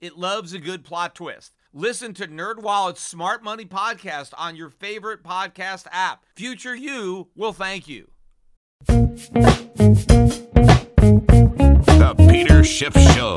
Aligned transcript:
It 0.00 0.16
loves 0.16 0.54
a 0.54 0.58
good 0.58 0.82
plot 0.82 1.14
twist. 1.14 1.52
Listen 1.74 2.14
to 2.14 2.26
NerdWallet's 2.26 3.00
Smart 3.00 3.44
Money 3.44 3.66
podcast 3.66 4.32
on 4.38 4.56
your 4.56 4.70
favorite 4.70 5.22
podcast 5.22 5.86
app. 5.92 6.24
Future 6.34 6.74
you 6.74 7.28
will 7.36 7.52
thank 7.52 7.86
you. 7.86 8.08
The 8.86 9.10
Peter 12.30 12.64
Schiff 12.64 12.94
Show. 12.94 13.36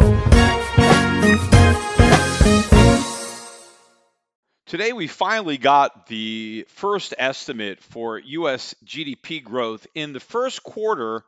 Today, 4.66 4.94
we 4.94 5.08
finally 5.08 5.58
got 5.58 6.08
the 6.08 6.66
first 6.70 7.14
estimate 7.18 7.84
for 7.84 8.20
U.S. 8.20 8.74
GDP 8.86 9.44
growth 9.44 9.86
in 9.96 10.14
the 10.14 10.22
first 10.22 10.64
quarter 10.64 11.26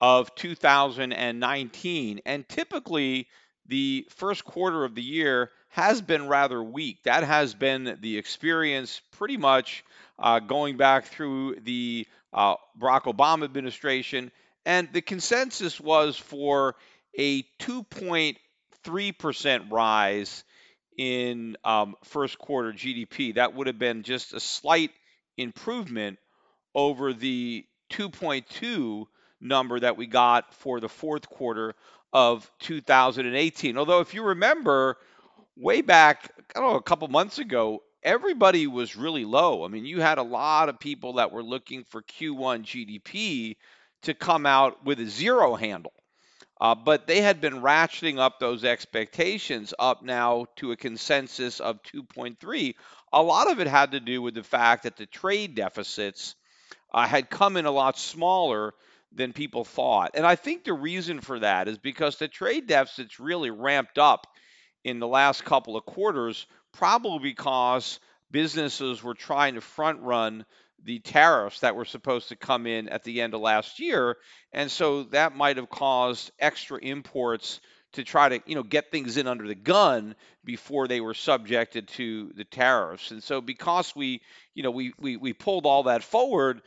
of 0.00 0.32
2019. 0.36 2.20
And 2.24 2.48
typically, 2.48 3.26
the 3.68 4.06
first 4.10 4.44
quarter 4.44 4.84
of 4.84 4.94
the 4.94 5.02
year 5.02 5.50
has 5.68 6.00
been 6.00 6.28
rather 6.28 6.62
weak. 6.62 7.02
That 7.04 7.24
has 7.24 7.54
been 7.54 7.98
the 8.00 8.18
experience 8.18 9.00
pretty 9.12 9.36
much 9.36 9.84
uh, 10.18 10.40
going 10.40 10.76
back 10.76 11.06
through 11.06 11.56
the 11.62 12.06
uh, 12.32 12.56
Barack 12.80 13.02
Obama 13.02 13.44
administration. 13.44 14.32
And 14.64 14.88
the 14.92 15.02
consensus 15.02 15.80
was 15.80 16.16
for 16.16 16.74
a 17.18 17.42
2.3% 17.60 19.70
rise 19.70 20.44
in 20.96 21.56
um, 21.64 21.94
first 22.04 22.38
quarter 22.38 22.72
GDP. 22.72 23.34
That 23.34 23.54
would 23.54 23.66
have 23.66 23.78
been 23.78 24.02
just 24.02 24.34
a 24.34 24.40
slight 24.40 24.90
improvement 25.36 26.18
over 26.74 27.12
the 27.12 27.64
2.2 27.92 29.06
number 29.40 29.80
that 29.80 29.96
we 29.96 30.06
got 30.06 30.52
for 30.54 30.80
the 30.80 30.88
fourth 30.88 31.28
quarter 31.28 31.74
of 32.16 32.50
2018. 32.60 33.76
Although, 33.76 34.00
if 34.00 34.14
you 34.14 34.22
remember, 34.22 34.96
way 35.54 35.82
back, 35.82 36.32
I 36.54 36.60
don't 36.60 36.70
know, 36.70 36.78
a 36.78 36.82
couple 36.82 37.06
months 37.08 37.38
ago, 37.38 37.82
everybody 38.02 38.66
was 38.66 38.96
really 38.96 39.26
low. 39.26 39.66
I 39.66 39.68
mean, 39.68 39.84
you 39.84 40.00
had 40.00 40.16
a 40.16 40.22
lot 40.22 40.70
of 40.70 40.80
people 40.80 41.12
that 41.14 41.30
were 41.30 41.42
looking 41.42 41.84
for 41.84 42.00
Q1 42.00 42.62
GDP 42.62 43.56
to 44.04 44.14
come 44.14 44.46
out 44.46 44.82
with 44.82 44.98
a 44.98 45.04
zero 45.04 45.56
handle. 45.56 45.92
Uh, 46.58 46.74
but 46.74 47.06
they 47.06 47.20
had 47.20 47.42
been 47.42 47.60
ratcheting 47.60 48.18
up 48.18 48.40
those 48.40 48.64
expectations 48.64 49.74
up 49.78 50.02
now 50.02 50.46
to 50.56 50.72
a 50.72 50.76
consensus 50.76 51.60
of 51.60 51.82
2.3. 51.82 52.74
A 53.12 53.22
lot 53.22 53.52
of 53.52 53.60
it 53.60 53.66
had 53.66 53.90
to 53.90 54.00
do 54.00 54.22
with 54.22 54.32
the 54.32 54.42
fact 54.42 54.84
that 54.84 54.96
the 54.96 55.04
trade 55.04 55.54
deficits 55.54 56.34
uh, 56.94 57.06
had 57.06 57.28
come 57.28 57.58
in 57.58 57.66
a 57.66 57.70
lot 57.70 57.98
smaller 57.98 58.72
than 59.16 59.32
people 59.32 59.64
thought. 59.64 60.12
And 60.14 60.26
I 60.26 60.36
think 60.36 60.64
the 60.64 60.72
reason 60.72 61.20
for 61.20 61.40
that 61.40 61.68
is 61.68 61.78
because 61.78 62.16
the 62.16 62.28
trade 62.28 62.66
deficits 62.66 63.18
really 63.18 63.50
ramped 63.50 63.98
up 63.98 64.26
in 64.84 65.00
the 65.00 65.08
last 65.08 65.44
couple 65.44 65.76
of 65.76 65.84
quarters, 65.86 66.46
probably 66.72 67.18
because 67.18 67.98
businesses 68.30 69.02
were 69.02 69.14
trying 69.14 69.54
to 69.54 69.60
front 69.60 70.00
run 70.02 70.44
the 70.84 70.98
tariffs 71.00 71.60
that 71.60 71.74
were 71.74 71.84
supposed 71.84 72.28
to 72.28 72.36
come 72.36 72.66
in 72.66 72.88
at 72.88 73.02
the 73.02 73.20
end 73.20 73.34
of 73.34 73.40
last 73.40 73.80
year. 73.80 74.16
And 74.52 74.70
so 74.70 75.04
that 75.04 75.34
might 75.34 75.56
have 75.56 75.70
caused 75.70 76.30
extra 76.38 76.78
imports 76.78 77.60
to 77.94 78.04
try 78.04 78.28
to, 78.28 78.40
you 78.46 78.54
know, 78.54 78.62
get 78.62 78.90
things 78.90 79.16
in 79.16 79.26
under 79.26 79.48
the 79.48 79.54
gun 79.54 80.14
before 80.44 80.86
they 80.86 81.00
were 81.00 81.14
subjected 81.14 81.88
to 81.88 82.30
the 82.36 82.44
tariffs. 82.44 83.10
And 83.10 83.22
so 83.22 83.40
because 83.40 83.96
we, 83.96 84.20
you 84.54 84.62
know, 84.62 84.70
we 84.70 84.92
we, 85.00 85.16
we 85.16 85.32
pulled 85.32 85.66
all 85.66 85.84
that 85.84 86.04
forward, 86.04 86.60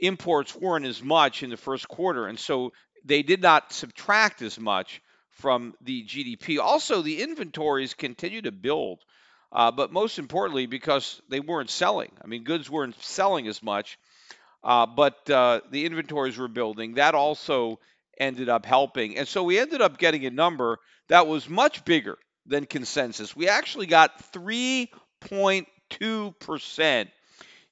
imports 0.00 0.54
weren't 0.54 0.86
as 0.86 1.02
much 1.02 1.42
in 1.42 1.50
the 1.50 1.56
first 1.56 1.88
quarter, 1.88 2.26
and 2.26 2.38
so 2.38 2.72
they 3.04 3.22
did 3.22 3.42
not 3.42 3.72
subtract 3.72 4.42
as 4.42 4.58
much 4.58 5.02
from 5.30 5.74
the 5.80 6.04
GDP. 6.04 6.58
Also, 6.58 7.02
the 7.02 7.22
inventories 7.22 7.94
continue 7.94 8.42
to 8.42 8.52
build, 8.52 9.00
uh, 9.52 9.70
but 9.70 9.92
most 9.92 10.18
importantly, 10.18 10.66
because 10.66 11.22
they 11.28 11.40
weren't 11.40 11.70
selling. 11.70 12.10
I 12.22 12.26
mean, 12.26 12.44
goods 12.44 12.70
weren't 12.70 13.00
selling 13.02 13.48
as 13.48 13.62
much, 13.62 13.98
uh, 14.62 14.84
but 14.86 15.30
uh, 15.30 15.60
the 15.70 15.86
inventories 15.86 16.36
were 16.36 16.48
building. 16.48 16.94
That 16.94 17.14
also 17.14 17.78
ended 18.18 18.50
up 18.50 18.66
helping. 18.66 19.16
And 19.16 19.26
so 19.26 19.42
we 19.42 19.58
ended 19.58 19.80
up 19.80 19.98
getting 19.98 20.26
a 20.26 20.30
number 20.30 20.78
that 21.08 21.26
was 21.26 21.48
much 21.48 21.84
bigger 21.84 22.18
than 22.46 22.66
consensus. 22.66 23.34
We 23.34 23.48
actually 23.48 23.86
got 23.86 24.32
3.2% 24.32 27.08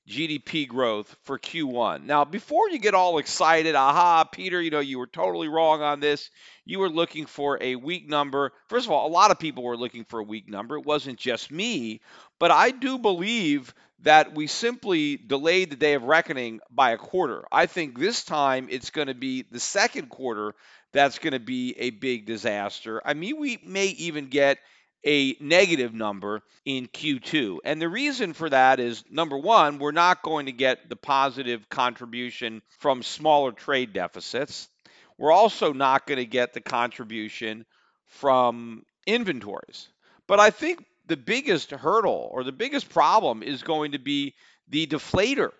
GDP 0.08 0.66
growth 0.66 1.14
for 1.24 1.38
Q1. 1.38 2.04
Now, 2.04 2.24
before 2.24 2.70
you 2.70 2.78
get 2.78 2.94
all 2.94 3.18
excited, 3.18 3.74
aha, 3.74 4.24
Peter, 4.24 4.60
you 4.60 4.70
know, 4.70 4.80
you 4.80 4.98
were 4.98 5.06
totally 5.06 5.48
wrong 5.48 5.82
on 5.82 6.00
this. 6.00 6.30
You 6.64 6.78
were 6.78 6.88
looking 6.88 7.26
for 7.26 7.58
a 7.60 7.76
weak 7.76 8.08
number. 8.08 8.52
First 8.68 8.86
of 8.86 8.92
all, 8.92 9.06
a 9.06 9.12
lot 9.12 9.30
of 9.30 9.38
people 9.38 9.62
were 9.62 9.76
looking 9.76 10.04
for 10.04 10.20
a 10.20 10.24
weak 10.24 10.48
number. 10.48 10.76
It 10.76 10.86
wasn't 10.86 11.18
just 11.18 11.50
me, 11.50 12.00
but 12.38 12.50
I 12.50 12.70
do 12.70 12.98
believe 12.98 13.74
that 14.02 14.34
we 14.34 14.46
simply 14.46 15.16
delayed 15.16 15.70
the 15.70 15.76
day 15.76 15.94
of 15.94 16.04
reckoning 16.04 16.60
by 16.70 16.92
a 16.92 16.98
quarter. 16.98 17.44
I 17.50 17.66
think 17.66 17.98
this 17.98 18.24
time 18.24 18.68
it's 18.70 18.90
going 18.90 19.08
to 19.08 19.14
be 19.14 19.44
the 19.50 19.60
second 19.60 20.08
quarter 20.08 20.54
that's 20.92 21.18
going 21.18 21.32
to 21.32 21.40
be 21.40 21.74
a 21.78 21.90
big 21.90 22.24
disaster. 22.24 23.02
I 23.04 23.14
mean, 23.14 23.38
we 23.38 23.58
may 23.64 23.86
even 23.88 24.28
get 24.28 24.58
a 25.04 25.36
negative 25.40 25.94
number 25.94 26.42
in 26.64 26.86
Q2. 26.86 27.58
And 27.64 27.80
the 27.80 27.88
reason 27.88 28.32
for 28.32 28.50
that 28.50 28.80
is 28.80 29.04
number 29.10 29.38
one, 29.38 29.78
we're 29.78 29.92
not 29.92 30.22
going 30.22 30.46
to 30.46 30.52
get 30.52 30.88
the 30.88 30.96
positive 30.96 31.68
contribution 31.68 32.62
from 32.78 33.02
smaller 33.02 33.52
trade 33.52 33.92
deficits. 33.92 34.68
We're 35.16 35.32
also 35.32 35.72
not 35.72 36.06
going 36.06 36.18
to 36.18 36.26
get 36.26 36.52
the 36.52 36.60
contribution 36.60 37.64
from 38.06 38.84
inventories. 39.06 39.88
But 40.26 40.40
I 40.40 40.50
think 40.50 40.84
the 41.06 41.16
biggest 41.16 41.70
hurdle 41.70 42.28
or 42.32 42.44
the 42.44 42.52
biggest 42.52 42.88
problem 42.90 43.42
is 43.42 43.62
going 43.62 43.92
to 43.92 43.98
be 43.98 44.34
the 44.68 44.86
deflator, 44.86 45.50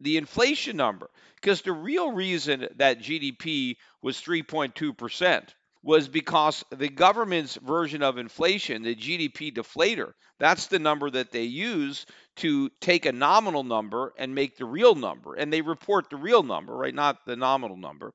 the 0.00 0.16
inflation 0.16 0.76
number. 0.76 1.10
Because 1.36 1.62
the 1.62 1.72
real 1.72 2.10
reason 2.10 2.66
that 2.76 3.00
GDP 3.00 3.76
was 4.02 4.16
3.2% 4.20 5.42
was 5.86 6.08
because 6.08 6.64
the 6.70 6.88
government's 6.88 7.54
version 7.54 8.02
of 8.02 8.18
inflation, 8.18 8.82
the 8.82 8.96
GDP 8.96 9.54
deflator, 9.54 10.14
that's 10.40 10.66
the 10.66 10.80
number 10.80 11.08
that 11.08 11.30
they 11.30 11.44
use 11.44 12.06
to 12.34 12.68
take 12.80 13.06
a 13.06 13.12
nominal 13.12 13.62
number 13.62 14.12
and 14.18 14.34
make 14.34 14.56
the 14.56 14.64
real 14.64 14.96
number. 14.96 15.34
And 15.34 15.52
they 15.52 15.60
report 15.60 16.10
the 16.10 16.16
real 16.16 16.42
number, 16.42 16.76
right? 16.76 16.92
Not 16.92 17.24
the 17.24 17.36
nominal 17.36 17.76
number. 17.76 18.12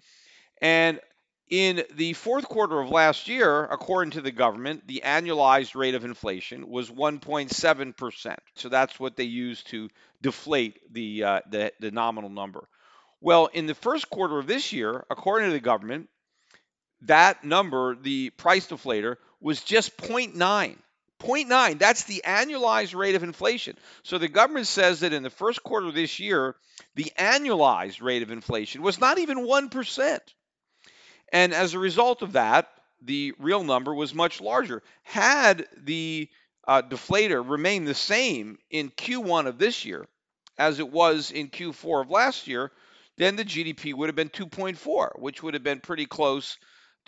And 0.62 1.00
in 1.50 1.84
the 1.96 2.12
fourth 2.12 2.44
quarter 2.50 2.82
of 2.82 2.90
last 2.90 3.30
year, 3.30 3.64
according 3.64 4.12
to 4.12 4.22
the 4.22 4.34
government, 4.34 4.86
the 4.86 5.04
annualized 5.06 5.74
rate 5.74 5.96
of 5.96 6.04
inflation 6.04 6.68
was 6.68 6.92
1.7%. 6.92 8.36
So 8.58 8.68
that's 8.68 9.00
what 9.00 9.16
they 9.16 9.24
use 9.24 9.64
to 9.64 9.88
deflate 10.22 10.94
the, 10.94 11.24
uh, 11.24 11.40
the, 11.50 11.72
the 11.80 11.92
nominal 11.92 12.30
number. 12.30 12.68
Well, 13.22 13.46
in 13.46 13.66
the 13.66 13.76
first 13.76 14.10
quarter 14.10 14.40
of 14.40 14.48
this 14.48 14.74
year, 14.74 15.06
according 15.10 15.48
to 15.48 15.54
the 15.54 15.62
government, 15.62 16.10
that 17.04 17.44
number, 17.44 17.96
the 17.96 18.30
price 18.32 18.68
deflator, 18.68 19.18
was 19.40 19.64
just 19.64 19.98
0.9. 19.98 20.36
0.9, 21.20 21.80
that's 21.80 22.06
the 22.06 22.24
annualized 22.26 22.96
rate 22.96 23.16
of 23.16 23.24
inflation. 23.24 23.78
So 24.04 24.18
the 24.18 24.28
government 24.28 24.68
says 24.68 25.02
that 25.02 25.14
in 25.14 25.24
the 25.24 25.30
first 25.30 25.62
quarter 25.64 25.88
of 25.88 25.94
this 25.94 26.20
year, 26.20 26.56
the 26.96 27.12
annualized 27.18 28.02
rate 28.02 28.24
of 28.24 28.32
inflation 28.32 28.82
was 28.82 29.00
not 29.00 29.20
even 29.20 29.46
1%. 29.46 30.20
And 31.32 31.54
as 31.54 31.74
a 31.74 31.80
result 31.80 32.24
of 32.24 32.34
that, 32.34 32.70
the 33.04 33.34
real 33.40 33.64
number 33.64 33.94
was 33.94 34.14
much 34.14 34.42
larger. 34.42 34.82
Had 35.04 35.68
the 35.78 36.30
uh, 36.68 36.82
deflator 36.82 37.48
remained 37.48 37.88
the 37.88 37.96
same 37.96 38.58
in 38.70 38.90
Q1 38.90 39.48
of 39.48 39.58
this 39.58 39.86
year 39.86 40.08
as 40.58 40.80
it 40.80 40.92
was 40.92 41.32
in 41.32 41.50
Q4 41.50 42.04
of 42.04 42.10
last 42.10 42.48
year, 42.48 42.72
then 43.18 43.36
the 43.36 43.46
GDP 43.46 43.94
would 43.94 44.10
have 44.10 44.16
been 44.16 44.30
2.4, 44.30 45.20
which 45.20 45.42
would 45.42 45.54
have 45.54 45.64
been 45.64 45.80
pretty 45.80 46.06
close 46.06 46.58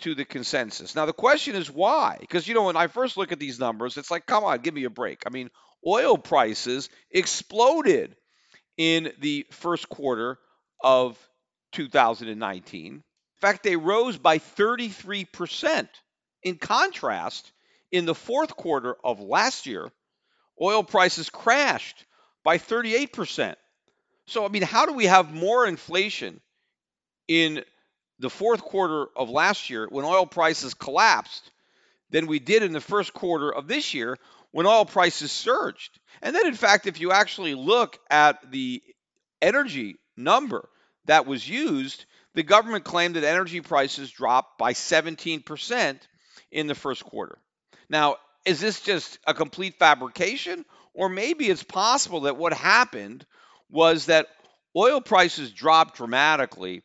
to 0.00 0.14
the 0.14 0.24
consensus. 0.24 0.94
Now, 0.94 1.06
the 1.06 1.12
question 1.12 1.54
is 1.54 1.70
why? 1.70 2.16
Because, 2.20 2.46
you 2.48 2.54
know, 2.54 2.64
when 2.64 2.76
I 2.76 2.88
first 2.88 3.16
look 3.16 3.32
at 3.32 3.38
these 3.38 3.60
numbers, 3.60 3.96
it's 3.96 4.10
like, 4.10 4.26
come 4.26 4.44
on, 4.44 4.60
give 4.60 4.74
me 4.74 4.84
a 4.84 4.90
break. 4.90 5.22
I 5.26 5.30
mean, 5.30 5.50
oil 5.86 6.18
prices 6.18 6.88
exploded 7.10 8.16
in 8.76 9.12
the 9.20 9.46
first 9.50 9.88
quarter 9.88 10.38
of 10.82 11.18
2019. 11.72 12.92
In 12.94 13.02
fact, 13.40 13.62
they 13.62 13.76
rose 13.76 14.18
by 14.18 14.38
33%. 14.38 15.88
In 16.42 16.56
contrast, 16.56 17.50
In 17.92 18.06
the 18.06 18.14
fourth 18.14 18.56
quarter 18.56 18.96
of 19.04 19.20
last 19.20 19.66
year, 19.66 19.92
oil 20.60 20.82
prices 20.82 21.30
crashed 21.30 22.04
by 22.42 22.58
38%. 22.58 23.54
So, 24.26 24.44
I 24.44 24.48
mean, 24.48 24.62
how 24.62 24.86
do 24.86 24.94
we 24.94 25.06
have 25.06 25.32
more 25.32 25.66
inflation 25.66 26.40
in 27.28 27.64
the 28.18 28.30
fourth 28.30 28.62
quarter 28.62 29.06
of 29.16 29.30
last 29.30 29.70
year 29.70 29.86
when 29.90 30.04
oil 30.04 30.26
prices 30.26 30.74
collapsed 30.74 31.50
than 32.10 32.26
we 32.26 32.38
did 32.38 32.62
in 32.62 32.72
the 32.72 32.80
first 32.80 33.12
quarter 33.12 33.52
of 33.52 33.66
this 33.66 33.94
year 33.94 34.16
when 34.52 34.66
oil 34.66 34.84
prices 34.84 35.32
surged? 35.32 35.98
And 36.22 36.34
then, 36.34 36.46
in 36.46 36.54
fact, 36.54 36.86
if 36.86 37.00
you 37.00 37.12
actually 37.12 37.54
look 37.54 37.98
at 38.10 38.50
the 38.50 38.82
energy 39.42 39.96
number 40.16 40.68
that 41.06 41.26
was 41.26 41.48
used, 41.48 42.04
the 42.34 42.42
government 42.42 42.84
claimed 42.84 43.16
that 43.16 43.24
energy 43.24 43.60
prices 43.60 44.10
dropped 44.10 44.58
by 44.58 44.72
17% 44.72 45.98
in 46.50 46.66
the 46.66 46.74
first 46.74 47.04
quarter. 47.04 47.38
Now, 47.88 48.16
is 48.44 48.60
this 48.60 48.80
just 48.80 49.18
a 49.26 49.34
complete 49.34 49.78
fabrication? 49.78 50.64
Or 50.94 51.08
maybe 51.08 51.46
it's 51.46 51.62
possible 51.62 52.22
that 52.22 52.36
what 52.36 52.52
happened 52.52 53.26
was 53.70 54.06
that 54.06 54.28
oil 54.76 55.00
prices 55.00 55.50
dropped 55.50 55.96
dramatically 55.96 56.82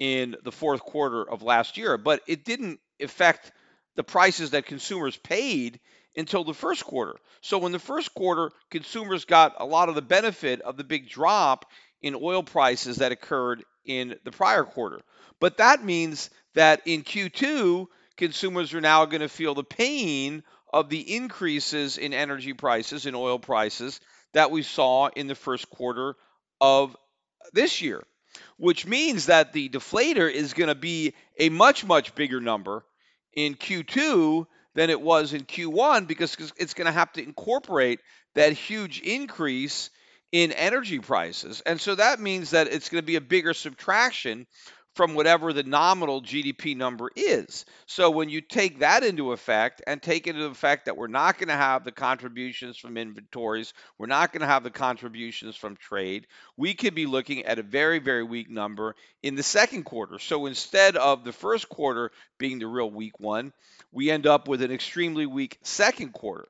in 0.00 0.34
the 0.42 0.50
fourth 0.50 0.80
quarter 0.80 1.22
of 1.22 1.42
last 1.42 1.76
year, 1.76 1.96
but 1.96 2.22
it 2.26 2.44
didn't 2.44 2.80
affect 3.00 3.52
the 3.94 4.02
prices 4.02 4.50
that 4.50 4.66
consumers 4.66 5.16
paid 5.16 5.78
until 6.16 6.42
the 6.42 6.54
first 6.54 6.84
quarter. 6.84 7.14
So 7.42 7.64
in 7.66 7.72
the 7.72 7.78
first 7.78 8.14
quarter, 8.14 8.50
consumers 8.70 9.26
got 9.26 9.54
a 9.58 9.64
lot 9.64 9.88
of 9.88 9.94
the 9.94 10.02
benefit 10.02 10.60
of 10.62 10.76
the 10.76 10.84
big 10.84 11.08
drop 11.08 11.66
in 12.02 12.16
oil 12.20 12.42
prices 12.42 12.96
that 12.96 13.12
occurred 13.12 13.62
in 13.84 14.16
the 14.24 14.32
prior 14.32 14.64
quarter. 14.64 15.00
But 15.38 15.58
that 15.58 15.84
means 15.84 16.30
that 16.54 16.82
in 16.86 17.02
Q2, 17.02 17.86
consumers 18.16 18.74
are 18.74 18.80
now 18.80 19.04
going 19.04 19.20
to 19.20 19.28
feel 19.28 19.54
the 19.54 19.64
pain 19.64 20.42
of 20.72 20.88
the 20.88 21.16
increases 21.16 21.98
in 21.98 22.14
energy 22.14 22.52
prices 22.52 23.06
and 23.06 23.16
oil 23.16 23.38
prices 23.38 24.00
that 24.32 24.50
we 24.50 24.62
saw 24.62 25.08
in 25.08 25.26
the 25.26 25.34
first 25.34 25.68
quarter 25.68 26.14
of 26.60 26.96
this 27.52 27.82
year, 27.82 28.02
which 28.56 28.86
means 28.86 29.26
that 29.26 29.52
the 29.52 29.68
deflator 29.68 30.30
is 30.30 30.54
going 30.54 30.68
to 30.68 30.74
be 30.74 31.14
a 31.38 31.48
much, 31.48 31.84
much 31.84 32.14
bigger 32.14 32.40
number 32.40 32.84
in 33.32 33.54
Q2 33.54 34.46
than 34.74 34.90
it 34.90 35.00
was 35.00 35.32
in 35.32 35.42
Q1 35.42 36.06
because 36.06 36.36
it's 36.56 36.74
going 36.74 36.86
to 36.86 36.92
have 36.92 37.12
to 37.12 37.22
incorporate 37.22 38.00
that 38.34 38.52
huge 38.52 39.00
increase 39.00 39.90
in 40.32 40.52
energy 40.52 41.00
prices. 41.00 41.60
And 41.66 41.80
so 41.80 41.96
that 41.96 42.20
means 42.20 42.50
that 42.50 42.68
it's 42.68 42.88
going 42.88 43.02
to 43.02 43.06
be 43.06 43.16
a 43.16 43.20
bigger 43.20 43.52
subtraction 43.52 44.46
from 44.94 45.14
whatever 45.14 45.52
the 45.52 45.62
nominal 45.62 46.20
GDP 46.20 46.76
number 46.76 47.10
is. 47.14 47.64
So 47.86 48.10
when 48.10 48.28
you 48.28 48.40
take 48.40 48.80
that 48.80 49.04
into 49.04 49.32
effect 49.32 49.82
and 49.86 50.02
take 50.02 50.26
into 50.26 50.46
effect 50.46 50.86
that 50.86 50.96
we're 50.96 51.06
not 51.06 51.38
going 51.38 51.48
to 51.48 51.54
have 51.54 51.84
the 51.84 51.92
contributions 51.92 52.76
from 52.76 52.96
inventories, 52.96 53.72
we're 53.98 54.06
not 54.06 54.32
going 54.32 54.40
to 54.40 54.46
have 54.46 54.64
the 54.64 54.70
contributions 54.70 55.56
from 55.56 55.76
trade, 55.76 56.26
we 56.56 56.74
could 56.74 56.94
be 56.94 57.06
looking 57.06 57.44
at 57.44 57.58
a 57.58 57.62
very, 57.62 57.98
very 57.98 58.24
weak 58.24 58.50
number 58.50 58.96
in 59.22 59.36
the 59.36 59.42
second 59.42 59.84
quarter. 59.84 60.18
So 60.18 60.46
instead 60.46 60.96
of 60.96 61.24
the 61.24 61.32
first 61.32 61.68
quarter 61.68 62.10
being 62.38 62.58
the 62.58 62.66
real 62.66 62.90
weak 62.90 63.18
one, 63.20 63.52
we 63.92 64.10
end 64.10 64.26
up 64.26 64.48
with 64.48 64.62
an 64.62 64.72
extremely 64.72 65.26
weak 65.26 65.58
second 65.62 66.12
quarter. 66.12 66.48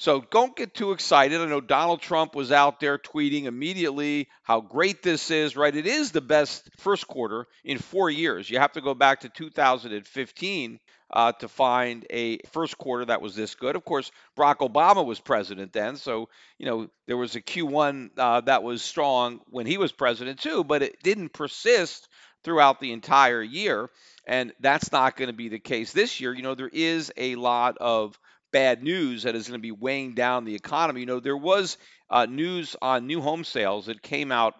So 0.00 0.24
don't 0.30 0.56
get 0.56 0.72
too 0.72 0.92
excited. 0.92 1.42
I 1.42 1.44
know 1.44 1.60
Donald 1.60 2.00
Trump 2.00 2.34
was 2.34 2.50
out 2.50 2.80
there 2.80 2.96
tweeting 2.96 3.44
immediately 3.44 4.28
how 4.42 4.62
great 4.62 5.02
this 5.02 5.30
is, 5.30 5.58
right? 5.58 5.76
It 5.76 5.86
is 5.86 6.10
the 6.10 6.22
best 6.22 6.70
first 6.78 7.06
quarter 7.06 7.46
in 7.64 7.76
four 7.76 8.08
years. 8.08 8.48
You 8.48 8.60
have 8.60 8.72
to 8.72 8.80
go 8.80 8.94
back 8.94 9.20
to 9.20 9.28
2015 9.28 10.80
uh, 11.10 11.32
to 11.32 11.48
find 11.48 12.06
a 12.08 12.38
first 12.50 12.78
quarter 12.78 13.04
that 13.04 13.20
was 13.20 13.34
this 13.36 13.54
good. 13.54 13.76
Of 13.76 13.84
course, 13.84 14.10
Barack 14.38 14.66
Obama 14.66 15.04
was 15.04 15.20
president 15.20 15.74
then, 15.74 15.96
so 15.96 16.30
you 16.56 16.64
know 16.64 16.88
there 17.06 17.18
was 17.18 17.36
a 17.36 17.42
Q1 17.42 18.12
uh, 18.16 18.40
that 18.40 18.62
was 18.62 18.80
strong 18.80 19.40
when 19.50 19.66
he 19.66 19.76
was 19.76 19.92
president 19.92 20.40
too, 20.40 20.64
but 20.64 20.82
it 20.82 21.02
didn't 21.02 21.34
persist 21.34 22.08
throughout 22.42 22.80
the 22.80 22.92
entire 22.92 23.42
year, 23.42 23.90
and 24.26 24.54
that's 24.60 24.92
not 24.92 25.16
going 25.16 25.28
to 25.28 25.36
be 25.36 25.50
the 25.50 25.58
case 25.58 25.92
this 25.92 26.20
year. 26.20 26.32
You 26.32 26.42
know, 26.42 26.54
there 26.54 26.70
is 26.72 27.12
a 27.18 27.34
lot 27.34 27.76
of 27.76 28.18
bad 28.52 28.82
news 28.82 29.24
that 29.24 29.34
is 29.34 29.48
going 29.48 29.58
to 29.58 29.62
be 29.62 29.72
weighing 29.72 30.14
down 30.14 30.44
the 30.44 30.54
economy. 30.54 31.00
You 31.00 31.06
know, 31.06 31.20
there 31.20 31.36
was 31.36 31.78
uh, 32.08 32.26
news 32.26 32.76
on 32.80 33.06
new 33.06 33.20
home 33.20 33.44
sales 33.44 33.86
that 33.86 34.02
came 34.02 34.32
out 34.32 34.54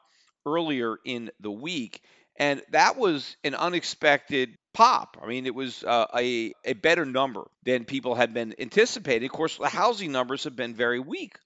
earlier 0.47 0.97
in 1.05 1.31
the 1.41 1.51
week, 1.51 2.03
and 2.39 2.63
that 2.71 2.97
was 2.97 3.37
an 3.45 3.55
unexpected 3.55 4.57
pop. 4.73 5.19
I 5.23 5.27
mean, 5.27 5.47
it 5.47 5.55
was 5.55 5.85
uh, 5.85 6.07
a, 6.17 6.53
a 6.65 6.73
better 6.75 7.05
number 7.05 7.43
than 7.65 7.85
people 7.85 8.15
had 8.15 8.33
been 8.33 8.55
anticipating. 8.59 9.29
Of 9.29 9.33
course, 9.33 9.57
the 9.57 9.69
housing 9.69 10.13
numbers 10.13 10.45
have 10.45 10.57
been 10.57 10.75
very 10.75 11.01
weak. 11.01 11.37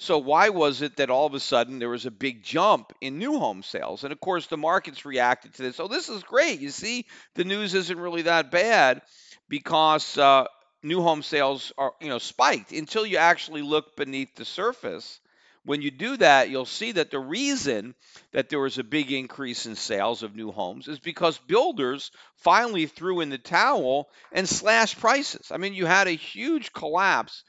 So, 0.00 0.18
why 0.18 0.50
was 0.50 0.80
it 0.80 0.96
that 0.96 1.10
all 1.10 1.26
of 1.26 1.34
a 1.34 1.40
sudden 1.40 1.80
there 1.80 1.88
was 1.88 2.06
a 2.06 2.12
big 2.12 2.44
jump 2.44 2.92
in 3.00 3.18
new 3.18 3.38
home 3.38 3.64
sales? 3.64 4.04
And 4.04 4.12
of 4.12 4.20
course, 4.20 4.46
the 4.46 4.56
markets 4.56 5.04
reacted 5.04 5.54
to 5.54 5.62
this. 5.62 5.80
Oh, 5.80 5.88
this 5.88 6.08
is 6.08 6.22
great. 6.22 6.60
You 6.60 6.70
see, 6.70 7.06
the 7.34 7.42
news 7.42 7.74
isn't 7.74 7.98
really 7.98 8.22
that 8.22 8.52
bad 8.52 9.02
because 9.48 10.16
uh, 10.16 10.44
new 10.82 11.02
home 11.02 11.22
sales 11.22 11.72
are 11.78 11.92
you 12.00 12.08
know 12.08 12.18
spiked 12.18 12.72
until 12.72 13.06
you 13.06 13.16
actually 13.16 13.62
look 13.62 13.96
beneath 13.96 14.34
the 14.34 14.44
surface. 14.44 15.20
When 15.64 15.82
you 15.82 15.90
do 15.90 16.16
that 16.18 16.48
you'll 16.50 16.64
see 16.64 16.92
that 16.92 17.10
the 17.10 17.18
reason 17.18 17.94
that 18.32 18.48
there 18.48 18.60
was 18.60 18.78
a 18.78 18.84
big 18.84 19.12
increase 19.12 19.66
in 19.66 19.76
sales 19.76 20.22
of 20.22 20.34
new 20.34 20.50
homes 20.50 20.88
is 20.88 20.98
because 20.98 21.36
builders 21.38 22.10
finally 22.36 22.86
threw 22.86 23.20
in 23.20 23.28
the 23.28 23.38
towel 23.38 24.08
and 24.32 24.48
slashed 24.48 24.98
prices. 24.98 25.50
I 25.50 25.58
mean 25.58 25.74
you 25.74 25.84
had 25.84 26.06
a 26.06 26.12
huge 26.12 26.72
collapse 26.72 27.44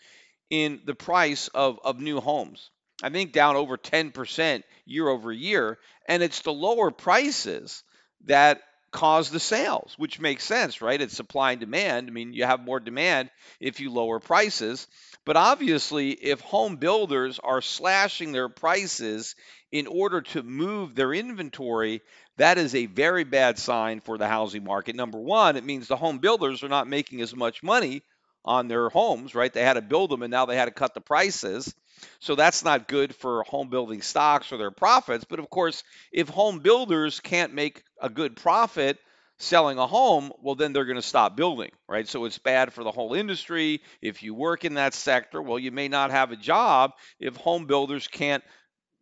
in 0.49 0.81
the 0.85 0.95
price 0.95 1.47
of, 1.49 1.79
of 1.83 1.99
new 1.99 2.19
homes. 2.19 2.71
I 3.01 3.09
think 3.09 3.31
down 3.31 3.55
over 3.55 3.77
10% 3.77 4.63
year 4.85 5.07
over 5.07 5.31
year 5.31 5.77
and 6.07 6.23
it's 6.23 6.41
the 6.41 6.51
lower 6.51 6.91
prices 6.91 7.83
that 8.25 8.61
cause 8.91 9.29
the 9.29 9.39
sales, 9.39 9.93
which 9.97 10.19
makes 10.19 10.43
sense, 10.43 10.81
right? 10.81 11.01
It's 11.01 11.15
supply 11.15 11.51
and 11.51 11.59
demand. 11.59 12.07
I 12.07 12.11
mean, 12.11 12.33
you 12.33 12.45
have 12.45 12.63
more 12.63 12.79
demand 12.79 13.29
if 13.59 13.79
you 13.79 13.91
lower 13.91 14.19
prices. 14.19 14.87
But 15.25 15.37
obviously, 15.37 16.11
if 16.11 16.41
home 16.41 16.77
builders 16.77 17.39
are 17.43 17.61
slashing 17.61 18.31
their 18.31 18.49
prices 18.49 19.35
in 19.71 19.87
order 19.87 20.21
to 20.21 20.43
move 20.43 20.95
their 20.95 21.13
inventory, 21.13 22.01
that 22.37 22.57
is 22.57 22.73
a 22.73 22.87
very 22.87 23.23
bad 23.23 23.59
sign 23.59 23.99
for 23.99 24.17
the 24.17 24.27
housing 24.27 24.63
market. 24.63 24.95
Number 24.95 25.19
one, 25.19 25.55
it 25.55 25.63
means 25.63 25.87
the 25.87 25.95
home 25.97 26.19
builders 26.19 26.63
are 26.63 26.69
not 26.69 26.87
making 26.87 27.21
as 27.21 27.35
much 27.35 27.61
money 27.61 28.01
on 28.45 28.67
their 28.67 28.89
homes, 28.89 29.35
right? 29.35 29.51
They 29.51 29.63
had 29.63 29.73
to 29.73 29.81
build 29.81 30.09
them 30.09 30.23
and 30.23 30.31
now 30.31 30.45
they 30.45 30.55
had 30.55 30.65
to 30.65 30.71
cut 30.71 30.93
the 30.93 31.01
prices. 31.01 31.73
So 32.19 32.35
that's 32.35 32.63
not 32.63 32.87
good 32.87 33.13
for 33.15 33.43
home 33.43 33.69
building 33.69 34.01
stocks 34.01 34.51
or 34.51 34.57
their 34.57 34.71
profits. 34.71 35.25
But 35.25 35.39
of 35.39 35.49
course, 35.49 35.83
if 36.11 36.29
home 36.29 36.59
builders 36.59 37.19
can't 37.19 37.53
make 37.53 37.83
a 38.01 38.09
good 38.09 38.35
profit 38.35 38.97
selling 39.37 39.77
a 39.77 39.87
home, 39.87 40.31
well, 40.41 40.55
then 40.55 40.73
they're 40.73 40.85
going 40.85 40.97
to 40.97 41.01
stop 41.01 41.35
building, 41.35 41.71
right? 41.87 42.07
So 42.07 42.25
it's 42.25 42.37
bad 42.37 42.73
for 42.73 42.83
the 42.83 42.91
whole 42.91 43.13
industry. 43.13 43.81
If 44.01 44.21
you 44.21 44.33
work 44.33 44.65
in 44.65 44.73
that 44.75 44.93
sector, 44.93 45.41
well, 45.41 45.57
you 45.57 45.71
may 45.71 45.87
not 45.87 46.11
have 46.11 46.31
a 46.31 46.35
job 46.35 46.91
if 47.19 47.37
home 47.37 47.65
builders 47.65 48.07
can't 48.07 48.43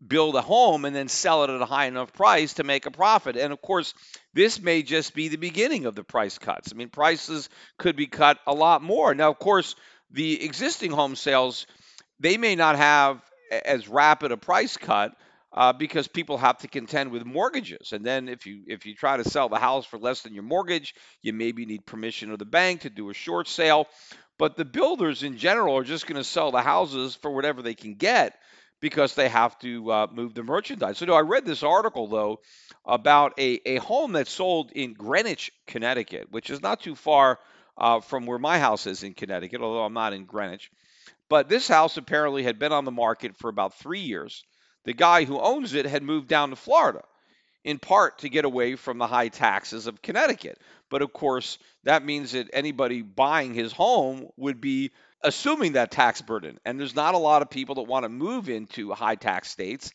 build 0.06 0.36
a 0.36 0.42
home 0.42 0.86
and 0.86 0.96
then 0.96 1.08
sell 1.08 1.44
it 1.44 1.50
at 1.50 1.62
a 1.62 1.66
high 1.66 1.86
enough 1.86 2.14
price 2.14 2.54
to 2.56 2.64
make 2.64 2.86
a 2.86 2.92
profit. 2.92 3.36
And 3.36 3.52
of 3.52 3.62
course, 3.62 3.94
this 4.34 4.62
may 4.62 4.84
just 4.84 5.14
be 5.14 5.28
the 5.28 5.38
beginning 5.38 5.86
of 5.86 5.96
the 5.96 6.04
price 6.04 6.38
cuts. 6.38 6.72
I 6.72 6.76
mean, 6.76 6.90
prices 6.90 7.50
could 7.78 7.96
be 7.96 8.08
cut 8.08 8.38
a 8.46 8.54
lot 8.54 8.84
more. 8.84 9.16
Now, 9.16 9.32
of 9.32 9.40
course, 9.40 9.76
the 10.12 10.44
existing 10.44 10.92
home 10.92 11.16
sales, 11.16 11.66
they 12.20 12.38
may 12.38 12.56
not 12.56 12.76
have 12.76 13.22
as 13.52 13.88
rapid 13.88 14.32
a 14.32 14.38
price 14.38 14.78
cut 14.78 15.14
uh, 15.54 15.74
because 15.74 16.08
people 16.08 16.38
have 16.38 16.60
to 16.60 16.68
contend 16.68 17.12
with 17.12 17.26
mortgages. 17.26 17.92
And 17.92 18.06
then 18.06 18.30
if 18.30 18.46
you 18.46 18.64
if 18.68 18.86
you 18.86 18.94
try 18.94 19.18
to 19.18 19.28
sell 19.28 19.50
the 19.50 19.58
house 19.58 19.86
for 19.86 19.98
less 19.98 20.22
than 20.22 20.34
your 20.34 20.44
mortgage, 20.44 20.94
you 21.22 21.34
maybe 21.34 21.66
need 21.66 21.86
permission 21.86 22.32
of 22.32 22.40
the 22.40 22.46
bank 22.46 22.82
to 22.82 22.90
do 22.90 23.10
a 23.10 23.14
short 23.14 23.48
sale. 23.48 23.88
But 24.38 24.56
the 24.56 24.66
builders 24.66 25.24
in 25.24 25.38
general 25.38 25.76
are 25.78 25.84
just 25.84 26.06
going 26.06 26.22
to 26.22 26.24
sell 26.24 26.52
the 26.52 26.62
houses 26.62 27.16
for 27.16 27.32
whatever 27.32 27.64
they 27.64 27.74
can 27.74 27.96
get 27.96 28.38
because 28.80 29.16
they 29.16 29.30
have 29.30 29.58
to 29.60 29.92
uh, 29.92 30.08
move 30.12 30.34
the 30.34 30.44
merchandise. 30.44 30.98
So, 30.98 31.06
no, 31.06 31.14
I 31.14 31.22
read 31.22 31.46
this 31.46 31.64
article 31.64 32.08
though 32.08 32.40
about 32.86 33.34
a, 33.40 33.60
a 33.66 33.78
home 33.78 34.14
that 34.14 34.28
sold 34.28 34.72
in 34.72 34.94
Greenwich, 34.94 35.52
Connecticut, 35.66 36.32
which 36.32 36.50
is 36.50 36.62
not 36.62 36.82
too 36.82 36.96
far 36.96 37.40
uh, 37.78 38.00
from 38.00 38.26
where 38.26 38.40
my 38.40 38.60
house 38.60 38.88
is 38.88 39.04
in 39.04 39.14
Connecticut, 39.14 39.62
although 39.62 39.84
I'm 39.84 39.94
not 39.94 40.14
in 40.14 40.26
Greenwich. 40.26 40.72
But 41.30 41.50
this 41.50 41.68
house 41.68 41.98
apparently 41.98 42.44
had 42.44 42.60
been 42.60 42.72
on 42.72 42.86
the 42.86 42.92
market 42.92 43.36
for 43.36 43.50
about 43.50 43.74
three 43.76 44.00
years. 44.00 44.44
The 44.86 44.94
guy 44.94 45.26
who 45.26 45.40
owns 45.40 45.74
it 45.74 45.86
had 45.86 46.04
moved 46.04 46.28
down 46.28 46.52
to 46.52 46.56
Florida, 46.56 47.04
in 47.66 47.80
part 47.80 48.20
to 48.20 48.30
get 48.30 48.46
away 48.46 48.76
from 48.76 48.98
the 48.98 49.08
high 49.08 49.28
taxes 49.28 49.88
of 49.88 50.02
Connecticut. 50.02 50.58
But 50.90 51.02
of 51.02 51.12
course, 51.12 51.58
that 51.84 52.06
means 52.06 52.32
that 52.32 52.50
anybody 52.54 53.02
buying 53.02 53.54
his 53.54 53.74
home 53.74 54.30
would 54.38 54.62
be 54.62 54.92
assuming 55.24 55.74
that 55.74 55.92
tax 55.92 56.22
burden. 56.22 56.60
And 56.66 56.80
there's 56.80 56.96
not 56.96 57.16
a 57.16 57.18
lot 57.20 57.42
of 57.42 57.50
people 57.50 57.76
that 57.76 57.84
want 57.84 58.04
to 58.04 58.10
move 58.10 58.50
into 58.50 58.92
high 58.92 59.16
tax 59.16 59.50
states. 59.50 59.92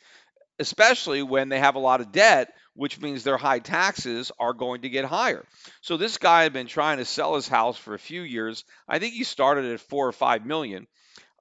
especially 0.59 1.23
when 1.23 1.49
they 1.49 1.59
have 1.59 1.75
a 1.75 1.81
lot 1.81 2.01
of 2.01 2.13
debt, 2.13 2.53
which 2.75 3.01
means 3.01 3.25
their 3.25 3.37
high 3.37 3.59
taxes 3.59 4.31
are 4.39 4.53
going 4.53 4.83
to 4.83 4.89
get 4.89 5.05
higher. 5.05 5.45
So 5.81 5.97
this 5.97 6.19
guy 6.19 6.45
had 6.45 6.53
been 6.53 6.67
trying 6.67 6.99
to 6.99 7.05
sell 7.05 7.35
his 7.35 7.49
house 7.49 7.77
for 7.77 7.95
a 7.95 7.99
few 7.99 8.23
years. 8.23 8.65
I 8.89 8.99
think 8.99 9.15
he 9.15 9.25
started 9.25 9.65
at 9.67 9.81
four 9.81 10.07
or 10.07 10.13
five 10.13 10.47
million, 10.47 10.87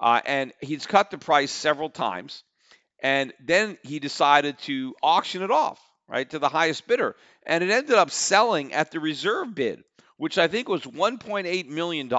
uh, 0.01 0.21
and 0.25 0.53
he's 0.61 0.87
cut 0.87 1.11
the 1.11 1.17
price 1.17 1.51
several 1.51 1.89
times. 1.89 2.43
And 3.03 3.33
then 3.45 3.77
he 3.83 3.99
decided 3.99 4.57
to 4.59 4.95
auction 5.01 5.41
it 5.41 5.51
off, 5.51 5.79
right, 6.07 6.29
to 6.29 6.39
the 6.39 6.49
highest 6.49 6.87
bidder. 6.87 7.15
And 7.45 7.63
it 7.63 7.69
ended 7.69 7.95
up 7.95 8.11
selling 8.11 8.73
at 8.73 8.91
the 8.91 8.99
reserve 8.99 9.53
bid, 9.55 9.83
which 10.17 10.37
I 10.37 10.47
think 10.47 10.69
was 10.69 10.83
$1.8 10.83 11.67
million. 11.67 12.09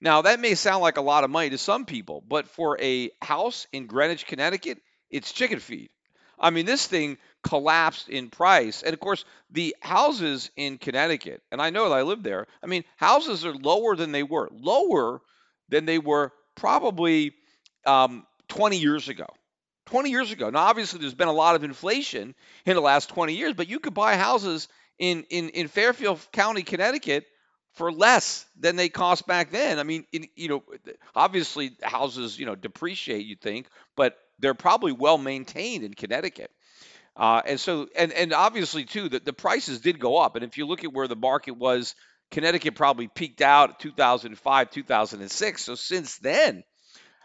Now, 0.00 0.22
that 0.22 0.40
may 0.40 0.54
sound 0.54 0.82
like 0.82 0.96
a 0.96 1.02
lot 1.02 1.24
of 1.24 1.30
money 1.30 1.50
to 1.50 1.58
some 1.58 1.84
people, 1.84 2.22
but 2.26 2.48
for 2.48 2.80
a 2.80 3.10
house 3.20 3.66
in 3.72 3.86
Greenwich, 3.86 4.26
Connecticut, 4.26 4.78
it's 5.10 5.32
chicken 5.32 5.60
feed. 5.60 5.90
I 6.38 6.50
mean, 6.50 6.64
this 6.64 6.86
thing 6.86 7.18
collapsed 7.42 8.08
in 8.08 8.30
price. 8.30 8.82
And 8.82 8.94
of 8.94 9.00
course, 9.00 9.24
the 9.50 9.76
houses 9.80 10.50
in 10.56 10.78
Connecticut, 10.78 11.42
and 11.52 11.60
I 11.60 11.70
know 11.70 11.88
that 11.88 11.94
I 11.94 12.02
live 12.02 12.22
there, 12.22 12.46
I 12.62 12.66
mean, 12.66 12.84
houses 12.96 13.44
are 13.44 13.54
lower 13.54 13.94
than 13.94 14.12
they 14.12 14.22
were, 14.22 14.48
lower 14.52 15.20
than 15.68 15.84
they 15.84 15.98
were 15.98 16.32
probably 16.54 17.34
um, 17.86 18.26
20 18.48 18.78
years 18.78 19.08
ago. 19.08 19.26
20 19.86 20.10
years 20.10 20.30
ago. 20.30 20.50
Now, 20.50 20.60
obviously, 20.60 21.00
there's 21.00 21.14
been 21.14 21.28
a 21.28 21.32
lot 21.32 21.56
of 21.56 21.64
inflation 21.64 22.34
in 22.64 22.74
the 22.74 22.80
last 22.80 23.08
20 23.10 23.34
years, 23.34 23.54
but 23.54 23.68
you 23.68 23.80
could 23.80 23.94
buy 23.94 24.16
houses 24.16 24.68
in, 24.98 25.24
in, 25.30 25.48
in 25.50 25.68
Fairfield 25.68 26.24
County, 26.32 26.62
Connecticut 26.62 27.26
for 27.74 27.92
less 27.92 28.46
than 28.58 28.76
they 28.76 28.88
cost 28.88 29.26
back 29.26 29.50
then. 29.50 29.78
I 29.78 29.82
mean, 29.82 30.04
in, 30.12 30.26
you 30.36 30.48
know, 30.48 30.62
obviously 31.14 31.76
houses, 31.82 32.38
you 32.38 32.46
know, 32.46 32.54
depreciate, 32.54 33.26
you 33.26 33.36
think, 33.36 33.66
but 33.96 34.16
they're 34.38 34.54
probably 34.54 34.92
well 34.92 35.18
maintained 35.18 35.84
in 35.84 35.94
Connecticut. 35.94 36.50
Uh, 37.16 37.42
and 37.44 37.60
so, 37.60 37.88
and, 37.96 38.12
and 38.12 38.32
obviously, 38.32 38.84
too, 38.84 39.08
the, 39.08 39.20
the 39.20 39.32
prices 39.32 39.80
did 39.80 39.98
go 39.98 40.16
up. 40.18 40.36
And 40.36 40.44
if 40.44 40.58
you 40.58 40.66
look 40.66 40.84
at 40.84 40.92
where 40.92 41.08
the 41.08 41.16
market 41.16 41.52
was, 41.52 41.94
Connecticut 42.30 42.76
probably 42.76 43.08
peaked 43.08 43.42
out 43.42 43.80
2005, 43.80 44.70
2006. 44.70 45.64
So 45.64 45.74
since 45.74 46.18
then, 46.18 46.62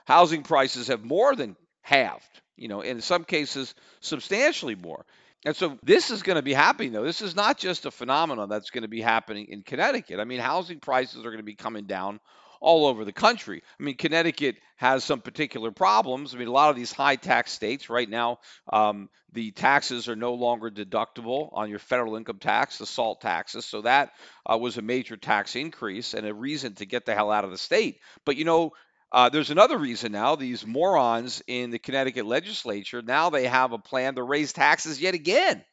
housing 0.06 0.44
prices 0.44 0.88
have 0.88 1.04
more 1.04 1.36
than 1.36 1.56
halved 1.82 2.42
you 2.58 2.68
know, 2.68 2.82
in 2.82 3.02
some 3.02 3.24
cases, 3.24 3.74
substantially 4.00 4.76
more. 4.76 5.06
And 5.46 5.56
so 5.56 5.78
this 5.84 6.10
is 6.10 6.24
going 6.24 6.38
to 6.38 6.42
be 6.42 6.54
happening, 6.54 6.92
though. 6.92 7.04
This 7.04 7.22
is 7.22 7.36
not 7.36 7.60
just 7.60 7.86
a 7.86 7.92
phenomenon 7.92 8.50
that's 8.50 8.72
going 8.72 8.82
to 8.82 8.88
be 8.88 9.02
happening 9.02 9.46
in 9.50 9.62
Connecticut. 9.62 10.20
I 10.20 10.24
mean, 10.24 10.40
housing 10.40 10.80
prices 10.80 11.20
are 11.20 11.30
going 11.30 11.38
to 11.38 11.44
be 11.44 11.54
coming 11.54 11.86
down 11.86 12.20
all 12.60 12.88
over 12.88 13.06
the 13.06 13.14
country. 13.14 13.62
I 13.80 13.84
mean, 13.84 13.96
Connecticut 13.96 14.56
has 14.78 15.04
some 15.04 15.22
particular 15.22 15.70
problems. 15.70 16.34
I 16.34 16.40
mean, 16.40 16.48
a 16.48 16.52
lot 16.52 16.72
of 16.72 16.76
these 16.76 16.92
high 16.92 17.16
tax 17.16 17.52
states 17.52 17.92
right 17.92 18.10
now, 18.10 18.40
um, 18.74 19.08
the 19.34 19.52
taxes 19.52 20.10
are 20.10 20.16
no 20.16 20.34
longer 20.34 20.72
deductible 20.72 21.50
on 21.54 21.70
your 21.70 21.78
federal 21.78 22.16
income 22.16 22.40
tax, 22.40 22.80
the 22.80 22.88
SALT 22.88 23.22
taxes. 23.22 23.66
So 23.66 23.82
that 23.82 24.14
uh, 24.52 24.58
was 24.58 24.78
a 24.78 24.82
major 24.82 25.16
tax 25.16 25.56
increase 25.56 26.16
and 26.16 26.26
a 26.26 26.34
reason 26.34 26.74
to 26.76 26.86
get 26.88 27.06
the 27.06 27.14
hell 27.14 27.30
out 27.30 27.44
of 27.44 27.52
the 27.52 27.58
state. 27.58 28.00
But 28.26 28.36
you 28.38 28.46
know, 28.46 28.74
uh, 29.16 29.30
there's 29.30 29.50
another 29.50 29.78
reason 29.78 30.12
now. 30.12 30.36
These 30.36 30.68
morons 30.68 31.42
in 31.48 31.72
the 31.72 31.80
Connecticut 31.80 32.26
legislature 32.26 33.02
now 33.02 33.30
they 33.30 33.48
have 33.48 33.72
a 33.72 33.78
plan 33.78 34.16
to 34.16 34.24
raise 34.24 34.52
taxes 34.52 35.00
yet 35.00 35.14
again. 35.14 35.64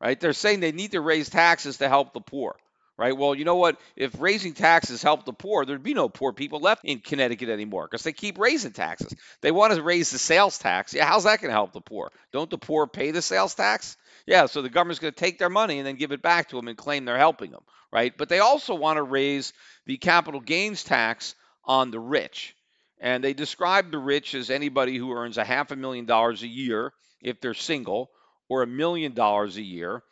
Right? 0.00 0.18
They're 0.18 0.32
saying 0.32 0.60
they 0.60 0.72
need 0.72 0.92
to 0.92 1.02
raise 1.02 1.28
taxes 1.28 1.76
to 1.78 1.90
help 1.90 2.14
the 2.14 2.22
poor. 2.22 2.56
Right? 2.96 3.14
Well, 3.14 3.34
you 3.34 3.44
know 3.44 3.56
what? 3.56 3.78
If 3.96 4.18
raising 4.18 4.54
taxes 4.54 5.02
helped 5.02 5.26
the 5.26 5.34
poor, 5.34 5.66
there'd 5.66 5.82
be 5.82 5.92
no 5.92 6.08
poor 6.08 6.32
people 6.32 6.60
left 6.60 6.86
in 6.86 7.00
Connecticut 7.00 7.50
anymore 7.50 7.86
because 7.86 8.02
they 8.02 8.14
keep 8.14 8.38
raising 8.38 8.72
taxes. 8.72 9.14
They 9.42 9.50
want 9.50 9.74
to 9.74 9.82
raise 9.82 10.10
the 10.10 10.18
sales 10.18 10.56
tax. 10.56 10.94
Yeah, 10.94 11.04
how's 11.04 11.24
that 11.24 11.42
going 11.42 11.50
to 11.50 11.54
help 11.54 11.74
the 11.74 11.82
poor? 11.82 12.10
Don't 12.32 12.48
the 12.48 12.56
poor 12.56 12.86
pay 12.86 13.10
the 13.10 13.20
sales 13.20 13.54
tax? 13.54 13.98
Yeah, 14.26 14.46
so 14.46 14.62
the 14.62 14.70
government's 14.70 15.00
going 15.00 15.12
to 15.12 15.20
take 15.20 15.38
their 15.38 15.50
money 15.50 15.76
and 15.76 15.86
then 15.86 15.96
give 15.96 16.12
it 16.12 16.22
back 16.22 16.48
to 16.48 16.56
them 16.56 16.68
and 16.68 16.78
claim 16.78 17.04
they're 17.04 17.18
helping 17.18 17.50
them, 17.50 17.62
right? 17.92 18.16
But 18.16 18.30
they 18.30 18.38
also 18.38 18.74
want 18.74 18.96
to 18.96 19.02
raise 19.02 19.52
the 19.84 19.98
capital 19.98 20.40
gains 20.40 20.82
tax 20.82 21.34
on 21.66 21.90
the 21.90 22.00
rich. 22.00 22.55
And 23.00 23.22
they 23.22 23.34
describe 23.34 23.90
the 23.90 23.98
rich 23.98 24.34
as 24.34 24.50
anybody 24.50 24.96
who 24.96 25.12
earns 25.12 25.38
a 25.38 25.44
half 25.44 25.70
a 25.70 25.76
million 25.76 26.06
dollars 26.06 26.42
a 26.42 26.48
year 26.48 26.92
if 27.20 27.40
they're 27.40 27.54
single, 27.54 28.10
or 28.48 28.62
a 28.62 28.66
million 28.66 29.12
dollars 29.12 29.56
a 29.56 29.62
year 29.62 30.02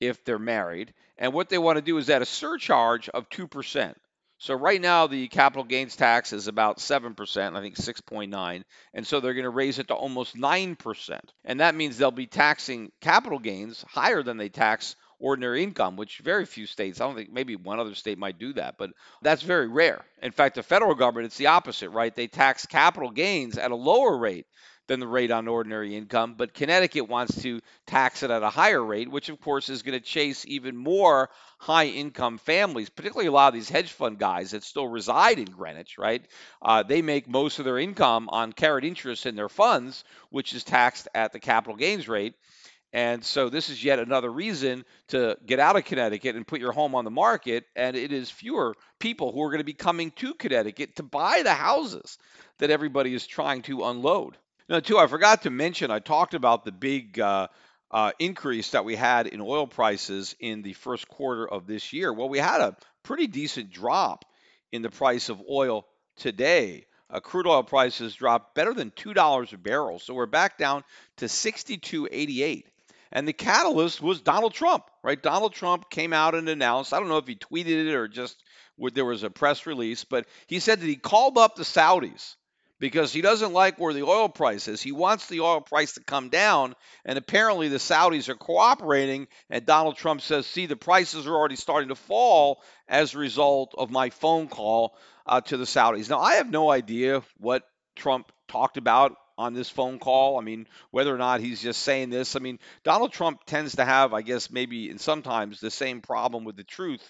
if 0.00 0.24
they're 0.24 0.38
married. 0.38 0.94
And 1.18 1.32
what 1.32 1.48
they 1.48 1.58
want 1.58 1.76
to 1.76 1.82
do 1.82 1.98
is 1.98 2.08
add 2.08 2.22
a 2.22 2.26
surcharge 2.26 3.08
of 3.08 3.28
2%. 3.28 3.94
So 4.38 4.54
right 4.54 4.80
now 4.80 5.06
the 5.06 5.28
capital 5.28 5.64
gains 5.64 5.96
tax 5.96 6.32
is 6.32 6.48
about 6.48 6.78
7%, 6.78 7.56
I 7.56 7.60
think 7.60 7.76
6.9, 7.76 8.62
and 8.94 9.06
so 9.06 9.20
they're 9.20 9.34
going 9.34 9.44
to 9.44 9.50
raise 9.50 9.78
it 9.78 9.88
to 9.88 9.94
almost 9.94 10.34
9%. 10.34 11.20
And 11.44 11.60
that 11.60 11.74
means 11.74 11.98
they'll 11.98 12.10
be 12.10 12.26
taxing 12.26 12.90
capital 13.02 13.38
gains 13.38 13.84
higher 13.86 14.22
than 14.22 14.38
they 14.38 14.48
tax 14.48 14.96
ordinary 15.20 15.62
income, 15.62 15.96
which 15.96 16.18
very 16.18 16.46
few 16.46 16.66
states, 16.66 17.00
I 17.00 17.06
don't 17.06 17.14
think 17.14 17.32
maybe 17.32 17.54
one 17.54 17.78
other 17.78 17.94
state 17.94 18.18
might 18.18 18.38
do 18.38 18.52
that, 18.54 18.76
but 18.78 18.90
that's 19.22 19.42
very 19.42 19.68
rare. 19.68 20.04
In 20.22 20.32
fact, 20.32 20.56
the 20.56 20.62
federal 20.62 20.94
government, 20.94 21.26
it's 21.26 21.36
the 21.36 21.48
opposite, 21.48 21.90
right? 21.90 22.14
They 22.14 22.26
tax 22.26 22.66
capital 22.66 23.10
gains 23.10 23.58
at 23.58 23.70
a 23.70 23.76
lower 23.76 24.16
rate 24.16 24.46
than 24.90 24.98
the 24.98 25.06
rate 25.06 25.30
on 25.30 25.46
ordinary 25.46 25.96
income, 25.96 26.34
but 26.36 26.52
Connecticut 26.52 27.08
wants 27.08 27.40
to 27.42 27.60
tax 27.86 28.24
it 28.24 28.30
at 28.32 28.42
a 28.42 28.50
higher 28.50 28.84
rate, 28.84 29.08
which 29.08 29.28
of 29.28 29.40
course 29.40 29.68
is 29.68 29.82
going 29.82 29.96
to 29.96 30.04
chase 30.04 30.44
even 30.48 30.76
more 30.76 31.30
high 31.58 31.86
income 31.86 32.38
families, 32.38 32.90
particularly 32.90 33.28
a 33.28 33.32
lot 33.32 33.46
of 33.46 33.54
these 33.54 33.70
hedge 33.70 33.92
fund 33.92 34.18
guys 34.18 34.50
that 34.50 34.64
still 34.64 34.88
reside 34.88 35.38
in 35.38 35.44
Greenwich, 35.44 35.96
right? 35.96 36.24
Uh, 36.60 36.82
they 36.82 37.02
make 37.02 37.28
most 37.28 37.60
of 37.60 37.64
their 37.64 37.78
income 37.78 38.28
on 38.32 38.52
carried 38.52 38.84
interest 38.84 39.26
in 39.26 39.36
their 39.36 39.48
funds, 39.48 40.02
which 40.30 40.54
is 40.54 40.64
taxed 40.64 41.06
at 41.14 41.32
the 41.32 41.38
capital 41.38 41.76
gains 41.76 42.08
rate. 42.08 42.34
And 42.92 43.24
so 43.24 43.48
this 43.48 43.68
is 43.68 43.84
yet 43.84 44.00
another 44.00 44.30
reason 44.30 44.84
to 45.08 45.36
get 45.46 45.60
out 45.60 45.76
of 45.76 45.84
Connecticut 45.84 46.34
and 46.34 46.46
put 46.46 46.60
your 46.60 46.72
home 46.72 46.94
on 46.94 47.04
the 47.04 47.10
market. 47.10 47.64
And 47.76 47.96
it 47.96 48.12
is 48.12 48.30
fewer 48.30 48.74
people 48.98 49.32
who 49.32 49.42
are 49.42 49.50
going 49.50 49.58
to 49.58 49.64
be 49.64 49.74
coming 49.74 50.10
to 50.12 50.34
Connecticut 50.34 50.96
to 50.96 51.04
buy 51.04 51.42
the 51.44 51.54
houses 51.54 52.18
that 52.58 52.70
everybody 52.70 53.14
is 53.14 53.26
trying 53.26 53.62
to 53.62 53.84
unload. 53.84 54.36
Now, 54.68 54.80
too, 54.80 54.98
I 54.98 55.06
forgot 55.06 55.42
to 55.42 55.50
mention, 55.50 55.90
I 55.90 56.00
talked 56.00 56.34
about 56.34 56.64
the 56.64 56.72
big 56.72 57.18
uh, 57.18 57.48
uh, 57.90 58.12
increase 58.18 58.70
that 58.70 58.84
we 58.84 58.96
had 58.96 59.26
in 59.26 59.40
oil 59.40 59.66
prices 59.66 60.34
in 60.38 60.62
the 60.62 60.72
first 60.74 61.08
quarter 61.08 61.48
of 61.48 61.66
this 61.66 61.92
year. 61.92 62.12
Well, 62.12 62.28
we 62.28 62.38
had 62.38 62.60
a 62.60 62.76
pretty 63.02 63.26
decent 63.26 63.70
drop 63.70 64.24
in 64.72 64.82
the 64.82 64.90
price 64.90 65.28
of 65.28 65.42
oil 65.50 65.86
today. 66.16 66.86
Uh, 67.08 67.18
crude 67.18 67.46
oil 67.46 67.64
prices 67.64 68.14
dropped 68.14 68.54
better 68.54 68.72
than 68.72 68.92
$2 68.92 69.52
a 69.52 69.58
barrel. 69.58 69.98
So 69.98 70.14
we're 70.14 70.26
back 70.26 70.58
down 70.58 70.84
to 71.16 71.24
62.88. 71.26 72.64
And 73.12 73.26
the 73.26 73.32
catalyst 73.32 74.00
was 74.00 74.20
Donald 74.20 74.54
Trump, 74.54 74.84
right? 75.02 75.20
Donald 75.20 75.52
Trump 75.52 75.90
came 75.90 76.12
out 76.12 76.34
and 76.34 76.48
announced, 76.48 76.92
I 76.92 77.00
don't 77.00 77.08
know 77.08 77.18
if 77.18 77.26
he 77.26 77.34
tweeted 77.34 77.86
it 77.88 77.94
or 77.94 78.08
just 78.08 78.42
there 78.94 79.04
was 79.04 79.22
a 79.22 79.30
press 79.30 79.66
release, 79.66 80.04
but 80.04 80.26
he 80.46 80.60
said 80.60 80.80
that 80.80 80.86
he 80.86 80.96
called 80.96 81.36
up 81.36 81.56
the 81.56 81.64
Saudis 81.64 82.36
because 82.78 83.12
he 83.12 83.20
doesn't 83.20 83.52
like 83.52 83.78
where 83.78 83.92
the 83.92 84.04
oil 84.04 84.28
price 84.28 84.66
is. 84.66 84.80
He 84.80 84.92
wants 84.92 85.26
the 85.26 85.40
oil 85.40 85.60
price 85.60 85.92
to 85.94 86.00
come 86.02 86.30
down, 86.30 86.74
and 87.04 87.18
apparently 87.18 87.68
the 87.68 87.76
Saudis 87.76 88.28
are 88.28 88.34
cooperating. 88.34 89.28
And 89.50 89.66
Donald 89.66 89.96
Trump 89.96 90.22
says, 90.22 90.46
see, 90.46 90.66
the 90.66 90.76
prices 90.76 91.26
are 91.26 91.34
already 91.34 91.56
starting 91.56 91.90
to 91.90 91.94
fall 91.94 92.62
as 92.88 93.14
a 93.14 93.18
result 93.18 93.74
of 93.76 93.90
my 93.90 94.08
phone 94.10 94.48
call 94.48 94.96
uh, 95.26 95.42
to 95.42 95.58
the 95.58 95.64
Saudis. 95.64 96.08
Now, 96.08 96.20
I 96.20 96.34
have 96.34 96.50
no 96.50 96.70
idea 96.70 97.22
what 97.36 97.64
Trump 97.96 98.32
talked 98.48 98.78
about 98.78 99.14
on 99.40 99.54
this 99.54 99.70
phone 99.70 99.98
call. 99.98 100.38
I 100.38 100.42
mean, 100.42 100.66
whether 100.90 101.14
or 101.14 101.18
not 101.18 101.40
he's 101.40 101.62
just 101.62 101.82
saying 101.82 102.10
this. 102.10 102.36
I 102.36 102.40
mean, 102.40 102.58
Donald 102.84 103.12
Trump 103.12 103.44
tends 103.46 103.76
to 103.76 103.84
have, 103.84 104.12
I 104.12 104.22
guess, 104.22 104.50
maybe 104.50 104.90
and 104.90 105.00
sometimes 105.00 105.60
the 105.60 105.70
same 105.70 106.02
problem 106.02 106.44
with 106.44 106.56
the 106.56 106.64
truth 106.64 107.08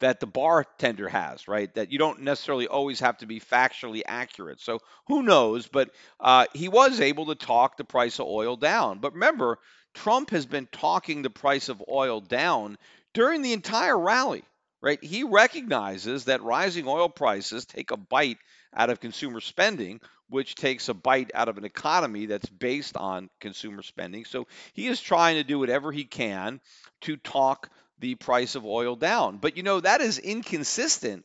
that 0.00 0.20
the 0.20 0.26
bartender 0.26 1.08
has, 1.08 1.48
right? 1.48 1.72
That 1.74 1.92
you 1.92 1.98
don't 1.98 2.22
necessarily 2.22 2.66
always 2.66 3.00
have 3.00 3.18
to 3.18 3.26
be 3.26 3.40
factually 3.40 4.02
accurate. 4.06 4.60
So 4.60 4.80
who 5.06 5.22
knows? 5.22 5.68
But 5.68 5.90
uh, 6.18 6.46
he 6.54 6.68
was 6.68 7.00
able 7.00 7.26
to 7.26 7.34
talk 7.34 7.76
the 7.76 7.84
price 7.84 8.18
of 8.18 8.26
oil 8.26 8.56
down. 8.56 8.98
But 8.98 9.14
remember, 9.14 9.58
Trump 9.94 10.30
has 10.30 10.46
been 10.46 10.68
talking 10.72 11.22
the 11.22 11.30
price 11.30 11.68
of 11.68 11.82
oil 11.90 12.20
down 12.20 12.78
during 13.14 13.42
the 13.42 13.52
entire 13.52 13.98
rally, 13.98 14.44
right? 14.82 15.02
He 15.02 15.24
recognizes 15.24 16.24
that 16.24 16.42
rising 16.42 16.86
oil 16.88 17.08
prices 17.08 17.64
take 17.64 17.90
a 17.90 17.96
bite 17.96 18.38
out 18.74 18.90
of 18.90 19.00
consumer 19.00 19.40
spending, 19.40 20.00
which 20.28 20.54
takes 20.54 20.88
a 20.88 20.94
bite 20.94 21.30
out 21.34 21.48
of 21.48 21.58
an 21.58 21.64
economy 21.64 22.26
that's 22.26 22.48
based 22.48 22.96
on 22.96 23.30
consumer 23.40 23.82
spending. 23.82 24.24
So 24.24 24.46
he 24.72 24.88
is 24.88 25.00
trying 25.00 25.36
to 25.36 25.44
do 25.44 25.58
whatever 25.58 25.92
he 25.92 26.04
can 26.04 26.60
to 27.02 27.16
talk 27.16 27.70
the 27.98 28.14
price 28.14 28.54
of 28.54 28.66
oil 28.66 28.96
down. 28.96 29.38
But 29.38 29.56
you 29.56 29.62
know, 29.62 29.80
that 29.80 30.00
is 30.00 30.18
inconsistent 30.18 31.24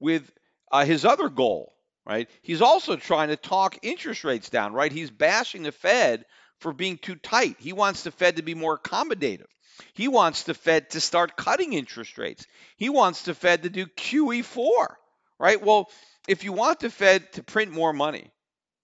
with 0.00 0.30
uh, 0.70 0.84
his 0.84 1.04
other 1.04 1.28
goal, 1.28 1.72
right? 2.04 2.28
He's 2.42 2.62
also 2.62 2.96
trying 2.96 3.28
to 3.28 3.36
talk 3.36 3.78
interest 3.82 4.24
rates 4.24 4.50
down, 4.50 4.72
right? 4.72 4.92
He's 4.92 5.10
bashing 5.10 5.62
the 5.62 5.72
Fed 5.72 6.24
for 6.58 6.72
being 6.72 6.98
too 6.98 7.14
tight. 7.14 7.56
He 7.58 7.72
wants 7.72 8.02
the 8.02 8.10
Fed 8.10 8.36
to 8.36 8.42
be 8.42 8.54
more 8.54 8.78
accommodative. 8.78 9.46
He 9.94 10.08
wants 10.08 10.42
the 10.42 10.54
Fed 10.54 10.90
to 10.90 11.00
start 11.00 11.36
cutting 11.36 11.72
interest 11.72 12.18
rates. 12.18 12.46
He 12.76 12.88
wants 12.88 13.22
the 13.22 13.34
Fed 13.34 13.62
to 13.62 13.70
do 13.70 13.86
QE4, 13.86 14.94
right? 15.38 15.62
Well, 15.62 15.88
if 16.28 16.44
you 16.44 16.52
want 16.52 16.80
the 16.80 16.90
Fed 16.90 17.32
to 17.32 17.42
print 17.42 17.72
more 17.72 17.92
money, 17.92 18.30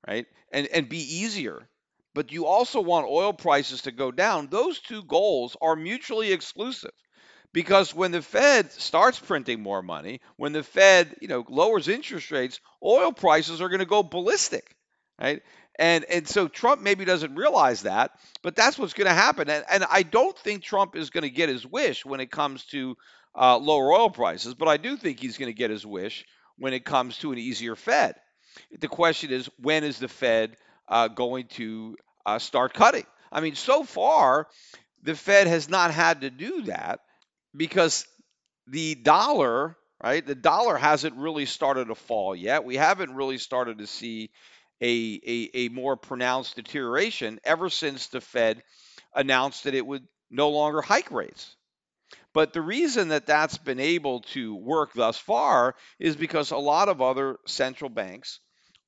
right, 0.06 0.26
and, 0.52 0.66
and 0.68 0.88
be 0.88 1.16
easier, 1.16 1.68
but 2.14 2.32
you 2.32 2.46
also 2.46 2.80
want 2.80 3.06
oil 3.06 3.32
prices 3.32 3.82
to 3.82 3.92
go 3.92 4.10
down. 4.10 4.48
Those 4.48 4.80
two 4.80 5.02
goals 5.04 5.56
are 5.60 5.76
mutually 5.76 6.32
exclusive. 6.32 6.92
Because 7.52 7.94
when 7.94 8.10
the 8.10 8.20
Fed 8.20 8.70
starts 8.72 9.18
printing 9.18 9.62
more 9.62 9.82
money, 9.82 10.20
when 10.36 10.52
the 10.52 10.62
Fed, 10.62 11.16
you 11.22 11.28
know, 11.28 11.44
lowers 11.48 11.88
interest 11.88 12.30
rates, 12.30 12.60
oil 12.84 13.10
prices 13.10 13.62
are 13.62 13.70
going 13.70 13.78
to 13.78 13.86
go 13.86 14.02
ballistic, 14.02 14.76
right? 15.18 15.42
And 15.78 16.04
and 16.04 16.28
so 16.28 16.46
Trump 16.46 16.82
maybe 16.82 17.06
doesn't 17.06 17.36
realize 17.36 17.82
that, 17.82 18.10
but 18.42 18.54
that's 18.54 18.78
what's 18.78 18.92
going 18.92 19.06
to 19.06 19.14
happen. 19.14 19.48
And, 19.48 19.64
and 19.70 19.84
I 19.90 20.02
don't 20.02 20.36
think 20.36 20.62
Trump 20.62 20.94
is 20.94 21.08
going 21.08 21.22
to 21.22 21.30
get 21.30 21.48
his 21.48 21.66
wish 21.66 22.04
when 22.04 22.20
it 22.20 22.30
comes 22.30 22.64
to 22.66 22.96
uh, 23.34 23.56
lower 23.56 23.92
oil 23.92 24.10
prices, 24.10 24.54
but 24.54 24.68
I 24.68 24.76
do 24.76 24.96
think 24.96 25.18
he's 25.18 25.38
going 25.38 25.50
to 25.50 25.56
get 25.56 25.70
his 25.70 25.86
wish 25.86 26.26
when 26.58 26.72
it 26.72 26.84
comes 26.84 27.18
to 27.18 27.32
an 27.32 27.38
easier 27.38 27.76
Fed. 27.76 28.14
The 28.80 28.88
question 28.88 29.30
is, 29.30 29.48
when 29.60 29.84
is 29.84 29.98
the 29.98 30.08
Fed 30.08 30.56
uh, 30.88 31.08
going 31.08 31.46
to 31.48 31.96
uh, 32.26 32.38
start 32.38 32.74
cutting? 32.74 33.06
I 33.30 33.40
mean, 33.40 33.54
so 33.54 33.84
far, 33.84 34.48
the 35.02 35.14
Fed 35.14 35.46
has 35.46 35.68
not 35.68 35.92
had 35.92 36.22
to 36.22 36.30
do 36.30 36.62
that 36.62 37.00
because 37.56 38.06
the 38.66 38.94
dollar, 38.94 39.76
right? 40.02 40.26
The 40.26 40.34
dollar 40.34 40.76
hasn't 40.76 41.16
really 41.16 41.46
started 41.46 41.88
to 41.88 41.94
fall 41.94 42.34
yet. 42.34 42.64
We 42.64 42.76
haven't 42.76 43.14
really 43.14 43.38
started 43.38 43.78
to 43.78 43.86
see 43.86 44.30
a, 44.80 45.20
a, 45.26 45.50
a 45.54 45.68
more 45.68 45.96
pronounced 45.96 46.56
deterioration 46.56 47.40
ever 47.44 47.68
since 47.68 48.08
the 48.08 48.20
Fed 48.20 48.62
announced 49.14 49.64
that 49.64 49.74
it 49.74 49.86
would 49.86 50.06
no 50.30 50.50
longer 50.50 50.82
hike 50.82 51.10
rates. 51.10 51.56
But 52.34 52.52
the 52.52 52.60
reason 52.62 53.08
that 53.08 53.26
that's 53.26 53.58
been 53.58 53.80
able 53.80 54.20
to 54.34 54.54
work 54.54 54.92
thus 54.94 55.18
far 55.18 55.74
is 55.98 56.16
because 56.16 56.50
a 56.50 56.56
lot 56.56 56.88
of 56.88 57.00
other 57.02 57.38
central 57.46 57.90
banks 57.90 58.40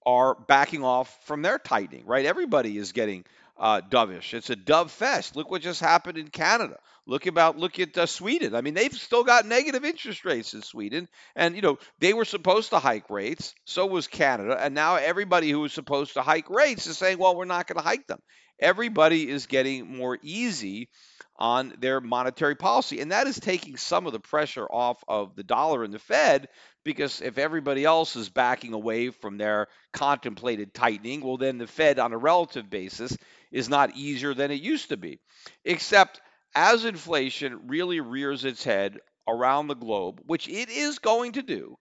are 0.07 0.35
backing 0.35 0.83
off 0.85 1.17
from 1.25 1.43
their 1.43 1.59
tightening, 1.59 2.07
right? 2.07 2.27
Everybody 2.27 2.77
is 2.79 2.93
getting 2.93 3.25
uh, 3.59 3.81
dovish. 3.83 4.35
It's 4.35 4.51
a 4.51 4.57
dove 4.57 4.91
fest. 4.91 5.37
Look 5.37 5.51
what 5.51 5.63
just 5.63 5.81
happened 5.81 6.19
in 6.19 6.29
Canada. 6.29 6.79
Look 7.07 7.27
about 7.27 7.59
look 7.59 7.79
at 7.79 7.97
uh, 7.97 8.07
Sweden. 8.07 8.55
I 8.55 8.61
mean, 8.61 8.75
they've 8.75 8.93
still 8.93 9.25
got 9.25 9.47
negative 9.47 9.85
interest 9.85 10.25
rates 10.25 10.55
in 10.55 10.63
Sweden, 10.63 11.09
and 11.35 11.57
you 11.57 11.63
know 11.63 11.79
they 11.99 12.13
were 12.13 12.25
supposed 12.25 12.71
to 12.71 12.79
hike 12.79 13.11
rates. 13.11 13.55
So 13.65 13.87
was 13.87 14.07
Canada, 14.07 14.57
and 14.61 14.75
now 14.75 14.97
everybody 14.97 15.51
who 15.51 15.61
was 15.61 15.73
supposed 15.73 16.15
to 16.15 16.23
hike 16.23 16.51
rates 16.51 16.87
is 16.87 16.99
saying, 16.99 17.19
"Well, 17.19 17.37
we're 17.37 17.45
not 17.45 17.67
going 17.67 17.79
to 17.79 17.89
hike 17.89 18.07
them." 18.07 18.21
Everybody 18.61 19.29
is 19.29 19.47
getting 19.47 19.97
more 19.97 20.19
easy 20.23 20.91
on 21.39 21.73
their 21.79 22.01
monetary 22.03 22.55
policy, 22.55 23.01
and 23.01 23.13
that 23.13 23.27
is 23.27 23.41
taking 23.41 23.79
some 23.79 24.07
of 24.07 24.13
the 24.13 24.21
pressure 24.21 24.67
off 24.67 25.03
of 25.09 25.35
the 25.35 25.43
dollar 25.43 25.83
and 25.83 25.95
the 25.95 25.99
Fed 25.99 26.49
because 26.85 27.21
if 27.23 27.39
everybody 27.39 27.85
else 27.85 28.17
is 28.17 28.29
backing 28.29 28.75
away 28.75 29.11
from 29.11 29.39
their 29.39 29.69
contemplated 29.93 30.75
tightening, 30.75 31.23
well, 31.23 31.39
then 31.39 31.59
the 31.59 31.67
Fed 31.67 31.99
on 31.99 32.13
a 32.13 32.19
relative 32.19 32.69
basis 32.69 33.17
is 33.51 33.69
not 33.69 33.97
easier 33.97 34.35
than 34.35 34.51
it 34.51 34.61
used 34.61 34.91
to 34.91 34.97
be. 34.97 35.19
Except 35.65 36.21
as 36.55 36.85
inflation 36.85 37.69
really 37.69 38.01
rears 38.01 38.45
its 38.45 38.65
head 38.65 38.99
around 39.29 39.69
the 39.69 39.75
globe, 39.75 40.21
which 40.27 40.49
it 40.49 40.69
is 40.69 40.99
going 40.99 41.33
to 41.33 41.43
do, 41.43 41.79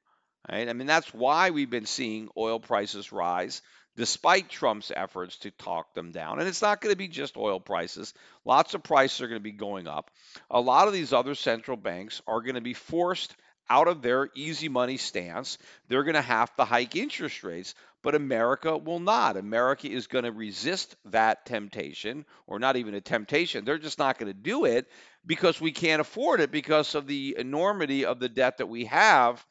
right? 0.50 0.70
I 0.70 0.74
mean, 0.74 0.88
that's 0.88 1.14
why 1.14 1.50
we've 1.50 1.70
been 1.70 1.86
seeing 1.86 2.30
oil 2.38 2.60
prices 2.60 3.12
rise 3.12 3.62
despite 3.98 4.48
Trump's 4.48 4.94
efforts 4.96 5.38
to 5.40 5.52
talk 5.52 5.94
them 5.94 6.12
down. 6.12 6.40
And 6.40 6.48
it's 6.48 6.62
not 6.62 6.80
going 6.80 6.94
to 6.94 6.98
be 6.98 7.10
just 7.10 7.36
oil 7.36 7.60
prices. 7.60 8.14
Lots 8.46 8.74
of 8.74 8.84
prices 8.84 9.22
are 9.22 9.28
going 9.28 9.42
to 9.42 9.44
be 9.44 9.52
going 9.52 9.88
up. 9.88 10.10
A 10.50 10.62
lot 10.62 10.88
of 10.88 10.94
these 10.94 11.12
other 11.12 11.36
central 11.36 11.76
banks 11.76 12.22
are 12.26 12.42
going 12.42 12.56
to 12.56 12.62
be 12.62 12.74
forced 12.74 13.36
out 13.70 13.88
of 13.88 14.02
their 14.02 14.30
easy 14.36 14.70
money 14.70 14.98
stance. 14.98 15.58
They're 15.88 16.04
going 16.04 16.16
to 16.16 16.22
have 16.22 16.56
to 16.56 16.66
hike 16.66 16.96
interest 16.96 17.44
rates, 17.44 17.76
but 18.02 18.16
America 18.16 18.78
will 18.78 19.00
not. 19.00 19.38
America 19.38 19.88
is 19.88 20.08
going 20.08 20.24
to 20.24 20.32
resist 20.32 20.96
that 21.06 21.46
temptation, 21.46 22.26
or 22.48 22.60
not 22.60 22.78
even 22.78 22.94
a 22.94 23.02
temptation. 23.02 23.66
They're 23.66 23.78
just 23.78 24.00
not 24.00 24.18
going 24.18 24.32
to 24.32 24.40
do 24.40 24.66
it 24.66 24.88
because 25.26 25.60
we 25.60 25.72
can't 25.72 26.02
afford 26.02 26.40
it 26.40 26.52
because 26.52 26.96
of 26.96 27.08
the 27.08 27.36
enormity 27.38 28.06
of 28.06 28.20
the 28.20 28.30
debt 28.30 28.58
that 28.58 28.68
we 28.68 28.86
have 28.86 29.46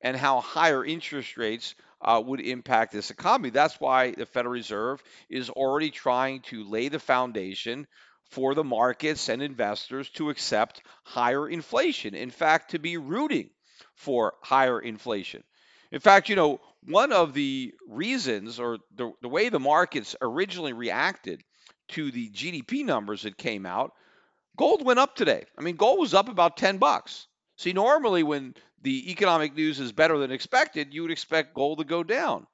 and 0.00 0.16
how 0.16 0.40
higher 0.40 0.84
interest 0.84 1.36
rates 1.36 1.74
uh, 2.00 2.20
would 2.24 2.40
impact 2.40 2.92
this 2.92 3.10
economy. 3.10 3.50
That's 3.50 3.80
why 3.80 4.10
the 4.10 4.26
Federal 4.26 4.52
Reserve 4.52 5.02
is 5.30 5.48
already 5.48 5.90
trying 5.90 6.40
to 6.42 6.64
lay 6.64 6.88
the 6.88 6.98
foundation 6.98 7.86
for 8.30 8.54
the 8.54 8.64
markets 8.64 9.28
and 9.28 9.42
investors 9.42 10.08
to 10.10 10.30
accept 10.30 10.82
higher 11.04 11.48
inflation. 11.48 12.14
In 12.14 12.30
fact, 12.30 12.72
to 12.72 12.78
be 12.78 12.96
rooting 12.96 13.50
for 13.94 14.34
higher 14.42 14.80
inflation. 14.80 15.42
In 15.90 16.00
fact, 16.00 16.28
you 16.28 16.36
know, 16.36 16.60
one 16.86 17.12
of 17.12 17.34
the 17.34 17.74
reasons 17.88 18.58
or 18.58 18.78
the, 18.96 19.12
the 19.20 19.28
way 19.28 19.48
the 19.48 19.60
markets 19.60 20.16
originally 20.20 20.72
reacted 20.72 21.42
to 21.88 22.10
the 22.10 22.30
GDP 22.30 22.84
numbers 22.84 23.22
that 23.22 23.36
came 23.36 23.66
out, 23.66 23.92
gold 24.56 24.84
went 24.84 24.98
up 24.98 25.14
today. 25.14 25.44
I 25.56 25.62
mean, 25.62 25.76
gold 25.76 26.00
was 26.00 26.14
up 26.14 26.28
about 26.28 26.56
10 26.56 26.78
bucks. 26.78 27.26
See, 27.56 27.72
normally 27.72 28.22
when 28.22 28.54
the 28.80 29.10
economic 29.10 29.54
news 29.54 29.78
is 29.78 29.92
better 29.92 30.18
than 30.18 30.32
expected, 30.32 30.92
you 30.92 31.02
would 31.02 31.10
expect 31.10 31.54
gold 31.54 31.78
to 31.78 31.84
go 31.84 32.02
down. 32.02 32.46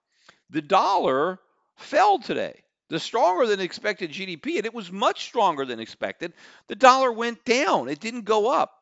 The 0.51 0.63
dollar 0.63 1.39
fell 1.77 2.19
today. 2.19 2.63
The 2.91 2.99
stronger 2.99 3.47
than 3.47 3.61
expected 3.61 4.13
GDP, 4.13 4.57
and 4.57 4.67
it 4.67 4.75
was 4.75 4.91
much 4.91 5.25
stronger 5.25 5.65
than 5.67 5.79
expected, 5.79 6.33
the 6.69 6.75
dollar 6.75 7.13
went 7.13 7.45
down. 7.45 7.89
It 7.89 8.01
didn't 8.01 8.25
go 8.25 8.51
up. 8.51 8.73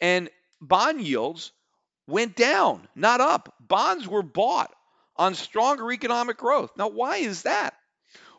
And 0.00 0.30
bond 0.60 1.02
yields 1.02 1.52
went 2.06 2.36
down, 2.36 2.86
not 2.94 3.20
up. 3.20 3.54
Bonds 3.60 4.06
were 4.06 4.22
bought 4.22 4.72
on 5.16 5.34
stronger 5.34 5.90
economic 5.92 6.36
growth. 6.36 6.70
Now, 6.76 6.88
why 6.88 7.18
is 7.18 7.42
that? 7.42 7.74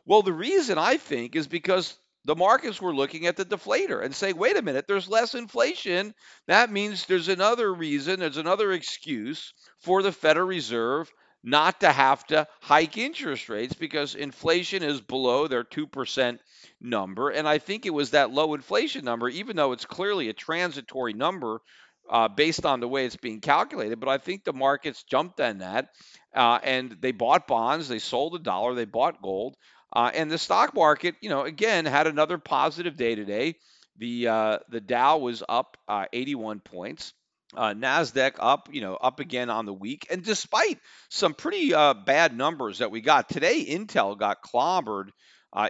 Well, 0.06 0.22
the 0.22 0.34
reason 0.34 0.78
I 0.78 0.98
think 0.98 1.36
is 1.36 1.48
because 1.48 1.96
the 2.26 2.36
markets 2.36 2.82
were 2.82 2.96
looking 2.96 3.26
at 3.26 3.38
the 3.38 3.46
deflator 3.46 4.04
and 4.04 4.16
saying, 4.16 4.38
wait 4.38 4.58
a 4.58 4.62
minute, 4.62 4.86
there's 4.88 5.10
less 5.10 5.36
inflation. 5.36 6.14
That 6.48 6.72
means 6.72 7.06
there's 7.06 7.28
another 7.28 7.74
reason, 7.74 8.20
there's 8.20 8.38
another 8.38 8.72
excuse 8.72 9.54
for 9.80 10.02
the 10.02 10.12
Federal 10.12 10.48
Reserve 10.48 11.12
not 11.44 11.82
to 11.82 11.92
have 11.92 12.26
to 12.28 12.48
hike 12.62 12.98
interest 12.98 13.50
rates 13.50 13.74
because 13.74 14.16
inflation 14.16 14.82
is 14.82 15.02
below 15.02 15.48
their 15.48 15.66
2% 15.66 16.40
number. 16.80 17.30
And 17.30 17.48
I 17.48 17.58
think 17.58 17.86
it 17.86 17.94
was 17.94 18.12
that 18.12 18.32
low 18.32 18.54
inflation 18.54 19.04
number, 19.04 19.28
even 19.28 19.58
though 19.58 19.74
it's 19.74 19.86
clearly 19.86 20.30
a 20.30 20.34
transitory 20.34 21.14
number 21.14 21.62
uh, 22.10 22.28
based 22.28 22.66
on 22.66 22.80
the 22.80 22.88
way 22.88 23.06
it's 23.06 23.16
being 23.16 23.40
calculated. 23.42 24.00
But 24.00 24.10
I 24.10 24.18
think 24.18 24.44
the 24.44 24.54
markets 24.54 25.04
jumped 25.04 25.40
on 25.40 25.60
that 25.60 25.90
uh, 26.34 26.60
and 26.64 26.98
they 27.00 27.12
bought 27.12 27.48
bonds, 27.48 27.88
they 27.88 28.00
sold 28.00 28.36
a 28.36 28.40
dollar, 28.40 28.74
they 28.74 28.86
bought 28.86 29.22
gold. 29.22 29.56
Uh, 29.92 30.10
and 30.14 30.32
the 30.32 30.38
stock 30.38 30.74
market, 30.74 31.16
you 31.22 31.30
know, 31.30 31.44
again, 31.44 31.86
had 31.86 32.08
another 32.08 32.38
positive 32.38 32.98
day 32.98 33.16
today. 33.16 33.56
The 33.98 34.28
uh, 34.28 34.60
the 34.70 34.82
Dow 34.82 35.20
was 35.20 35.44
up 35.48 35.78
uh, 35.88 36.06
81 36.12 36.62
points. 36.62 37.14
Uh, 37.56 37.76
Nasdaq 37.76 38.34
up, 38.40 38.70
you 38.72 38.82
know, 38.82 38.96
up 38.96 39.20
again 39.20 39.52
on 39.52 39.68
the 39.68 39.74
week, 39.74 40.08
and 40.10 40.24
despite 40.24 40.80
some 41.10 41.36
pretty 41.36 41.70
bad 41.70 42.36
numbers 42.36 42.80
that 42.80 42.90
we 42.90 43.00
got 43.00 43.30
today, 43.30 43.64
Intel 43.64 44.18
got 44.18 44.42
clobbered. 44.42 45.10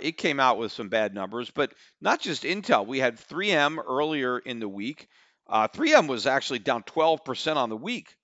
it 0.01 0.13
came 0.17 0.39
out 0.39 0.57
with 0.57 0.71
some 0.71 0.87
bad 0.87 1.13
numbers, 1.13 1.51
but 1.51 1.73
not 1.99 2.21
just 2.21 2.43
Intel. 2.43 2.87
We 2.87 2.99
had 2.99 3.19
3M 3.19 3.77
earlier 3.85 4.39
in 4.39 4.61
the 4.61 4.69
week. 4.69 5.09
Uh, 5.47 5.67
3M 5.67 6.08
was 6.08 6.27
actually 6.27 6.60
down 6.60 6.84
12% 6.84 7.56
on 7.56 7.69
the 7.69 7.77
week. 7.77 8.15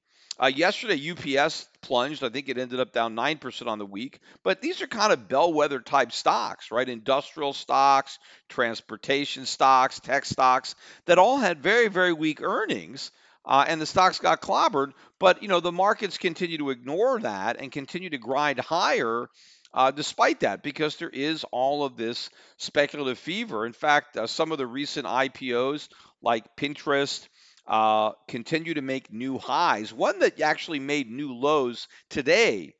Uh, 0.42 0.48
yesterday, 0.48 1.12
UPS 1.12 1.68
plunged. 1.82 2.24
I 2.24 2.30
think 2.30 2.48
it 2.48 2.58
ended 2.58 2.80
up 2.80 2.94
down 2.94 3.14
9% 3.14 3.68
on 3.68 3.78
the 3.78 3.86
week. 3.86 4.20
But 4.42 4.62
these 4.62 4.82
are 4.82 4.88
kind 4.88 5.12
of 5.12 5.28
bellwether 5.28 5.82
type 5.82 6.14
stocks, 6.14 6.72
right? 6.72 6.88
Industrial 6.88 7.52
stocks, 7.52 8.20
transportation 8.48 9.46
stocks, 9.46 10.00
tech 10.00 10.26
stocks 10.26 10.76
that 11.06 11.20
all 11.20 11.38
had 11.38 11.62
very, 11.62 11.90
very 11.90 12.14
weak 12.14 12.42
earnings. 12.42 13.12
Uh, 13.44 13.66
and 13.68 13.82
the 13.82 13.86
stocks 13.86 14.20
got 14.20 14.42
clobbered. 14.42 14.94
But, 15.20 15.42
you 15.42 15.50
know, 15.50 15.60
the 15.60 15.74
markets 15.74 16.18
continue 16.18 16.58
to 16.60 16.70
ignore 16.70 17.20
that 17.20 17.58
and 17.60 17.70
continue 17.70 18.10
to 18.12 18.18
grind 18.18 18.60
higher 18.60 19.30
uh, 19.74 19.92
despite 19.92 20.40
that, 20.40 20.64
because 20.64 20.96
there 20.96 21.10
is 21.10 21.44
all 21.52 21.84
of 21.84 21.96
this 21.96 22.30
speculative 22.58 23.20
fever. 23.20 23.66
In 23.66 23.74
fact, 23.74 24.18
uh, 24.18 24.26
some 24.26 24.52
of 24.52 24.58
the 24.58 24.66
recent 24.66 25.06
IPOs, 25.06 25.90
like 26.22 26.56
Pinterest, 26.56 27.28
uh, 27.68 28.12
continue 28.28 28.74
to 28.74 28.82
make 28.82 29.14
new 29.14 29.38
highs. 29.38 29.94
One 29.94 30.20
that 30.20 30.42
actually 30.42 30.80
made 30.80 31.10
new 31.10 31.34
lows 31.34 31.88
today 32.10 32.74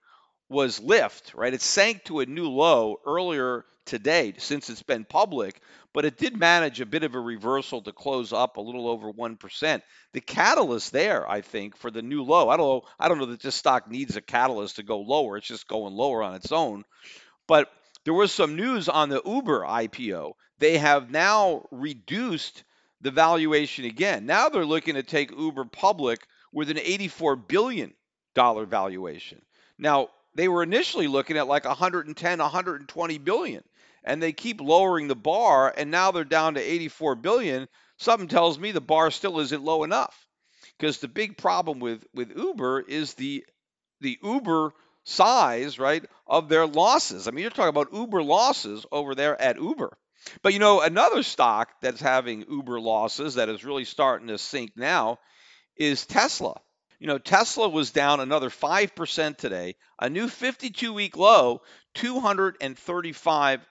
was 0.50 0.80
Lyft, 0.80 1.36
right? 1.36 1.54
It 1.54 1.62
sank 1.62 2.06
to 2.06 2.22
a 2.22 2.26
new 2.26 2.50
low 2.50 2.98
earlier 3.06 3.66
today 3.86 4.34
since 4.38 4.70
it's 4.70 4.84
been 4.84 5.06
public, 5.06 5.62
but 5.94 6.06
it 6.06 6.18
did 6.18 6.38
manage 6.38 6.82
a 6.82 6.86
bit 6.86 7.04
of 7.04 7.16
a 7.16 7.20
reversal 7.20 7.82
to 7.84 7.92
close 7.92 8.34
up 8.34 8.58
a 8.58 8.62
little 8.62 8.88
over 8.88 9.12
1%. 9.12 9.82
The 10.14 10.22
catalyst 10.22 10.92
there, 10.92 11.30
I 11.30 11.42
think, 11.42 11.78
for 11.78 11.92
the 11.92 12.02
new 12.02 12.24
low, 12.24 12.50
I 12.50 12.58
don't 12.58 12.68
know, 12.68 12.82
I 13.00 13.08
don't 13.08 13.20
know 13.20 13.26
that 13.28 13.42
this 13.42 13.56
stock 13.56 13.90
needs 13.90 14.16
a 14.16 14.22
catalyst 14.22 14.78
to 14.78 14.84
go 14.84 15.00
lower. 15.00 15.38
It's 15.38 15.48
just 15.48 15.68
going 15.68 15.94
lower 15.94 16.24
on 16.24 16.36
its 16.36 16.52
own. 16.52 16.84
But 17.48 17.72
there 18.06 18.14
was 18.14 18.32
some 18.32 18.56
news 18.56 18.90
on 18.90 19.10
the 19.10 19.22
Uber 19.26 19.62
IPO. 19.62 20.34
They 20.60 20.78
have 20.78 21.12
now 21.12 21.68
reduced 21.72 22.64
the 23.02 23.12
valuation 23.12 23.86
again. 23.86 24.26
Now 24.26 24.50
they're 24.50 24.66
looking 24.66 24.96
to 24.96 25.04
take 25.04 25.32
Uber 25.32 25.66
public 25.66 26.26
with 26.52 26.70
an 26.70 26.78
$84 26.78 27.48
billion 27.48 27.94
valuation. 28.36 29.42
Now, 29.78 30.10
they 30.36 30.48
were 30.48 30.64
initially 30.64 31.08
looking 31.08 31.38
at 31.38 31.48
like 31.48 31.66
110, 31.66 32.40
120 32.40 33.18
billion. 33.18 33.64
and 34.04 34.22
they 34.22 34.32
keep 34.32 34.62
lowering 34.62 35.08
the 35.08 35.16
bar, 35.16 35.74
and 35.76 35.92
now 35.92 36.12
they're 36.12 36.24
down 36.24 36.54
to 36.56 36.62
84 36.62 37.16
billion. 37.16 37.68
Something 37.98 38.28
tells 38.30 38.58
me 38.58 38.72
the 38.72 38.82
bar 38.82 39.12
still 39.12 39.40
isn't 39.40 39.64
low 39.64 39.84
enough 39.84 40.28
because 40.78 41.00
the 41.00 41.08
big 41.08 41.38
problem 41.38 41.80
with 41.80 42.06
with 42.14 42.36
Uber 42.36 42.82
is 42.82 43.14
the 43.16 43.46
the 44.02 44.18
Uber 44.24 44.74
size, 45.04 45.80
right, 45.80 46.04
of 46.28 46.50
their 46.50 46.66
losses. 46.66 47.28
I 47.28 47.32
mean, 47.32 47.42
you're 47.42 47.52
talking 47.52 47.70
about 47.70 47.94
Uber 47.94 48.24
losses 48.24 48.86
over 48.92 49.16
there 49.16 49.40
at 49.42 49.58
Uber. 49.58 49.98
But 50.42 50.54
you 50.54 50.60
know, 50.60 50.82
another 50.82 51.24
stock 51.24 51.70
that's 51.82 52.02
having 52.02 52.46
Uber 52.50 52.80
losses 52.80 53.36
that 53.36 53.50
is 53.50 53.66
really 53.66 53.86
starting 53.86 54.28
to 54.28 54.38
sink 54.38 54.72
now 54.76 55.20
is 55.76 56.06
Tesla. 56.06 56.60
You 57.00 57.08
know, 57.08 57.18
Tesla 57.18 57.68
was 57.70 57.92
down 57.92 58.20
another 58.20 58.50
5% 58.50 59.38
today, 59.38 59.76
a 60.00 60.10
new 60.10 60.28
52 60.28 60.92
week 60.92 61.16
low, 61.16 61.62
$235. 61.96 63.62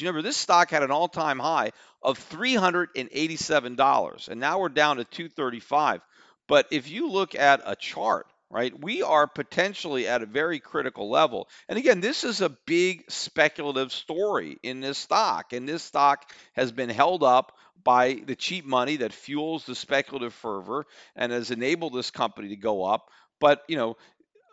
You 0.00 0.06
remember, 0.06 0.22
this 0.22 0.36
stock 0.36 0.70
had 0.70 0.84
an 0.84 0.92
all 0.92 1.08
time 1.08 1.40
high 1.40 1.72
of 2.00 2.18
$387, 2.30 4.28
and 4.28 4.40
now 4.40 4.60
we're 4.60 4.68
down 4.68 4.98
to 4.98 5.04
235. 5.04 6.00
But 6.46 6.66
if 6.70 6.88
you 6.88 7.10
look 7.10 7.34
at 7.34 7.60
a 7.64 7.74
chart, 7.74 8.26
right, 8.50 8.72
we 8.78 9.02
are 9.02 9.26
potentially 9.26 10.08
at 10.08 10.22
a 10.22 10.26
very 10.26 10.58
critical 10.58 11.08
level. 11.08 11.48
And 11.68 11.78
again, 11.78 12.00
this 12.00 12.24
is 12.24 12.40
a 12.40 12.50
big 12.66 13.04
speculative 13.10 13.92
story 13.92 14.58
in 14.62 14.80
this 14.80 14.98
stock, 14.98 15.52
and 15.52 15.68
this 15.68 15.82
stock 15.82 16.30
has 16.54 16.72
been 16.72 16.90
held 16.90 17.22
up 17.22 17.56
by 17.82 18.20
the 18.26 18.36
cheap 18.36 18.66
money 18.66 18.96
that 18.96 19.12
fuels 19.12 19.64
the 19.64 19.74
speculative 19.74 20.34
fervor 20.34 20.86
and 21.16 21.32
has 21.32 21.50
enabled 21.50 21.94
this 21.94 22.10
company 22.10 22.48
to 22.48 22.56
go 22.56 22.84
up. 22.84 23.08
But 23.40 23.62
you 23.68 23.76
know, 23.76 23.96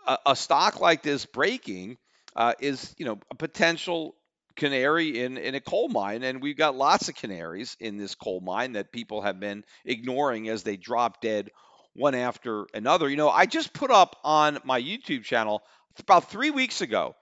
a, 0.06 0.18
a 0.28 0.36
stock 0.36 0.80
like 0.80 1.04
this 1.04 1.26
breaking 1.26 1.98
uh, 2.36 2.54
is 2.60 2.96
you 2.98 3.06
know 3.06 3.20
a 3.32 3.36
potential 3.36 4.16
canary 4.56 5.20
in 5.20 5.38
in 5.38 5.56
a 5.56 5.62
coal 5.62 5.90
mine, 5.90 6.24
and 6.24 6.42
we've 6.42 6.58
got 6.58 6.76
lots 6.76 7.10
of 7.10 7.16
canaries 7.16 7.76
in 7.80 7.98
this 7.98 8.16
coal 8.16 8.40
mine 8.42 8.74
that 8.74 8.92
people 8.92 9.22
have 9.22 9.40
been 9.40 9.64
ignoring 9.86 10.50
as 10.50 10.64
they 10.64 10.78
drop 10.78 11.22
dead 11.22 11.50
one 11.98 12.16
after 12.16 12.68
another. 12.74 13.10
You 13.10 13.18
know, 13.18 13.30
I 13.30 13.46
just 13.46 13.74
put 13.74 13.92
up 13.92 14.16
on 14.24 14.60
my 14.64 14.82
YouTube 14.82 15.24
channel 15.24 15.64
about 16.00 16.30
three 16.30 16.52
weeks 16.52 16.82
ago 16.82 17.16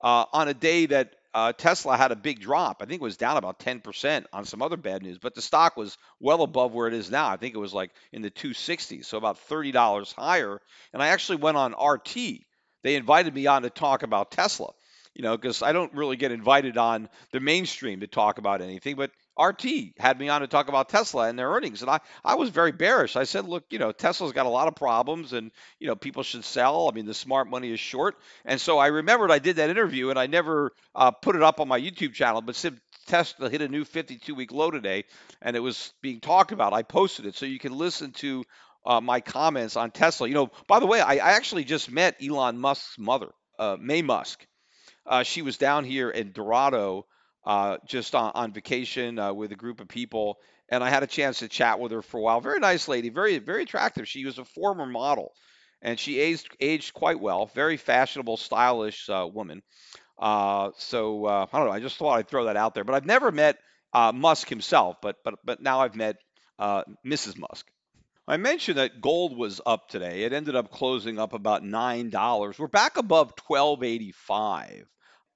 uh, 0.00 0.24
on 0.32 0.48
a 0.48 0.54
day 0.54 0.86
that 0.86 1.14
uh, 1.34 1.52
Tesla 1.52 1.96
had 1.96 2.12
a 2.12 2.16
big 2.16 2.40
drop. 2.40 2.82
I 2.82 2.86
think 2.86 3.00
it 3.00 3.04
was 3.04 3.16
down 3.16 3.36
about 3.36 3.58
10% 3.58 4.24
on 4.32 4.44
some 4.44 4.62
other 4.62 4.76
bad 4.76 5.02
news, 5.02 5.18
but 5.18 5.34
the 5.34 5.42
stock 5.42 5.76
was 5.76 5.96
well 6.20 6.42
above 6.42 6.72
where 6.72 6.88
it 6.88 6.94
is 6.94 7.10
now. 7.10 7.28
I 7.28 7.36
think 7.36 7.54
it 7.54 7.58
was 7.58 7.72
like 7.72 7.90
in 8.12 8.22
the 8.22 8.30
260s, 8.30 9.04
so 9.04 9.16
about 9.18 9.38
$30 9.48 10.14
higher. 10.14 10.60
And 10.92 11.02
I 11.02 11.08
actually 11.08 11.36
went 11.36 11.56
on 11.56 11.72
RT. 11.72 12.16
They 12.82 12.96
invited 12.96 13.34
me 13.34 13.46
on 13.46 13.62
to 13.62 13.70
talk 13.70 14.02
about 14.02 14.30
Tesla, 14.30 14.72
you 15.14 15.22
know, 15.22 15.36
because 15.36 15.62
I 15.62 15.72
don't 15.72 15.94
really 15.94 16.16
get 16.16 16.32
invited 16.32 16.76
on 16.76 17.08
the 17.32 17.40
mainstream 17.40 18.00
to 18.00 18.06
talk 18.06 18.38
about 18.38 18.60
anything, 18.60 18.96
but 18.96 19.10
RT 19.38 19.64
had 19.98 20.18
me 20.18 20.28
on 20.28 20.42
to 20.42 20.46
talk 20.46 20.68
about 20.68 20.88
Tesla 20.88 21.28
and 21.28 21.38
their 21.38 21.50
earnings, 21.50 21.80
and 21.82 21.90
I, 21.90 22.00
I 22.24 22.34
was 22.34 22.50
very 22.50 22.72
bearish. 22.72 23.16
I 23.16 23.24
said, 23.24 23.48
look, 23.48 23.64
you 23.70 23.78
know, 23.78 23.92
Tesla's 23.92 24.32
got 24.32 24.46
a 24.46 24.50
lot 24.50 24.68
of 24.68 24.74
problems, 24.74 25.32
and 25.32 25.50
you 25.78 25.86
know, 25.86 25.96
people 25.96 26.22
should 26.22 26.44
sell. 26.44 26.88
I 26.88 26.94
mean, 26.94 27.06
the 27.06 27.14
smart 27.14 27.48
money 27.48 27.72
is 27.72 27.80
short, 27.80 28.16
and 28.44 28.60
so 28.60 28.78
I 28.78 28.88
remembered 28.88 29.30
I 29.30 29.38
did 29.38 29.56
that 29.56 29.70
interview, 29.70 30.10
and 30.10 30.18
I 30.18 30.26
never 30.26 30.72
uh, 30.94 31.10
put 31.10 31.36
it 31.36 31.42
up 31.42 31.60
on 31.60 31.68
my 31.68 31.80
YouTube 31.80 32.12
channel, 32.12 32.42
but 32.42 32.56
said 32.56 32.78
Tesla 33.06 33.48
hit 33.48 33.62
a 33.62 33.68
new 33.68 33.84
52-week 33.84 34.52
low 34.52 34.70
today, 34.70 35.04
and 35.40 35.56
it 35.56 35.60
was 35.60 35.92
being 36.02 36.20
talked 36.20 36.52
about. 36.52 36.72
I 36.72 36.82
posted 36.82 37.26
it, 37.26 37.34
so 37.34 37.46
you 37.46 37.58
can 37.58 37.76
listen 37.76 38.12
to 38.12 38.44
uh, 38.84 39.00
my 39.00 39.20
comments 39.20 39.76
on 39.76 39.90
Tesla. 39.90 40.28
You 40.28 40.34
know, 40.34 40.50
by 40.66 40.80
the 40.80 40.86
way, 40.86 41.00
I, 41.00 41.14
I 41.14 41.32
actually 41.32 41.64
just 41.64 41.90
met 41.90 42.16
Elon 42.22 42.58
Musk's 42.58 42.98
mother, 42.98 43.30
uh, 43.58 43.76
May 43.80 44.02
Musk. 44.02 44.46
Uh, 45.06 45.22
she 45.22 45.42
was 45.42 45.56
down 45.56 45.84
here 45.84 46.10
in 46.10 46.32
Dorado 46.32 47.06
uh, 47.44 47.78
just 47.86 48.14
on, 48.14 48.32
on 48.34 48.52
vacation 48.52 49.18
uh, 49.18 49.32
with 49.32 49.52
a 49.52 49.56
group 49.56 49.80
of 49.80 49.88
people, 49.88 50.38
and 50.68 50.82
I 50.82 50.90
had 50.90 51.02
a 51.02 51.08
chance 51.08 51.40
to 51.40 51.48
chat 51.48 51.80
with 51.80 51.92
her 51.92 52.02
for 52.02 52.18
a 52.18 52.22
while. 52.22 52.40
Very 52.40 52.60
nice 52.60 52.88
lady, 52.88 53.08
very 53.08 53.38
very 53.38 53.62
attractive. 53.62 54.08
She 54.08 54.24
was 54.24 54.38
a 54.38 54.44
former 54.44 54.86
model, 54.86 55.32
and 55.80 55.98
she 55.98 56.20
aged 56.20 56.56
aged 56.60 56.94
quite 56.94 57.20
well. 57.20 57.46
Very 57.54 57.76
fashionable, 57.76 58.36
stylish 58.36 59.08
uh, 59.08 59.28
woman. 59.32 59.62
Uh, 60.18 60.70
so 60.76 61.26
uh, 61.26 61.46
I 61.52 61.58
don't 61.58 61.66
know. 61.66 61.72
I 61.72 61.80
just 61.80 61.96
thought 61.96 62.18
I'd 62.18 62.28
throw 62.28 62.44
that 62.44 62.56
out 62.56 62.74
there. 62.74 62.84
But 62.84 62.94
I've 62.94 63.06
never 63.06 63.32
met 63.32 63.58
uh, 63.92 64.12
Musk 64.12 64.48
himself, 64.48 64.96
but 65.02 65.16
but 65.24 65.34
but 65.44 65.60
now 65.60 65.80
I've 65.80 65.96
met 65.96 66.16
Mrs. 66.60 67.36
Musk. 67.36 67.66
I 68.28 68.36
mentioned 68.36 68.78
that 68.78 69.00
gold 69.00 69.36
was 69.36 69.60
up 69.66 69.88
today. 69.88 70.22
It 70.22 70.32
ended 70.32 70.54
up 70.54 70.70
closing 70.70 71.18
up 71.18 71.32
about 71.32 71.64
nine 71.64 72.10
dollars. 72.10 72.56
We're 72.56 72.68
back 72.68 72.96
above 72.96 73.34
twelve 73.34 73.82
eighty 73.82 74.12
five 74.12 74.86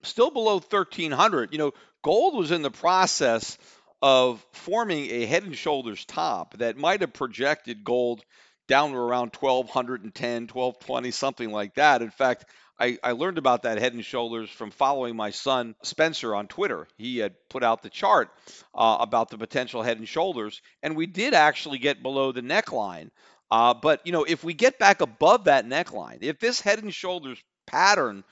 still 0.03 0.31
below 0.31 0.55
1300 0.55 1.53
you 1.53 1.59
know 1.59 1.73
Gold 2.07 2.37
was 2.37 2.53
in 2.53 2.63
the 2.63 2.71
process 2.71 3.59
of 4.01 4.41
forming 4.53 5.11
a 5.11 5.27
head 5.27 5.43
and 5.43 5.57
shoulders 5.57 6.05
top 6.05 6.57
that 6.59 6.77
might 6.77 7.01
have 7.01 7.13
projected 7.13 7.83
gold 7.83 8.25
down 8.69 8.93
to 8.93 8.97
around 8.97 9.35
1210, 9.35 10.43
1220, 10.43 11.11
something 11.11 11.51
like 11.51 11.75
that. 11.75 12.03
In 12.03 12.13
fact, 12.13 12.45
I, 12.79 12.97
I, 13.03 13.11
learned 13.11 13.39
about 13.39 13.65
that 13.65 13.79
head 13.79 13.93
and 13.93 14.05
shoulders 14.05 14.49
from 14.49 14.71
following 14.71 15.17
my 15.17 15.31
son 15.31 15.75
Spencer 15.83 16.33
on 16.33 16.47
Twitter. 16.47 16.87
He 16.97 17.19
had 17.19 17.35
put 17.51 17.65
out 17.65 17.83
the 17.83 17.91
chart 17.91 18.31
uh, 18.73 18.99
about 19.01 19.31
the 19.31 19.39
potential 19.39 19.83
head 19.83 19.99
and 19.99 20.09
shoulders, 20.09 20.63
and 20.85 20.95
we 20.95 21.07
did 21.07 21.35
actually 21.35 21.79
get 21.79 22.05
below 22.05 22.31
the 22.31 22.41
neckline. 22.41 23.11
Uh, 23.51 23.75
but 23.75 24.07
you 24.07 24.13
know, 24.13 24.23
if 24.23 24.45
we 24.45 24.55
get 24.55 24.79
back 24.79 25.01
above 25.01 25.47
that 25.47 25.67
neckline, 25.67 26.19
if 26.21 26.39
this 26.39 26.61
head 26.61 26.81
and 26.81 26.95
shoulders 26.95 27.43
pattern 27.67 28.23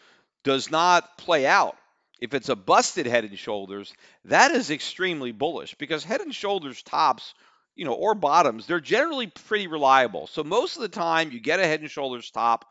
does 0.45 0.71
not 0.71 1.19
play 1.19 1.45
out, 1.45 1.77
if 2.25 2.33
it's 2.33 2.49
a 2.49 2.57
busted 2.57 3.05
head 3.05 3.25
and 3.25 3.39
shoulders, 3.39 3.93
that 4.25 4.51
is 4.51 4.71
extremely 4.71 5.31
bullish 5.31 5.75
because 5.75 6.03
head 6.03 6.23
and 6.23 6.35
shoulders 6.35 6.83
tops, 6.83 7.35
you 7.77 7.85
know, 7.85 7.93
or 7.93 8.15
bottoms, 8.15 8.67
they're 8.67 8.81
generally 8.81 9.27
pretty 9.27 9.67
reliable. 9.67 10.27
So 10.27 10.43
most 10.43 10.77
of 10.77 10.83
the 10.83 10.89
time 10.89 11.33
you 11.33 11.41
get 11.41 11.61
a 11.61 11.67
head 11.67 11.83
and 11.83 11.91
shoulders 11.91 12.31
top, 12.31 12.65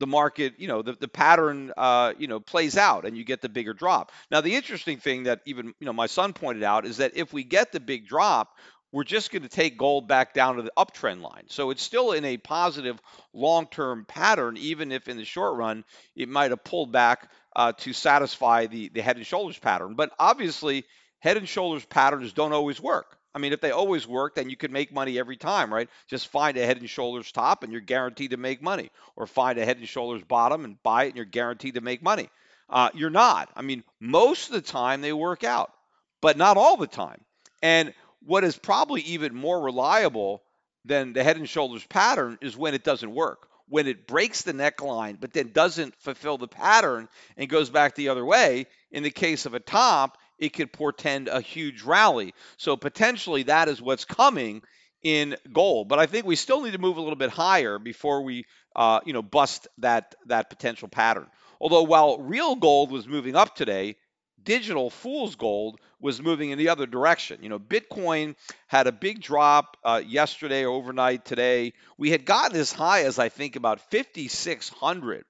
the 0.00 0.06
market, 0.06 0.54
you 0.58 0.68
know, 0.68 0.82
the, 0.82 0.92
the 0.92 1.08
pattern, 1.08 1.72
uh, 1.78 2.12
you 2.18 2.26
know, 2.26 2.40
plays 2.40 2.76
out 2.76 3.06
and 3.06 3.16
you 3.16 3.24
get 3.24 3.40
the 3.40 3.48
bigger 3.48 3.72
drop. 3.72 4.12
Now, 4.30 4.42
the 4.42 4.54
interesting 4.54 4.98
thing 4.98 5.22
that 5.22 5.40
even, 5.46 5.72
you 5.80 5.86
know, 5.86 5.94
my 5.94 6.06
son 6.06 6.34
pointed 6.34 6.62
out 6.62 6.84
is 6.84 6.98
that 6.98 7.16
if 7.16 7.32
we 7.32 7.42
get 7.42 7.72
the 7.72 7.80
big 7.80 8.06
drop, 8.06 8.54
we're 8.92 9.04
just 9.04 9.30
going 9.30 9.42
to 9.42 9.48
take 9.48 9.78
gold 9.78 10.08
back 10.08 10.34
down 10.34 10.56
to 10.56 10.62
the 10.62 10.72
uptrend 10.76 11.22
line. 11.22 11.44
So 11.46 11.70
it's 11.70 11.82
still 11.82 12.12
in 12.12 12.24
a 12.26 12.36
positive 12.36 13.00
long 13.32 13.66
term 13.66 14.04
pattern, 14.04 14.58
even 14.58 14.92
if 14.92 15.08
in 15.08 15.16
the 15.16 15.24
short 15.24 15.56
run 15.56 15.84
it 16.16 16.28
might 16.28 16.50
have 16.50 16.64
pulled 16.64 16.92
back 16.92 17.30
uh, 17.56 17.72
to 17.72 17.92
satisfy 17.92 18.66
the, 18.66 18.88
the 18.88 19.02
head 19.02 19.16
and 19.16 19.26
shoulders 19.26 19.58
pattern. 19.58 19.94
But 19.94 20.12
obviously, 20.18 20.84
head 21.18 21.36
and 21.36 21.48
shoulders 21.48 21.84
patterns 21.84 22.32
don't 22.32 22.52
always 22.52 22.80
work. 22.80 23.16
I 23.34 23.38
mean, 23.38 23.52
if 23.52 23.60
they 23.60 23.70
always 23.70 24.08
work, 24.08 24.34
then 24.34 24.50
you 24.50 24.56
could 24.56 24.72
make 24.72 24.92
money 24.92 25.18
every 25.18 25.36
time, 25.36 25.72
right? 25.72 25.88
Just 26.08 26.28
find 26.28 26.56
a 26.56 26.66
head 26.66 26.78
and 26.78 26.90
shoulders 26.90 27.30
top 27.30 27.62
and 27.62 27.70
you're 27.72 27.80
guaranteed 27.80 28.32
to 28.32 28.36
make 28.36 28.60
money, 28.60 28.90
or 29.14 29.26
find 29.26 29.58
a 29.58 29.64
head 29.64 29.76
and 29.76 29.88
shoulders 29.88 30.22
bottom 30.24 30.64
and 30.64 30.82
buy 30.82 31.04
it 31.04 31.08
and 31.08 31.16
you're 31.16 31.24
guaranteed 31.24 31.74
to 31.74 31.80
make 31.80 32.02
money. 32.02 32.28
Uh, 32.68 32.90
you're 32.94 33.10
not. 33.10 33.48
I 33.54 33.62
mean, 33.62 33.84
most 34.00 34.48
of 34.48 34.54
the 34.54 34.60
time 34.60 35.00
they 35.00 35.12
work 35.12 35.44
out, 35.44 35.72
but 36.20 36.36
not 36.36 36.56
all 36.56 36.76
the 36.76 36.86
time. 36.86 37.20
And 37.62 37.94
what 38.24 38.44
is 38.44 38.56
probably 38.56 39.02
even 39.02 39.34
more 39.34 39.60
reliable 39.60 40.42
than 40.84 41.12
the 41.12 41.22
head 41.22 41.36
and 41.36 41.48
shoulders 41.48 41.86
pattern 41.86 42.38
is 42.40 42.56
when 42.56 42.74
it 42.74 42.84
doesn't 42.84 43.14
work 43.14 43.49
when 43.70 43.86
it 43.86 44.06
breaks 44.06 44.42
the 44.42 44.52
neckline 44.52 45.18
but 45.18 45.32
then 45.32 45.52
doesn't 45.52 45.94
fulfill 46.00 46.36
the 46.36 46.48
pattern 46.48 47.08
and 47.36 47.48
goes 47.48 47.70
back 47.70 47.94
the 47.94 48.10
other 48.10 48.24
way, 48.24 48.66
in 48.90 49.02
the 49.02 49.10
case 49.10 49.46
of 49.46 49.54
a 49.54 49.60
top, 49.60 50.18
it 50.38 50.50
could 50.50 50.72
portend 50.72 51.28
a 51.28 51.40
huge 51.40 51.82
rally. 51.82 52.34
So 52.56 52.76
potentially 52.76 53.44
that 53.44 53.68
is 53.68 53.80
what's 53.80 54.04
coming 54.04 54.62
in 55.02 55.36
gold. 55.52 55.88
But 55.88 55.98
I 55.98 56.06
think 56.06 56.26
we 56.26 56.36
still 56.36 56.62
need 56.62 56.72
to 56.72 56.78
move 56.78 56.96
a 56.96 57.00
little 57.00 57.16
bit 57.16 57.30
higher 57.30 57.78
before 57.78 58.22
we, 58.22 58.44
uh, 58.76 59.00
you 59.04 59.12
know, 59.12 59.22
bust 59.22 59.68
that 59.78 60.14
that 60.26 60.50
potential 60.50 60.88
pattern. 60.88 61.26
Although 61.60 61.84
while 61.84 62.18
real 62.18 62.56
gold 62.56 62.90
was 62.90 63.06
moving 63.06 63.36
up 63.36 63.54
today, 63.54 63.96
digital 64.42 64.90
fool's 64.90 65.36
gold 65.36 65.78
was 66.00 66.22
moving 66.22 66.50
in 66.50 66.58
the 66.58 66.70
other 66.70 66.86
direction. 66.86 67.42
You 67.42 67.48
know, 67.48 67.58
Bitcoin 67.58 68.34
had 68.66 68.86
a 68.86 68.92
big 68.92 69.20
drop 69.20 69.76
uh, 69.84 70.02
yesterday, 70.04 70.64
overnight, 70.64 71.24
today. 71.24 71.72
We 71.98 72.10
had 72.10 72.24
gotten 72.24 72.58
as 72.58 72.72
high 72.72 73.04
as 73.04 73.18
I 73.18 73.28
think 73.28 73.56
about 73.56 73.80
5,600 73.90 75.24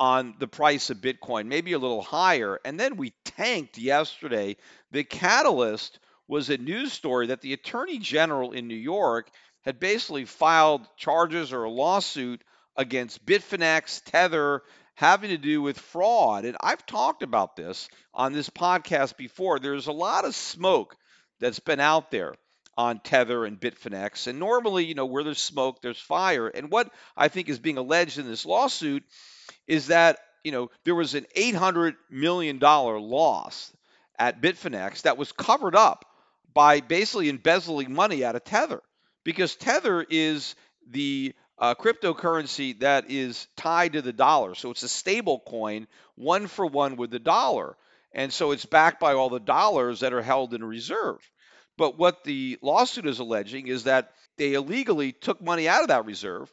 on 0.00 0.34
the 0.38 0.46
price 0.46 0.90
of 0.90 0.98
Bitcoin, 0.98 1.46
maybe 1.46 1.72
a 1.72 1.78
little 1.78 2.02
higher. 2.02 2.60
And 2.64 2.78
then 2.78 2.96
we 2.96 3.12
tanked 3.24 3.78
yesterday. 3.78 4.56
The 4.92 5.02
catalyst 5.02 5.98
was 6.28 6.50
a 6.50 6.58
news 6.58 6.92
story 6.92 7.28
that 7.28 7.40
the 7.40 7.52
Attorney 7.52 7.98
General 7.98 8.52
in 8.52 8.68
New 8.68 8.76
York 8.76 9.30
had 9.64 9.80
basically 9.80 10.24
filed 10.24 10.86
charges 10.96 11.52
or 11.52 11.64
a 11.64 11.70
lawsuit 11.70 12.42
against 12.76 13.26
Bitfinex, 13.26 14.02
Tether, 14.04 14.62
having 14.98 15.30
to 15.30 15.38
do 15.38 15.62
with 15.62 15.78
fraud. 15.78 16.44
And 16.44 16.56
I've 16.60 16.84
talked 16.84 17.22
about 17.22 17.54
this 17.54 17.88
on 18.12 18.32
this 18.32 18.50
podcast 18.50 19.16
before. 19.16 19.60
There's 19.60 19.86
a 19.86 19.92
lot 19.92 20.24
of 20.24 20.34
smoke 20.34 20.96
that's 21.38 21.60
been 21.60 21.78
out 21.78 22.10
there 22.10 22.34
on 22.76 22.98
Tether 22.98 23.44
and 23.44 23.60
Bitfinex. 23.60 24.26
And 24.26 24.40
normally, 24.40 24.86
you 24.86 24.96
know, 24.96 25.06
where 25.06 25.22
there's 25.22 25.40
smoke, 25.40 25.80
there's 25.82 26.00
fire. 26.00 26.48
And 26.48 26.68
what 26.68 26.90
I 27.16 27.28
think 27.28 27.48
is 27.48 27.60
being 27.60 27.78
alleged 27.78 28.18
in 28.18 28.26
this 28.26 28.44
lawsuit 28.44 29.04
is 29.68 29.86
that, 29.86 30.18
you 30.42 30.50
know, 30.50 30.68
there 30.82 30.96
was 30.96 31.14
an 31.14 31.26
$800 31.36 31.94
million 32.10 32.58
loss 32.58 33.72
at 34.18 34.42
Bitfinex 34.42 35.02
that 35.02 35.16
was 35.16 35.30
covered 35.30 35.76
up 35.76 36.06
by 36.52 36.80
basically 36.80 37.28
embezzling 37.28 37.94
money 37.94 38.24
out 38.24 38.34
of 38.34 38.42
Tether 38.42 38.82
because 39.22 39.54
Tether 39.54 40.04
is 40.10 40.56
the 40.90 41.34
uh, 41.58 41.74
cryptocurrency 41.74 42.78
that 42.80 43.10
is 43.10 43.46
tied 43.56 43.94
to 43.94 44.02
the 44.02 44.12
dollar. 44.12 44.54
So 44.54 44.70
it's 44.70 44.82
a 44.82 44.88
stable 44.88 45.40
coin, 45.46 45.86
one 46.14 46.46
for 46.46 46.66
one 46.66 46.96
with 46.96 47.10
the 47.10 47.18
dollar. 47.18 47.76
And 48.12 48.32
so 48.32 48.52
it's 48.52 48.64
backed 48.64 49.00
by 49.00 49.14
all 49.14 49.28
the 49.28 49.40
dollars 49.40 50.00
that 50.00 50.12
are 50.12 50.22
held 50.22 50.54
in 50.54 50.64
reserve. 50.64 51.18
But 51.76 51.98
what 51.98 52.24
the 52.24 52.58
lawsuit 52.62 53.06
is 53.06 53.18
alleging 53.18 53.68
is 53.68 53.84
that 53.84 54.12
they 54.36 54.54
illegally 54.54 55.12
took 55.12 55.40
money 55.40 55.68
out 55.68 55.82
of 55.82 55.88
that 55.88 56.06
reserve 56.06 56.50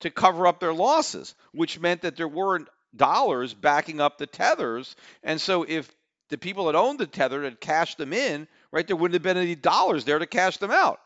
to 0.00 0.10
cover 0.10 0.46
up 0.46 0.60
their 0.60 0.74
losses, 0.74 1.34
which 1.52 1.80
meant 1.80 2.02
that 2.02 2.16
there 2.16 2.28
weren't 2.28 2.68
dollars 2.94 3.54
backing 3.54 4.00
up 4.00 4.18
the 4.18 4.26
tethers. 4.26 4.94
And 5.22 5.40
so 5.40 5.64
if 5.66 5.90
the 6.28 6.38
people 6.38 6.66
that 6.66 6.76
owned 6.76 6.98
the 6.98 7.06
tether 7.06 7.42
had 7.42 7.60
cashed 7.60 7.98
them 7.98 8.12
in, 8.12 8.46
right, 8.70 8.86
there 8.86 8.96
wouldn't 8.96 9.14
have 9.14 9.22
been 9.22 9.42
any 9.42 9.54
dollars 9.54 10.04
there 10.04 10.18
to 10.18 10.26
cash 10.26 10.58
them 10.58 10.70
out. 10.70 11.00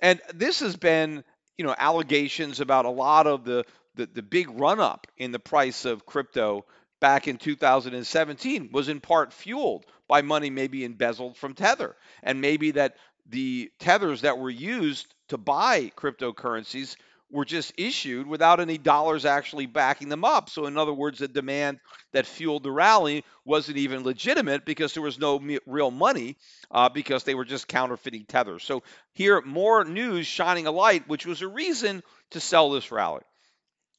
And 0.00 0.20
this 0.34 0.60
has 0.60 0.76
been, 0.76 1.22
you 1.58 1.64
know, 1.64 1.74
allegations 1.76 2.60
about 2.60 2.84
a 2.84 2.90
lot 2.90 3.26
of 3.26 3.44
the 3.44 3.64
the, 3.96 4.06
the 4.06 4.22
big 4.22 4.50
run 4.50 4.80
up 4.80 5.06
in 5.16 5.32
the 5.32 5.38
price 5.38 5.84
of 5.84 6.04
crypto 6.06 6.64
back 7.00 7.28
in 7.28 7.36
2017 7.36 8.70
was 8.72 8.88
in 8.88 9.00
part 9.00 9.32
fueled 9.32 9.86
by 10.08 10.22
money 10.22 10.50
maybe 10.50 10.84
embezzled 10.84 11.36
from 11.36 11.54
Tether. 11.54 11.96
And 12.22 12.40
maybe 12.40 12.72
that 12.72 12.96
the 13.28 13.70
tethers 13.78 14.22
that 14.22 14.38
were 14.38 14.50
used 14.50 15.14
to 15.28 15.38
buy 15.38 15.92
cryptocurrencies 15.96 16.96
were 17.34 17.44
just 17.44 17.72
issued 17.76 18.28
without 18.28 18.60
any 18.60 18.78
dollars 18.78 19.24
actually 19.24 19.66
backing 19.66 20.08
them 20.08 20.24
up. 20.24 20.48
So, 20.48 20.66
in 20.66 20.78
other 20.78 20.94
words, 20.94 21.18
the 21.18 21.26
demand 21.26 21.80
that 22.12 22.26
fueled 22.26 22.62
the 22.62 22.70
rally 22.70 23.24
wasn't 23.44 23.78
even 23.78 24.04
legitimate 24.04 24.64
because 24.64 24.94
there 24.94 25.02
was 25.02 25.18
no 25.18 25.40
real 25.66 25.90
money 25.90 26.36
uh, 26.70 26.88
because 26.88 27.24
they 27.24 27.34
were 27.34 27.44
just 27.44 27.66
counterfeiting 27.66 28.26
tethers. 28.26 28.62
So, 28.62 28.84
here, 29.14 29.42
more 29.42 29.84
news 29.84 30.28
shining 30.28 30.68
a 30.68 30.70
light, 30.70 31.08
which 31.08 31.26
was 31.26 31.42
a 31.42 31.48
reason 31.48 32.04
to 32.30 32.40
sell 32.40 32.70
this 32.70 32.92
rally. 32.92 33.22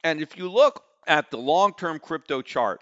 And 0.02 0.22
if 0.22 0.38
you 0.38 0.50
look 0.50 0.82
at 1.06 1.30
the 1.30 1.36
long 1.36 1.74
term 1.74 1.98
crypto 1.98 2.40
chart, 2.40 2.80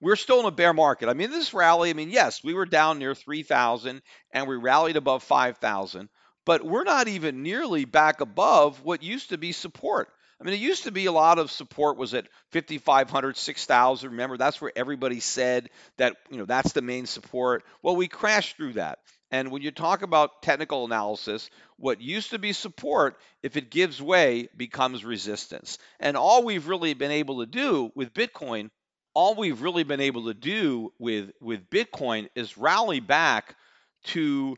we're 0.00 0.16
still 0.16 0.40
in 0.40 0.46
a 0.46 0.50
bear 0.50 0.74
market. 0.74 1.08
I 1.08 1.14
mean, 1.14 1.30
this 1.30 1.54
rally, 1.54 1.90
I 1.90 1.92
mean, 1.92 2.10
yes, 2.10 2.42
we 2.42 2.52
were 2.52 2.66
down 2.66 2.98
near 2.98 3.14
3,000 3.14 4.02
and 4.32 4.48
we 4.48 4.56
rallied 4.56 4.96
above 4.96 5.22
5,000, 5.22 6.08
but 6.44 6.64
we're 6.64 6.84
not 6.84 7.08
even 7.08 7.42
nearly 7.42 7.84
back 7.84 8.20
above 8.20 8.82
what 8.82 9.02
used 9.02 9.30
to 9.30 9.38
be 9.38 9.52
support. 9.52 10.08
I 10.40 10.44
mean, 10.44 10.54
it 10.54 10.60
used 10.60 10.84
to 10.84 10.90
be 10.90 11.06
a 11.06 11.12
lot 11.12 11.38
of 11.38 11.50
support 11.50 11.96
was 11.96 12.12
at 12.12 12.26
5,500, 12.52 13.36
6,000. 13.36 14.10
Remember, 14.10 14.36
that's 14.36 14.60
where 14.60 14.72
everybody 14.74 15.20
said 15.20 15.70
that, 15.96 16.16
you 16.30 16.38
know, 16.38 16.44
that's 16.44 16.72
the 16.72 16.82
main 16.82 17.06
support. 17.06 17.64
Well, 17.82 17.96
we 17.96 18.08
crashed 18.08 18.56
through 18.56 18.74
that. 18.74 18.98
And 19.30 19.50
when 19.50 19.62
you 19.62 19.70
talk 19.70 20.02
about 20.02 20.42
technical 20.42 20.84
analysis, 20.84 21.48
what 21.76 22.00
used 22.00 22.30
to 22.30 22.38
be 22.38 22.52
support, 22.52 23.16
if 23.42 23.56
it 23.56 23.70
gives 23.70 24.02
way, 24.02 24.48
becomes 24.56 25.04
resistance. 25.04 25.78
And 25.98 26.16
all 26.16 26.44
we've 26.44 26.68
really 26.68 26.94
been 26.94 27.10
able 27.10 27.40
to 27.40 27.46
do 27.46 27.90
with 27.94 28.12
Bitcoin 28.12 28.70
all 29.14 29.36
we've 29.36 29.62
really 29.62 29.84
been 29.84 30.00
able 30.00 30.26
to 30.26 30.34
do 30.34 30.92
with 30.98 31.30
with 31.40 31.70
Bitcoin 31.70 32.28
is 32.34 32.58
rally 32.58 33.00
back 33.00 33.56
to 34.02 34.56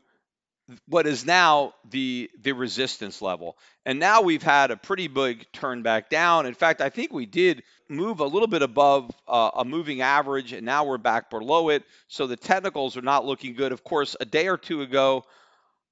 what 0.87 1.07
is 1.07 1.25
now 1.25 1.73
the 1.89 2.29
the 2.41 2.51
resistance 2.51 3.21
level. 3.21 3.57
And 3.85 3.99
now 3.99 4.21
we've 4.21 4.43
had 4.43 4.71
a 4.71 4.77
pretty 4.77 5.07
big 5.07 5.45
turn 5.53 5.81
back 5.81 6.09
down. 6.09 6.45
In 6.45 6.53
fact, 6.53 6.81
I 6.81 6.89
think 6.89 7.13
we 7.13 7.25
did 7.25 7.63
move 7.89 8.19
a 8.19 8.25
little 8.25 8.47
bit 8.47 8.61
above 8.61 9.09
uh, 9.27 9.51
a 9.55 9.65
moving 9.65 10.01
average, 10.01 10.53
and 10.53 10.65
now 10.65 10.83
we're 10.85 10.97
back 10.97 11.29
below 11.29 11.69
it. 11.69 11.83
So 12.07 12.27
the 12.27 12.35
technicals 12.35 12.97
are 12.97 13.01
not 13.01 13.25
looking 13.25 13.53
good. 13.53 13.71
Of 13.71 13.83
course, 13.83 14.15
a 14.19 14.25
day 14.25 14.47
or 14.47 14.57
two 14.57 14.81
ago, 14.81 15.23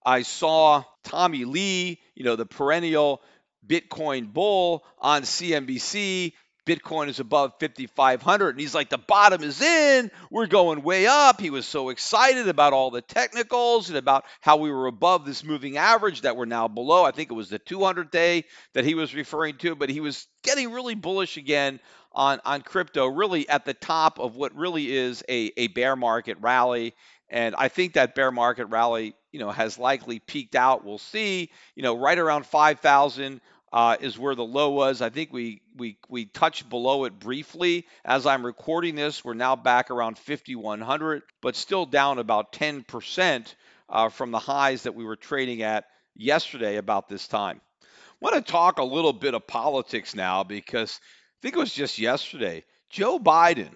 I 0.05 0.23
saw 0.23 0.83
Tommy 1.03 1.45
Lee, 1.45 1.99
you 2.13 2.25
know, 2.25 2.35
the 2.35 2.45
perennial 2.45 3.21
Bitcoin 3.65 4.31
bull 4.31 4.83
on 4.99 5.23
CNBC 5.23 6.33
Bitcoin 6.65 7.07
is 7.07 7.19
above 7.19 7.53
5,500. 7.59 8.49
And 8.49 8.59
he's 8.59 8.75
like, 8.75 8.89
the 8.89 8.97
bottom 8.97 9.43
is 9.43 9.61
in. 9.61 10.09
We're 10.31 10.47
going 10.47 10.81
way 10.81 11.07
up. 11.07 11.39
He 11.39 11.49
was 11.49 11.65
so 11.65 11.89
excited 11.89 12.47
about 12.47 12.73
all 12.73 12.91
the 12.91 13.01
technicals 13.01 13.89
and 13.89 13.97
about 13.97 14.25
how 14.41 14.57
we 14.57 14.71
were 14.71 14.87
above 14.87 15.25
this 15.25 15.43
moving 15.43 15.77
average 15.77 16.21
that 16.21 16.35
we're 16.35 16.45
now 16.45 16.67
below. 16.67 17.03
I 17.03 17.11
think 17.11 17.29
it 17.29 17.35
was 17.35 17.49
the 17.49 17.59
200 17.59 18.11
day 18.11 18.45
that 18.73 18.85
he 18.85 18.95
was 18.95 19.13
referring 19.13 19.57
to, 19.57 19.75
but 19.75 19.89
he 19.89 19.99
was 19.99 20.27
getting 20.43 20.71
really 20.71 20.95
bullish 20.95 21.37
again 21.37 21.79
on, 22.11 22.39
on 22.45 22.61
crypto, 22.61 23.07
really 23.07 23.47
at 23.47 23.65
the 23.65 23.73
top 23.73 24.19
of 24.19 24.35
what 24.35 24.55
really 24.55 24.91
is 24.91 25.23
a, 25.29 25.51
a 25.57 25.67
bear 25.67 25.95
market 25.95 26.37
rally. 26.39 26.95
And 27.29 27.55
I 27.57 27.67
think 27.67 27.93
that 27.93 28.15
bear 28.15 28.31
market 28.31 28.67
rally, 28.67 29.15
you 29.31 29.39
know, 29.39 29.51
has 29.51 29.77
likely 29.77 30.19
peaked 30.19 30.55
out. 30.55 30.85
We'll 30.85 30.97
see, 30.97 31.51
you 31.75 31.83
know, 31.83 31.97
right 31.97 32.17
around 32.17 32.45
5,000 32.45 33.41
uh, 33.73 33.97
is 33.99 34.17
where 34.17 34.35
the 34.35 34.45
low 34.45 34.71
was. 34.71 35.01
I 35.01 35.09
think 35.09 35.33
we 35.33 35.61
we 35.75 35.97
we 36.07 36.25
touched 36.25 36.69
below 36.69 37.05
it 37.05 37.19
briefly. 37.19 37.85
As 38.03 38.25
I'm 38.25 38.45
recording 38.45 38.95
this, 38.95 39.23
we're 39.23 39.33
now 39.33 39.55
back 39.55 39.91
around 39.91 40.17
5100, 40.17 41.23
but 41.41 41.55
still 41.55 41.85
down 41.85 42.19
about 42.19 42.53
10% 42.53 43.55
uh, 43.89 44.09
from 44.09 44.31
the 44.31 44.39
highs 44.39 44.83
that 44.83 44.95
we 44.95 45.03
were 45.03 45.15
trading 45.15 45.61
at 45.61 45.85
yesterday 46.15 46.77
about 46.77 47.09
this 47.09 47.27
time. 47.27 47.59
I 47.81 47.85
want 48.21 48.35
to 48.45 48.51
talk 48.51 48.79
a 48.79 48.83
little 48.83 49.13
bit 49.13 49.33
of 49.33 49.45
politics 49.45 50.15
now 50.15 50.43
because 50.43 50.99
I 51.01 51.37
think 51.41 51.55
it 51.55 51.59
was 51.59 51.73
just 51.73 51.99
yesterday. 51.99 52.63
Joe 52.89 53.19
Biden, 53.19 53.71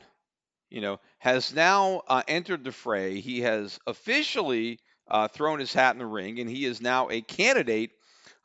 you 0.69 0.81
know, 0.81 0.99
has 1.17 1.53
now 1.53 2.03
uh, 2.07 2.23
entered 2.27 2.63
the 2.63 2.71
fray. 2.71 3.19
He 3.19 3.41
has 3.41 3.79
officially 3.85 4.79
uh, 5.09 5.27
thrown 5.27 5.59
his 5.59 5.73
hat 5.73 5.95
in 5.95 5.99
the 5.99 6.05
ring, 6.05 6.39
and 6.39 6.49
he 6.49 6.65
is 6.65 6.81
now 6.81 7.09
a 7.09 7.21
candidate 7.21 7.91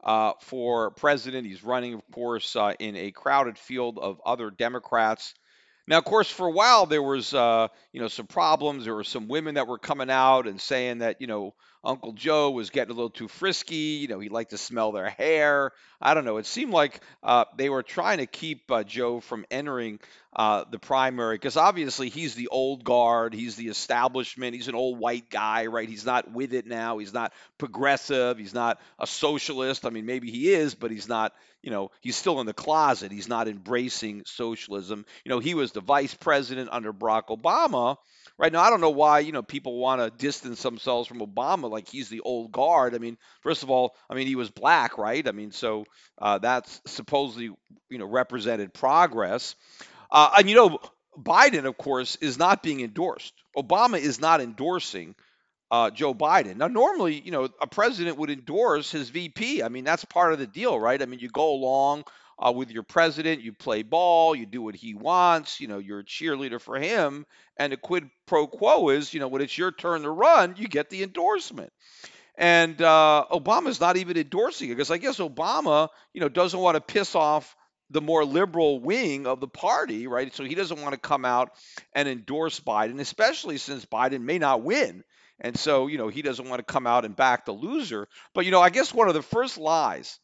uh, 0.04 0.32
for 0.40 0.90
president. 0.92 1.46
He's 1.46 1.64
running, 1.64 1.94
of 1.94 2.02
course, 2.12 2.54
uh, 2.56 2.74
in 2.78 2.94
a 2.96 3.10
crowded 3.10 3.58
field 3.58 3.98
of 3.98 4.20
other 4.24 4.50
Democrats. 4.50 5.34
Now, 5.86 5.98
of 5.98 6.04
course, 6.04 6.30
for 6.30 6.46
a 6.46 6.52
while 6.52 6.86
there 6.86 7.02
was, 7.02 7.34
uh, 7.34 7.68
you 7.92 8.00
know, 8.00 8.08
some 8.08 8.26
problems. 8.26 8.84
There 8.84 8.94
were 8.94 9.04
some 9.04 9.28
women 9.28 9.56
that 9.56 9.66
were 9.66 9.78
coming 9.78 10.10
out 10.10 10.46
and 10.46 10.60
saying 10.60 10.98
that, 10.98 11.20
you 11.20 11.26
know, 11.26 11.54
Uncle 11.84 12.12
Joe 12.12 12.50
was 12.50 12.70
getting 12.70 12.90
a 12.90 12.94
little 12.94 13.10
too 13.10 13.28
frisky. 13.28 14.00
You 14.00 14.08
know, 14.08 14.18
he 14.18 14.28
liked 14.28 14.50
to 14.50 14.58
smell 14.58 14.92
their 14.92 15.10
hair. 15.10 15.72
I 16.00 16.14
don't 16.14 16.24
know. 16.24 16.38
It 16.38 16.46
seemed 16.46 16.72
like 16.72 17.00
uh, 17.22 17.44
they 17.56 17.68
were 17.68 17.82
trying 17.82 18.18
to 18.18 18.26
keep 18.26 18.70
uh, 18.70 18.84
Joe 18.84 19.20
from 19.20 19.44
entering 19.50 20.00
uh, 20.34 20.64
the 20.70 20.78
primary 20.78 21.36
because 21.36 21.56
obviously 21.56 22.08
he's 22.08 22.34
the 22.34 22.48
old 22.48 22.84
guard. 22.84 23.34
He's 23.34 23.56
the 23.56 23.68
establishment. 23.68 24.54
He's 24.54 24.68
an 24.68 24.74
old 24.74 24.98
white 24.98 25.30
guy, 25.30 25.66
right? 25.66 25.88
He's 25.88 26.06
not 26.06 26.30
with 26.30 26.54
it 26.54 26.66
now. 26.66 26.98
He's 26.98 27.14
not 27.14 27.32
progressive. 27.58 28.38
He's 28.38 28.54
not 28.54 28.80
a 28.98 29.06
socialist. 29.06 29.86
I 29.86 29.90
mean, 29.90 30.06
maybe 30.06 30.30
he 30.30 30.52
is, 30.52 30.74
but 30.74 30.90
he's 30.90 31.08
not. 31.08 31.32
You 31.62 31.70
know, 31.70 31.90
he's 32.02 32.16
still 32.16 32.40
in 32.40 32.46
the 32.46 32.52
closet. 32.52 33.10
He's 33.10 33.28
not 33.28 33.48
embracing 33.48 34.24
socialism. 34.26 35.06
You 35.24 35.30
know, 35.30 35.38
he 35.38 35.54
was 35.54 35.72
the 35.72 35.80
vice 35.80 36.12
president 36.12 36.68
under 36.70 36.92
Barack 36.92 37.28
Obama 37.28 37.96
right 38.38 38.52
now, 38.52 38.60
I 38.60 38.70
don't 38.70 38.80
know 38.80 38.90
why 38.90 39.20
you 39.20 39.32
know 39.32 39.42
people 39.42 39.78
want 39.78 40.00
to 40.00 40.10
distance 40.10 40.62
themselves 40.62 41.08
from 41.08 41.20
Obama 41.20 41.70
like 41.74 41.88
he's 41.88 42.08
the 42.08 42.20
old 42.20 42.52
guard. 42.52 42.94
I 42.94 42.98
mean, 42.98 43.18
first 43.42 43.62
of 43.62 43.70
all, 43.70 43.94
I 44.08 44.14
mean 44.14 44.26
he 44.26 44.36
was 44.36 44.50
black, 44.50 44.98
right? 44.98 45.26
I 45.26 45.32
mean, 45.32 45.52
so 45.52 45.84
uh, 46.20 46.38
that's 46.38 46.80
supposedly 46.86 47.50
you 47.90 47.98
know 47.98 48.06
represented 48.06 48.72
progress. 48.72 49.54
Uh, 50.10 50.30
and 50.38 50.48
you 50.48 50.56
know, 50.56 50.78
Biden, 51.18 51.64
of 51.64 51.76
course, 51.76 52.16
is 52.16 52.38
not 52.38 52.62
being 52.62 52.80
endorsed. 52.80 53.34
Obama 53.56 53.98
is 53.98 54.20
not 54.20 54.40
endorsing 54.40 55.14
uh, 55.70 55.90
Joe 55.90 56.14
Biden. 56.14 56.56
Now, 56.56 56.68
normally, 56.68 57.20
you 57.20 57.30
know, 57.30 57.48
a 57.60 57.66
president 57.66 58.18
would 58.18 58.30
endorse 58.30 58.90
his 58.90 59.10
VP. 59.10 59.62
I 59.62 59.68
mean, 59.68 59.84
that's 59.84 60.04
part 60.04 60.32
of 60.32 60.38
the 60.38 60.46
deal, 60.46 60.78
right? 60.78 61.00
I 61.00 61.06
mean, 61.06 61.20
you 61.20 61.28
go 61.28 61.52
along 61.52 62.04
uh, 62.38 62.52
with 62.52 62.70
your 62.70 62.82
president. 62.82 63.42
You 63.42 63.52
play 63.52 63.82
ball, 63.82 64.34
you 64.34 64.46
do 64.46 64.62
what 64.62 64.74
he 64.74 64.94
wants, 64.94 65.60
you 65.60 65.68
know, 65.68 65.78
you're 65.78 66.00
a 66.00 66.04
cheerleader 66.04 66.60
for 66.60 66.76
him. 66.76 67.26
And 67.56 67.72
the 67.72 67.76
quid 67.76 68.08
pro 68.26 68.46
quo 68.46 68.88
is, 68.90 69.14
you 69.14 69.20
know, 69.20 69.28
when 69.28 69.42
it's 69.42 69.56
your 69.56 69.72
turn 69.72 70.02
to 70.02 70.10
run, 70.10 70.54
you 70.58 70.68
get 70.68 70.90
the 70.90 71.02
endorsement. 71.02 71.72
And 72.36 72.80
uh, 72.82 73.26
Obama's 73.30 73.80
not 73.80 73.96
even 73.96 74.16
endorsing 74.16 74.68
it 74.68 74.74
because 74.74 74.90
I 74.90 74.98
guess 74.98 75.18
Obama, 75.18 75.88
you 76.12 76.20
know, 76.20 76.28
doesn't 76.28 76.58
want 76.58 76.74
to 76.74 76.80
piss 76.80 77.14
off 77.14 77.54
the 77.90 78.00
more 78.00 78.24
liberal 78.24 78.80
wing 78.80 79.26
of 79.26 79.40
the 79.40 79.46
party, 79.46 80.06
right? 80.08 80.34
So 80.34 80.42
he 80.42 80.56
doesn't 80.56 80.82
want 80.82 80.94
to 80.94 81.00
come 81.00 81.24
out 81.24 81.52
and 81.92 82.08
endorse 82.08 82.58
Biden, 82.58 82.98
especially 82.98 83.58
since 83.58 83.84
Biden 83.84 84.22
may 84.22 84.38
not 84.38 84.62
win. 84.62 85.04
And 85.40 85.56
so, 85.56 85.86
you 85.86 85.98
know, 85.98 86.08
he 86.08 86.22
doesn't 86.22 86.48
want 86.48 86.58
to 86.58 86.72
come 86.72 86.86
out 86.86 87.04
and 87.04 87.14
back 87.14 87.44
the 87.44 87.52
loser. 87.52 88.08
But, 88.34 88.46
you 88.46 88.50
know, 88.50 88.60
I 88.60 88.70
guess 88.70 88.92
one 88.92 89.08
of 89.08 89.14
the 89.14 89.22
first 89.22 89.58
lies 89.58 90.18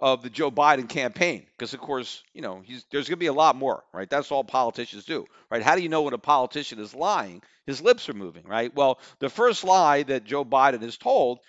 of 0.00 0.22
the 0.22 0.30
Joe 0.30 0.50
Biden 0.50 0.88
campaign 0.88 1.46
because 1.56 1.74
of 1.74 1.80
course 1.80 2.22
you 2.32 2.40
know 2.40 2.62
there's 2.90 3.08
going 3.08 3.16
to 3.16 3.16
be 3.16 3.26
a 3.26 3.32
lot 3.32 3.56
more 3.56 3.84
right? 3.92 4.08
That's 4.08 4.32
all 4.32 4.44
politicians 4.44 5.04
do 5.04 5.26
right? 5.50 5.62
How 5.62 5.76
do 5.76 5.82
you 5.82 5.88
know 5.88 6.02
when 6.02 6.14
a 6.14 6.18
politician 6.18 6.78
is 6.78 6.94
lying? 6.94 7.42
His 7.66 7.80
lips 7.82 8.08
are 8.08 8.14
moving 8.14 8.44
right? 8.46 8.74
Well 8.74 8.98
the 9.18 9.28
first 9.28 9.64
lie 9.64 10.02
that 10.04 10.24
Joe 10.24 10.44
Biden 10.44 10.82
is 10.82 10.96
told 10.96 11.40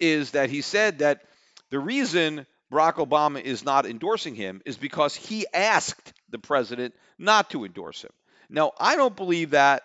is 0.00 0.32
that 0.32 0.50
he 0.50 0.62
said 0.62 0.98
that 0.98 1.22
the 1.70 1.78
reason 1.78 2.46
Barack 2.72 2.94
Obama 2.94 3.40
is 3.40 3.64
not 3.64 3.86
endorsing 3.86 4.34
him 4.34 4.60
is 4.64 4.76
because 4.76 5.14
he 5.14 5.46
asked 5.54 6.12
the 6.30 6.38
president 6.38 6.94
not 7.18 7.50
to 7.50 7.64
endorse 7.64 8.02
him. 8.02 8.12
Now 8.50 8.72
I 8.78 8.96
don't 8.96 9.16
believe 9.16 9.50
that 9.50 9.82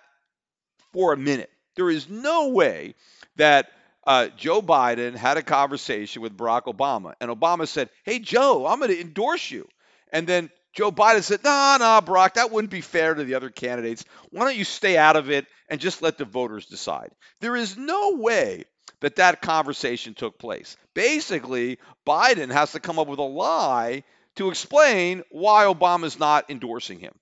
for 0.91 1.13
a 1.13 1.17
minute. 1.17 1.51
There 1.75 1.89
is 1.89 2.09
no 2.09 2.49
way 2.49 2.95
that 3.37 3.71
uh, 4.05 4.27
Joe 4.37 4.61
Biden 4.61 5.15
had 5.15 5.37
a 5.37 5.43
conversation 5.43 6.21
with 6.21 6.37
Barack 6.37 6.63
Obama, 6.63 7.13
and 7.21 7.29
Obama 7.29 7.67
said, 7.67 7.89
"Hey 8.03 8.19
Joe, 8.19 8.65
I'm 8.65 8.79
going 8.79 8.91
to 8.91 9.01
endorse 9.01 9.51
you," 9.51 9.67
and 10.11 10.25
then 10.25 10.49
Joe 10.73 10.91
Biden 10.91 11.23
said, 11.23 11.43
"Nah, 11.43 11.77
nah, 11.77 12.01
Barack, 12.01 12.35
that 12.35 12.51
wouldn't 12.51 12.71
be 12.71 12.81
fair 12.81 13.13
to 13.13 13.23
the 13.23 13.35
other 13.35 13.49
candidates. 13.49 14.05
Why 14.29 14.45
don't 14.45 14.57
you 14.57 14.63
stay 14.63 14.97
out 14.97 15.15
of 15.15 15.29
it 15.29 15.45
and 15.69 15.79
just 15.79 16.01
let 16.01 16.17
the 16.17 16.25
voters 16.25 16.65
decide?" 16.65 17.11
There 17.41 17.55
is 17.55 17.77
no 17.77 18.15
way 18.15 18.65
that 19.01 19.17
that 19.17 19.41
conversation 19.41 20.13
took 20.13 20.39
place. 20.39 20.77
Basically, 20.93 21.79
Biden 22.07 22.51
has 22.51 22.71
to 22.71 22.79
come 22.79 22.99
up 22.99 23.07
with 23.07 23.19
a 23.19 23.23
lie 23.23 24.03
to 24.35 24.49
explain 24.49 25.23
why 25.29 25.65
Obama's 25.65 26.19
not 26.19 26.49
endorsing 26.49 26.99
him. 26.99 27.13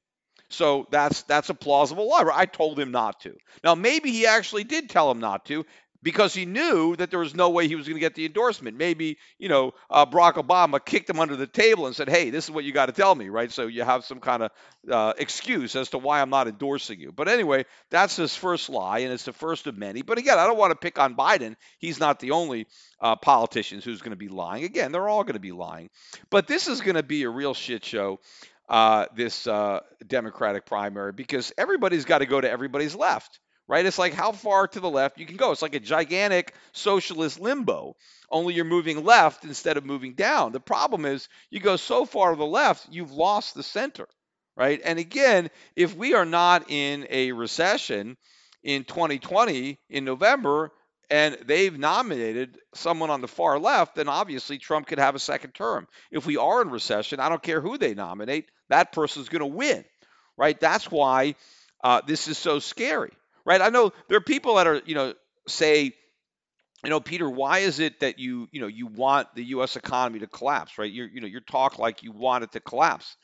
So 0.50 0.88
that's 0.90 1.24
that's 1.24 1.50
a 1.50 1.54
plausible 1.54 2.10
lie. 2.10 2.30
I 2.34 2.46
told 2.46 2.80
him 2.80 2.92
not 2.92 3.22
to. 3.22 3.36
Now 3.64 3.76
maybe 3.76 4.12
he 4.12 4.26
actually 4.26 4.64
did 4.64 4.90
tell 4.90 5.12
him 5.12 5.20
not 5.20 5.46
to, 5.46 5.66
because 6.02 6.34
he 6.34 6.46
knew 6.46 6.96
that 6.96 7.10
there 7.10 7.20
was 7.20 7.36
no 7.36 7.50
way 7.50 7.68
he 7.68 7.76
was 7.76 7.86
going 7.86 7.96
to 7.96 8.00
get 8.00 8.16
the 8.16 8.26
endorsement. 8.26 8.78
Maybe, 8.78 9.18
you 9.38 9.50
know, 9.50 9.74
uh, 9.90 10.06
Barack 10.06 10.34
Obama 10.34 10.84
kicked 10.84 11.10
him 11.10 11.20
under 11.20 11.36
the 11.36 11.48
table 11.48 11.88
and 11.88 11.96
said, 11.96 12.10
hey, 12.10 12.30
this 12.30 12.46
is 12.46 12.52
what 12.52 12.64
you 12.64 12.72
got 12.72 12.86
to 12.86 12.92
tell 12.94 13.14
me, 13.14 13.30
right? 13.30 13.52
So 13.52 13.68
you 13.68 13.84
have 13.84 14.06
some 14.06 14.20
kind 14.20 14.44
of 14.44 14.52
uh, 14.90 15.14
excuse 15.18 15.76
as 15.76 15.90
to 15.90 15.98
why 15.98 16.22
I'm 16.22 16.30
not 16.30 16.48
endorsing 16.48 17.00
you. 17.00 17.12
But 17.12 17.28
anyway, 17.28 17.66
that's 17.90 18.16
his 18.16 18.36
first 18.36 18.70
lie, 18.70 19.00
and 19.00 19.12
it's 19.12 19.26
the 19.26 19.34
first 19.34 19.68
of 19.68 19.78
many. 19.78 20.02
But 20.02 20.18
again, 20.18 20.40
I 20.40 20.48
don't 20.48 20.58
want 20.58 20.72
to 20.72 20.78
pick 20.78 20.98
on 21.00 21.16
Biden. 21.16 21.56
He's 21.80 22.00
not 22.00 22.20
the 22.20 22.32
only 22.32 22.68
uh, 23.02 23.18
politician 23.18 23.82
who's 23.82 24.02
going 24.02 24.12
to 24.12 24.18
be 24.18 24.30
lying. 24.30 24.64
Again, 24.64 24.92
they're 24.92 25.10
all 25.10 25.24
going 25.24 25.34
to 25.34 25.40
be 25.40 25.52
lying. 25.52 25.90
But 26.30 26.48
this 26.48 26.68
is 26.68 26.82
going 26.82 26.96
to 26.96 27.04
be 27.04 27.24
a 27.24 27.30
real 27.30 27.54
shit 27.54 27.84
show. 27.84 28.20
Uh, 28.70 29.08
this 29.16 29.48
uh, 29.48 29.80
Democratic 30.06 30.64
primary 30.64 31.12
because 31.12 31.52
everybody's 31.58 32.06
got 32.06 32.20
to 32.20 32.28
go 32.28 32.40
to 32.40 32.48
everybody's 32.48 32.94
left 32.94 33.40
right? 33.70 33.86
It's 33.86 34.00
like 34.00 34.16
how 34.16 34.32
far 34.32 34.68
to 34.68 34.80
the 34.80 34.90
left 34.90 35.20
you 35.20 35.28
can 35.28 35.38
go. 35.38 35.52
It's 35.52 35.62
like 35.62 35.76
a 35.76 35.80
gigantic 35.80 36.56
socialist 36.74 37.40
limbo, 37.40 37.96
only 38.30 38.56
you're 38.56 38.66
moving 38.66 39.06
left 39.06 39.46
instead 39.46 39.78
of 39.78 39.86
moving 39.86 40.16
down. 40.16 40.52
The 40.52 40.60
problem 40.60 41.06
is 41.06 41.30
you 41.52 41.60
go 41.60 41.76
so 41.76 42.04
far 42.04 42.32
to 42.32 42.36
the 42.36 42.46
left, 42.46 42.88
you've 42.90 43.12
lost 43.12 43.54
the 43.54 43.62
center, 43.62 44.08
right? 44.58 44.82
And 44.84 44.98
again, 44.98 45.52
if 45.76 45.96
we 45.96 46.16
are 46.16 46.26
not 46.26 46.72
in 46.72 47.06
a 47.12 47.32
recession 47.32 48.18
in 48.64 48.86
2020 48.86 49.80
in 49.88 50.04
November, 50.04 50.72
and 51.12 51.38
they've 51.46 51.78
nominated 51.78 52.58
someone 52.74 53.12
on 53.12 53.22
the 53.22 53.28
far 53.28 53.60
left, 53.60 53.96
then 53.96 54.10
obviously 54.10 54.58
Trump 54.58 54.88
could 54.88 55.00
have 55.00 55.16
a 55.16 55.20
second 55.20 55.52
term. 55.52 55.88
If 56.12 56.26
we 56.26 56.38
are 56.38 56.62
in 56.64 56.70
recession, 56.70 57.20
I 57.20 57.30
don't 57.30 57.42
care 57.42 57.62
who 57.62 57.78
they 57.78 57.94
nominate, 57.94 58.50
that 58.70 58.92
person's 58.92 59.30
going 59.30 59.40
to 59.40 59.58
win, 59.58 59.86
right? 60.38 60.60
That's 60.60 60.90
why 60.90 61.36
uh, 61.84 62.02
this 62.06 62.28
is 62.28 62.38
so 62.38 62.60
scary 62.60 63.12
right? 63.50 63.62
I 63.62 63.70
know 63.70 63.92
there 64.08 64.18
are 64.18 64.22
people 64.22 64.56
that 64.56 64.68
are, 64.68 64.80
you 64.86 64.94
know, 64.94 65.16
say, 65.48 65.92
you 66.84 66.90
know, 66.92 67.00
Peter, 67.00 67.28
why 67.28 67.60
is 67.60 67.80
it 67.80 68.02
that 68.02 68.20
you, 68.20 68.48
you 68.52 68.62
know, 68.62 68.68
you 68.68 68.86
want 68.86 69.34
the 69.34 69.44
U.S. 69.46 69.76
economy 69.76 70.20
to 70.20 70.28
collapse, 70.28 70.78
right? 70.78 70.92
You're, 70.92 71.08
you 71.08 71.20
know, 71.20 71.26
you 71.26 71.40
talk 71.40 71.80
like 71.80 72.04
you 72.04 72.12
want 72.12 72.44
it 72.44 72.52
to 72.52 72.60
collapse. 72.60 73.18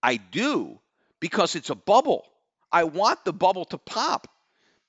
I 0.00 0.18
do 0.18 0.78
because 1.18 1.56
it's 1.56 1.70
a 1.70 1.74
bubble. 1.74 2.24
I 2.70 2.84
want 2.84 3.24
the 3.24 3.32
bubble 3.32 3.64
to 3.66 3.78
pop. 3.78 4.28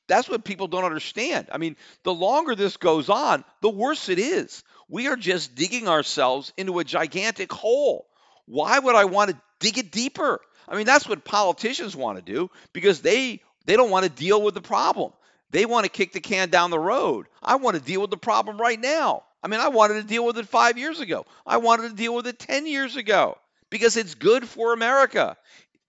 That's 0.08 0.30
what 0.30 0.44
people 0.44 0.68
don't 0.68 0.86
understand. 0.86 1.50
I 1.52 1.58
mean, 1.58 1.76
the 2.04 2.14
longer 2.14 2.54
this 2.54 2.78
goes 2.78 3.10
on, 3.10 3.44
the 3.62 3.70
worse 3.70 4.08
it 4.08 4.20
is. 4.20 4.64
We 4.88 5.08
are 5.08 5.16
just 5.16 5.56
digging 5.56 5.88
ourselves 5.88 6.54
into 6.58 6.78
a 6.78 6.84
gigantic 6.84 7.52
hole. 7.52 8.06
Why 8.46 8.78
would 8.78 8.96
I 8.96 9.06
want 9.06 9.32
to 9.32 9.42
dig 9.60 9.80
it 9.80 9.92
deeper? 9.92 10.40
I 10.68 10.76
mean, 10.76 10.86
that's 10.86 11.10
what 11.10 11.26
politicians 11.26 11.96
want 11.96 12.24
to 12.24 12.32
do 12.32 12.52
because 12.72 13.02
they 13.02 13.42
they 13.66 13.76
don't 13.76 13.92
want 13.92 14.04
to 14.04 14.10
deal 14.10 14.42
with 14.42 14.54
the 14.54 14.62
problem. 14.62 15.12
They 15.52 15.66
want 15.66 15.86
to 15.86 15.90
kick 15.90 16.14
the 16.14 16.20
can 16.20 16.50
down 16.50 16.70
the 16.70 16.80
road. 16.80 17.28
I 17.42 17.56
want 17.56 17.76
to 17.76 17.82
deal 17.82 18.02
with 18.02 18.12
the 18.12 18.18
problem 18.18 18.60
right 18.60 18.80
now. 18.80 19.24
I 19.42 19.48
mean, 19.48 19.60
I 19.60 19.70
wanted 19.70 19.96
to 19.96 20.04
deal 20.04 20.26
with 20.26 20.38
it 20.38 20.48
five 20.48 20.78
years 20.78 21.00
ago. 21.00 21.26
I 21.46 21.58
wanted 21.58 21.90
to 21.90 21.96
deal 21.96 22.14
with 22.16 22.28
it 22.28 22.40
10 22.40 22.68
years 22.68 22.96
ago 22.98 23.38
because 23.70 23.98
it's 23.98 24.16
good 24.16 24.48
for 24.48 24.74
America 24.74 25.38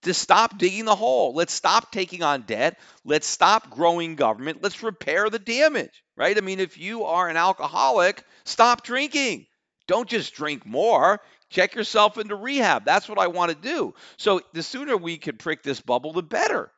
to 0.02 0.14
stop 0.14 0.56
digging 0.56 0.84
the 0.84 0.94
hole. 0.94 1.34
Let's 1.34 1.52
stop 1.52 1.92
taking 1.92 2.22
on 2.22 2.42
debt. 2.42 2.78
Let's 3.04 3.26
stop 3.26 3.70
growing 3.70 4.14
government. 4.16 4.62
Let's 4.62 4.82
repair 4.82 5.28
the 5.28 5.38
damage, 5.38 6.02
right? 6.16 6.36
I 6.36 6.40
mean, 6.40 6.60
if 6.60 6.78
you 6.78 7.04
are 7.04 7.28
an 7.28 7.36
alcoholic, 7.36 8.24
stop 8.44 8.82
drinking. 8.82 9.46
Don't 9.86 10.08
just 10.08 10.34
drink 10.34 10.64
more. 10.64 11.20
Check 11.50 11.74
yourself 11.74 12.16
into 12.16 12.36
rehab. 12.36 12.84
That's 12.84 13.08
what 13.08 13.18
I 13.18 13.26
want 13.26 13.50
to 13.50 13.56
do. 13.56 13.94
So 14.16 14.40
the 14.52 14.62
sooner 14.62 14.96
we 14.96 15.18
can 15.18 15.36
prick 15.36 15.62
this 15.62 15.80
bubble, 15.80 16.12
the 16.12 16.22
better. 16.22 16.70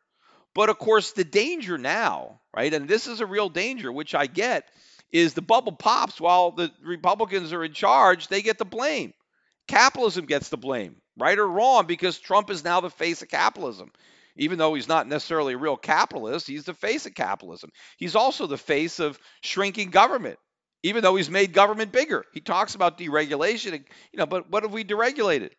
But 0.54 0.68
of 0.68 0.78
course, 0.78 1.12
the 1.12 1.24
danger 1.24 1.78
now, 1.78 2.40
right, 2.54 2.72
and 2.72 2.88
this 2.88 3.06
is 3.06 3.20
a 3.20 3.26
real 3.26 3.48
danger, 3.48 3.90
which 3.90 4.14
I 4.14 4.26
get, 4.26 4.68
is 5.10 5.34
the 5.34 5.42
bubble 5.42 5.72
pops 5.72 6.20
while 6.20 6.52
the 6.52 6.70
Republicans 6.82 7.52
are 7.52 7.64
in 7.64 7.72
charge, 7.72 8.28
they 8.28 8.42
get 8.42 8.58
the 8.58 8.64
blame. 8.64 9.12
Capitalism 9.68 10.26
gets 10.26 10.48
the 10.48 10.56
blame, 10.56 10.96
right 11.18 11.38
or 11.38 11.48
wrong, 11.48 11.86
because 11.86 12.18
Trump 12.18 12.50
is 12.50 12.64
now 12.64 12.80
the 12.80 12.90
face 12.90 13.22
of 13.22 13.28
capitalism. 13.28 13.92
Even 14.36 14.58
though 14.58 14.74
he's 14.74 14.88
not 14.88 15.06
necessarily 15.06 15.52
a 15.52 15.58
real 15.58 15.76
capitalist, 15.76 16.46
he's 16.46 16.64
the 16.64 16.74
face 16.74 17.04
of 17.04 17.14
capitalism. 17.14 17.70
He's 17.98 18.16
also 18.16 18.46
the 18.46 18.56
face 18.56 18.98
of 18.98 19.18
shrinking 19.42 19.90
government, 19.90 20.38
even 20.82 21.02
though 21.02 21.16
he's 21.16 21.30
made 21.30 21.52
government 21.52 21.92
bigger. 21.92 22.24
He 22.32 22.40
talks 22.40 22.74
about 22.74 22.98
deregulation, 22.98 23.72
you 24.12 24.18
know, 24.18 24.26
but 24.26 24.50
what 24.50 24.62
have 24.62 24.72
we 24.72 24.84
deregulated? 24.84 25.50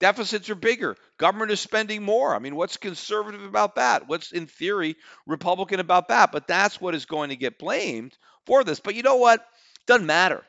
Deficits 0.00 0.48
are 0.50 0.54
bigger. 0.54 0.96
Government 1.18 1.50
is 1.50 1.60
spending 1.60 2.02
more. 2.02 2.34
I 2.34 2.38
mean, 2.38 2.56
what's 2.56 2.78
conservative 2.78 3.44
about 3.44 3.76
that? 3.76 4.08
What's, 4.08 4.32
in 4.32 4.46
theory, 4.46 4.96
Republican 5.26 5.78
about 5.78 6.08
that? 6.08 6.32
But 6.32 6.48
that's 6.48 6.80
what 6.80 6.94
is 6.94 7.04
going 7.04 7.28
to 7.28 7.36
get 7.36 7.58
blamed 7.58 8.16
for 8.46 8.64
this. 8.64 8.80
But 8.80 8.94
you 8.94 9.02
know 9.02 9.16
what? 9.16 9.44
Doesn't 9.86 10.06
matter. 10.06 10.42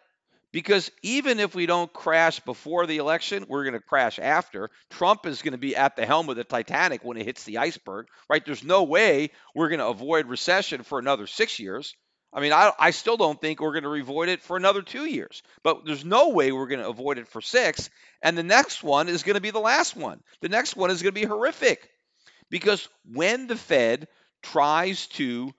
Because 0.53 0.91
even 1.01 1.39
if 1.39 1.55
we 1.55 1.65
don't 1.65 1.91
crash 1.91 2.39
before 2.41 2.85
the 2.85 2.97
election, 2.97 3.45
we're 3.47 3.63
going 3.63 3.73
to 3.73 3.79
crash 3.79 4.19
after. 4.19 4.69
Trump 4.89 5.25
is 5.25 5.41
going 5.41 5.53
to 5.53 5.57
be 5.57 5.75
at 5.75 5.95
the 5.95 6.05
helm 6.05 6.27
of 6.29 6.35
the 6.35 6.43
Titanic 6.43 7.03
when 7.03 7.17
it 7.17 7.25
hits 7.25 7.43
the 7.45 7.59
iceberg, 7.59 8.07
right? 8.29 8.45
There's 8.45 8.63
no 8.63 8.83
way 8.83 9.31
we're 9.55 9.69
going 9.69 9.79
to 9.79 9.87
avoid 9.87 10.27
recession 10.27 10.83
for 10.83 10.99
another 10.99 11.27
six 11.27 11.59
years. 11.59 11.95
I 12.33 12.39
mean, 12.39 12.53
I, 12.53 12.71
I 12.79 12.91
still 12.91 13.17
don't 13.17 13.39
think 13.39 13.59
we're 13.59 13.73
going 13.73 13.83
to 13.83 13.93
avoid 13.93 14.29
it 14.29 14.41
for 14.41 14.55
another 14.55 14.81
two 14.81 15.05
years, 15.05 15.43
but 15.63 15.85
there's 15.85 16.05
no 16.05 16.29
way 16.29 16.51
we're 16.51 16.67
going 16.67 16.81
to 16.81 16.89
avoid 16.89 17.17
it 17.17 17.27
for 17.27 17.41
six. 17.41 17.89
And 18.21 18.37
the 18.37 18.43
next 18.43 18.83
one 18.83 19.09
is 19.09 19.23
going 19.23 19.35
to 19.35 19.41
be 19.41 19.51
the 19.51 19.59
last 19.59 19.97
one. 19.97 20.21
The 20.39 20.49
next 20.49 20.75
one 20.75 20.91
is 20.91 21.01
going 21.01 21.13
to 21.13 21.19
be 21.19 21.27
horrific 21.27 21.89
because 22.49 22.87
when 23.11 23.47
the 23.47 23.57
Fed 23.57 24.07
tries 24.41 25.07
to 25.07 25.53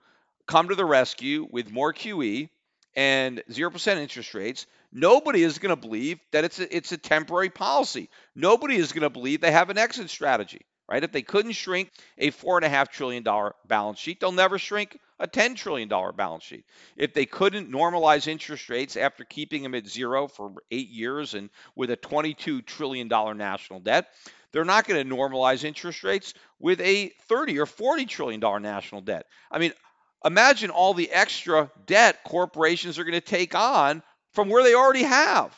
come 0.47 0.69
to 0.69 0.75
the 0.75 0.85
rescue 0.85 1.47
with 1.51 1.71
more 1.71 1.93
QE 1.93 2.49
and 2.95 3.43
0% 3.49 3.97
interest 3.97 4.33
rates, 4.33 4.65
nobody 4.91 5.43
is 5.43 5.59
going 5.59 5.75
to 5.75 5.81
believe 5.81 6.19
that 6.31 6.43
it's 6.43 6.59
a, 6.59 6.75
it's 6.75 6.91
a 6.91 6.97
temporary 6.97 7.49
policy. 7.49 8.09
Nobody 8.35 8.77
is 8.77 8.93
going 8.93 9.03
to 9.03 9.09
believe 9.11 9.41
they 9.41 9.51
have 9.51 9.69
an 9.69 9.77
exit 9.77 10.09
strategy 10.09 10.65
right? 10.87 11.03
If 11.03 11.11
they 11.11 11.21
couldn't 11.21 11.53
shrink 11.53 11.91
a 12.17 12.31
$4.5 12.31 12.89
trillion 12.89 13.23
balance 13.67 13.99
sheet, 13.99 14.19
they'll 14.19 14.31
never 14.31 14.57
shrink 14.57 14.99
a 15.19 15.27
$10 15.27 15.55
trillion 15.55 15.87
balance 15.87 16.43
sheet. 16.43 16.65
If 16.97 17.13
they 17.13 17.25
couldn't 17.25 17.71
normalize 17.71 18.27
interest 18.27 18.69
rates 18.69 18.97
after 18.97 19.23
keeping 19.23 19.63
them 19.63 19.75
at 19.75 19.87
zero 19.87 20.27
for 20.27 20.53
eight 20.71 20.89
years 20.89 21.33
and 21.33 21.49
with 21.75 21.91
a 21.91 21.97
$22 21.97 22.65
trillion 22.65 23.07
national 23.07 23.79
debt, 23.79 24.07
they're 24.51 24.65
not 24.65 24.87
going 24.87 25.07
to 25.07 25.15
normalize 25.15 25.63
interest 25.63 26.03
rates 26.03 26.33
with 26.59 26.79
a 26.81 27.11
30 27.27 27.59
or 27.59 27.65
40 27.65 28.05
trillion 28.05 28.39
dollar 28.39 28.59
national 28.59 29.01
debt. 29.01 29.25
I 29.51 29.59
mean, 29.59 29.73
imagine 30.23 30.69
all 30.69 30.93
the 30.93 31.09
extra 31.11 31.71
debt 31.85 32.23
corporations 32.23 32.99
are 32.99 33.03
going 33.03 33.13
to 33.13 33.21
take 33.21 33.55
on 33.55 34.03
from 34.33 34.49
where 34.49 34.63
they 34.63 34.75
already 34.75 35.03
have 35.03 35.55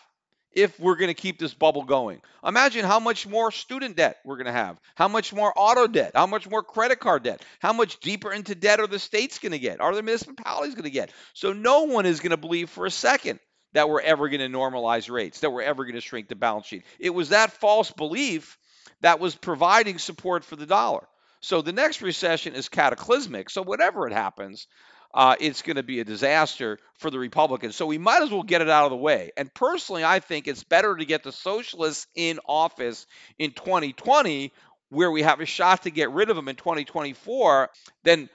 if 0.56 0.80
we're 0.80 0.96
going 0.96 1.10
to 1.10 1.14
keep 1.14 1.38
this 1.38 1.54
bubble 1.54 1.84
going. 1.84 2.22
Imagine 2.44 2.86
how 2.86 3.00
much 3.00 3.28
more 3.28 3.52
student 3.52 3.98
debt 3.98 4.18
we're 4.24 4.38
going 4.38 4.46
to 4.46 4.52
have, 4.54 4.80
how 4.96 5.10
much 5.10 5.34
more 5.34 5.54
auto 5.56 5.86
debt, 5.86 6.14
how 6.16 6.26
much 6.26 6.50
more 6.50 6.64
credit 6.64 7.00
card 7.00 7.24
debt, 7.24 7.44
how 7.60 7.74
much 7.74 8.00
deeper 8.00 8.32
into 8.32 8.56
debt 8.56 8.80
are 8.80 8.88
the 8.88 8.98
states 8.98 9.40
going 9.40 9.52
to 9.52 9.60
get, 9.60 9.82
are 9.82 9.94
the 9.94 10.02
municipalities 10.02 10.74
going 10.74 10.86
to 10.86 10.90
get. 10.90 11.12
So 11.34 11.54
no 11.54 11.84
one 11.84 12.06
is 12.06 12.22
going 12.22 12.32
to 12.32 12.38
believe 12.38 12.70
for 12.70 12.86
a 12.86 12.92
second 12.92 13.40
that 13.74 13.90
we're 13.90 14.02
ever 14.02 14.30
going 14.30 14.40
to 14.40 14.58
normalize 14.58 15.12
rates, 15.12 15.42
that 15.42 15.52
we're 15.52 15.62
ever 15.62 15.84
going 15.84 15.96
to 15.96 16.02
shrink 16.02 16.30
the 16.30 16.36
balance 16.36 16.66
sheet. 16.66 16.86
It 16.98 17.14
was 17.14 17.30
that 17.30 17.52
false 17.52 17.92
belief 17.92 18.58
that 19.02 19.20
was 19.20 19.36
providing 19.36 19.98
support 19.98 20.46
for 20.46 20.56
the 20.56 20.66
dollar. 20.66 21.06
So 21.42 21.62
the 21.62 21.74
next 21.74 22.02
recession 22.02 22.56
is 22.56 22.70
cataclysmic. 22.70 23.50
So 23.50 23.62
whatever 23.62 24.08
it 24.08 24.14
happens, 24.14 24.68
uh, 25.16 25.36
it's 25.40 25.62
going 25.62 25.78
to 25.78 25.84
be 25.84 26.02
a 26.02 26.04
disaster 26.04 26.78
for 26.96 27.10
the 27.10 27.18
Republicans. 27.18 27.76
So 27.76 27.86
we 27.86 27.98
might 27.98 28.22
as 28.22 28.30
well 28.30 28.44
get 28.44 28.62
it 28.62 28.70
out 28.70 28.84
of 28.84 28.92
the 28.92 28.98
way. 28.98 29.32
And 29.38 29.52
personally, 29.54 30.04
I 30.04 30.20
think 30.20 30.48
it's 30.48 30.64
better 30.64 30.96
to 30.96 31.06
get 31.06 31.24
the 31.24 31.32
socialists 31.32 32.06
in 32.16 32.40
office 32.46 33.08
in 33.40 33.52
2020, 33.52 34.52
where 34.90 35.10
we 35.10 35.22
have 35.22 35.40
a 35.40 35.46
shot 35.46 35.84
to 35.84 35.90
get 35.90 36.12
rid 36.12 36.30
of 36.30 36.36
them 36.36 36.50
in 36.50 36.58
2024, 36.58 37.70
than 38.04 38.30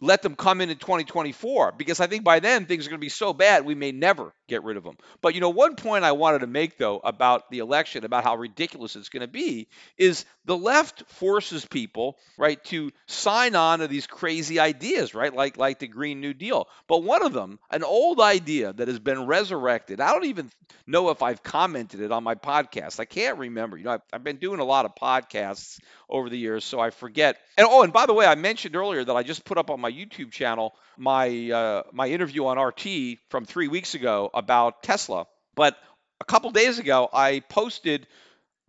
let 0.00 0.22
them 0.22 0.34
come 0.34 0.60
in 0.60 0.68
in 0.68 0.78
2024 0.78 1.72
because 1.78 2.00
I 2.00 2.08
think 2.08 2.24
by 2.24 2.40
then 2.40 2.66
things 2.66 2.86
are 2.86 2.90
going 2.90 2.98
to 2.98 3.04
be 3.04 3.08
so 3.08 3.32
bad 3.32 3.64
we 3.64 3.76
may 3.76 3.92
never 3.92 4.34
get 4.52 4.64
rid 4.64 4.76
of 4.76 4.84
them. 4.84 4.96
But 5.22 5.34
you 5.34 5.40
know, 5.40 5.50
one 5.50 5.76
point 5.76 6.04
I 6.04 6.12
wanted 6.12 6.40
to 6.40 6.46
make 6.46 6.76
though 6.76 7.00
about 7.02 7.50
the 7.50 7.60
election, 7.60 8.04
about 8.04 8.24
how 8.24 8.36
ridiculous 8.36 8.96
it's 8.96 9.08
going 9.08 9.22
to 9.22 9.28
be, 9.28 9.68
is 9.96 10.26
the 10.44 10.56
left 10.56 11.04
forces 11.08 11.64
people, 11.64 12.18
right, 12.36 12.62
to 12.64 12.90
sign 13.06 13.54
on 13.56 13.78
to 13.78 13.88
these 13.88 14.06
crazy 14.06 14.60
ideas, 14.60 15.14
right, 15.14 15.34
like 15.34 15.56
like 15.56 15.78
the 15.78 15.88
Green 15.88 16.20
New 16.20 16.34
Deal. 16.34 16.68
But 16.86 17.02
one 17.02 17.24
of 17.24 17.32
them, 17.32 17.58
an 17.70 17.82
old 17.82 18.20
idea 18.20 18.72
that 18.74 18.88
has 18.88 18.98
been 18.98 19.26
resurrected. 19.26 20.00
I 20.00 20.12
don't 20.12 20.26
even 20.26 20.50
know 20.86 21.08
if 21.08 21.22
I've 21.22 21.42
commented 21.42 22.00
it 22.00 22.12
on 22.12 22.22
my 22.22 22.34
podcast. 22.34 23.00
I 23.00 23.06
can't 23.06 23.38
remember. 23.38 23.78
You 23.78 23.84
know, 23.84 23.92
I've, 23.92 24.02
I've 24.12 24.24
been 24.24 24.36
doing 24.36 24.60
a 24.60 24.64
lot 24.64 24.84
of 24.84 24.94
podcasts 24.94 25.80
over 26.10 26.28
the 26.28 26.38
years, 26.38 26.64
so 26.64 26.78
I 26.78 26.90
forget. 26.90 27.38
And 27.56 27.66
oh, 27.70 27.82
and 27.82 27.92
by 27.92 28.04
the 28.04 28.14
way, 28.14 28.26
I 28.26 28.34
mentioned 28.34 28.76
earlier 28.76 29.02
that 29.04 29.14
I 29.14 29.22
just 29.22 29.44
put 29.44 29.56
up 29.56 29.70
on 29.70 29.80
my 29.80 29.90
YouTube 29.90 30.30
channel 30.30 30.74
my 30.96 31.50
uh, 31.50 31.82
my 31.92 32.08
interview 32.08 32.46
on 32.46 32.58
RT 32.58 33.18
from 33.28 33.44
three 33.44 33.68
weeks 33.68 33.94
ago 33.94 34.30
about 34.42 34.82
Tesla. 34.82 35.26
But 35.54 35.76
a 36.20 36.24
couple 36.24 36.50
days 36.50 36.78
ago, 36.78 37.08
I 37.12 37.40
posted 37.40 38.06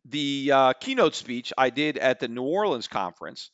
the 0.06 0.52
uh, 0.54 0.74
keynote 0.74 1.16
speech 1.16 1.52
I 1.58 1.70
did 1.70 1.98
at 1.98 2.20
the 2.20 2.28
New 2.28 2.44
Orleans 2.44 2.88
conference 2.88 3.50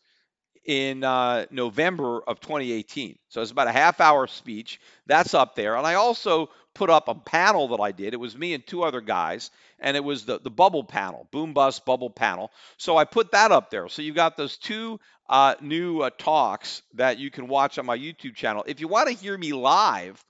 in 0.66 1.04
uh, 1.04 1.46
November 1.50 2.22
of 2.22 2.40
2018. 2.40 3.18
So 3.30 3.42
it's 3.42 3.52
about 3.52 3.68
a 3.68 3.72
half 3.72 4.02
hour 4.02 4.28
speech. 4.28 4.80
That's 5.08 5.34
up 5.34 5.56
there. 5.56 5.76
And 5.76 5.88
I 5.88 5.96
also 5.96 6.50
put 6.76 6.90
up 6.90 7.08
a 7.08 7.16
panel 7.16 7.70
that 7.70 7.82
I 7.82 7.92
did. 7.92 8.14
It 8.14 8.20
was 8.20 8.38
me 8.38 8.54
and 8.54 8.66
two 8.66 8.84
other 8.84 9.02
guys, 9.02 9.52
and 9.80 9.98
it 9.98 10.04
was 10.04 10.26
the, 10.26 10.40
the 10.40 10.52
bubble 10.52 10.84
panel, 10.84 11.28
boom 11.32 11.54
bust 11.54 11.86
bubble 11.86 12.10
panel. 12.10 12.52
So 12.78 12.98
I 12.98 13.06
put 13.06 13.32
that 13.32 13.52
up 13.52 13.72
there. 13.72 13.88
So 13.90 14.02
you 14.02 14.14
got 14.14 14.38
those 14.38 14.58
two 14.58 15.00
uh, 15.28 15.56
new 15.62 16.02
uh, 16.02 16.10
talks 16.18 16.82
that 16.96 17.18
you 17.18 17.32
can 17.32 17.48
watch 17.48 17.78
on 17.80 17.86
my 17.86 17.98
YouTube 17.98 18.36
channel. 18.36 18.64
If 18.68 18.80
you 18.80 18.88
want 18.88 19.10
to 19.10 19.16
hear 19.16 19.38
me 19.38 19.54
live, 19.54 20.24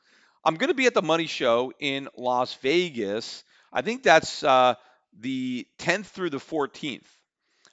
I'm 0.43 0.55
going 0.55 0.69
to 0.69 0.75
be 0.75 0.85
at 0.85 0.93
the 0.93 1.01
Money 1.01 1.27
Show 1.27 1.73
in 1.79 2.07
Las 2.17 2.53
Vegas. 2.55 3.43
I 3.73 3.81
think 3.81 4.03
that's 4.03 4.43
uh, 4.43 4.75
the 5.19 5.67
10th 5.79 6.05
through 6.05 6.29
the 6.29 6.37
14th. 6.37 7.03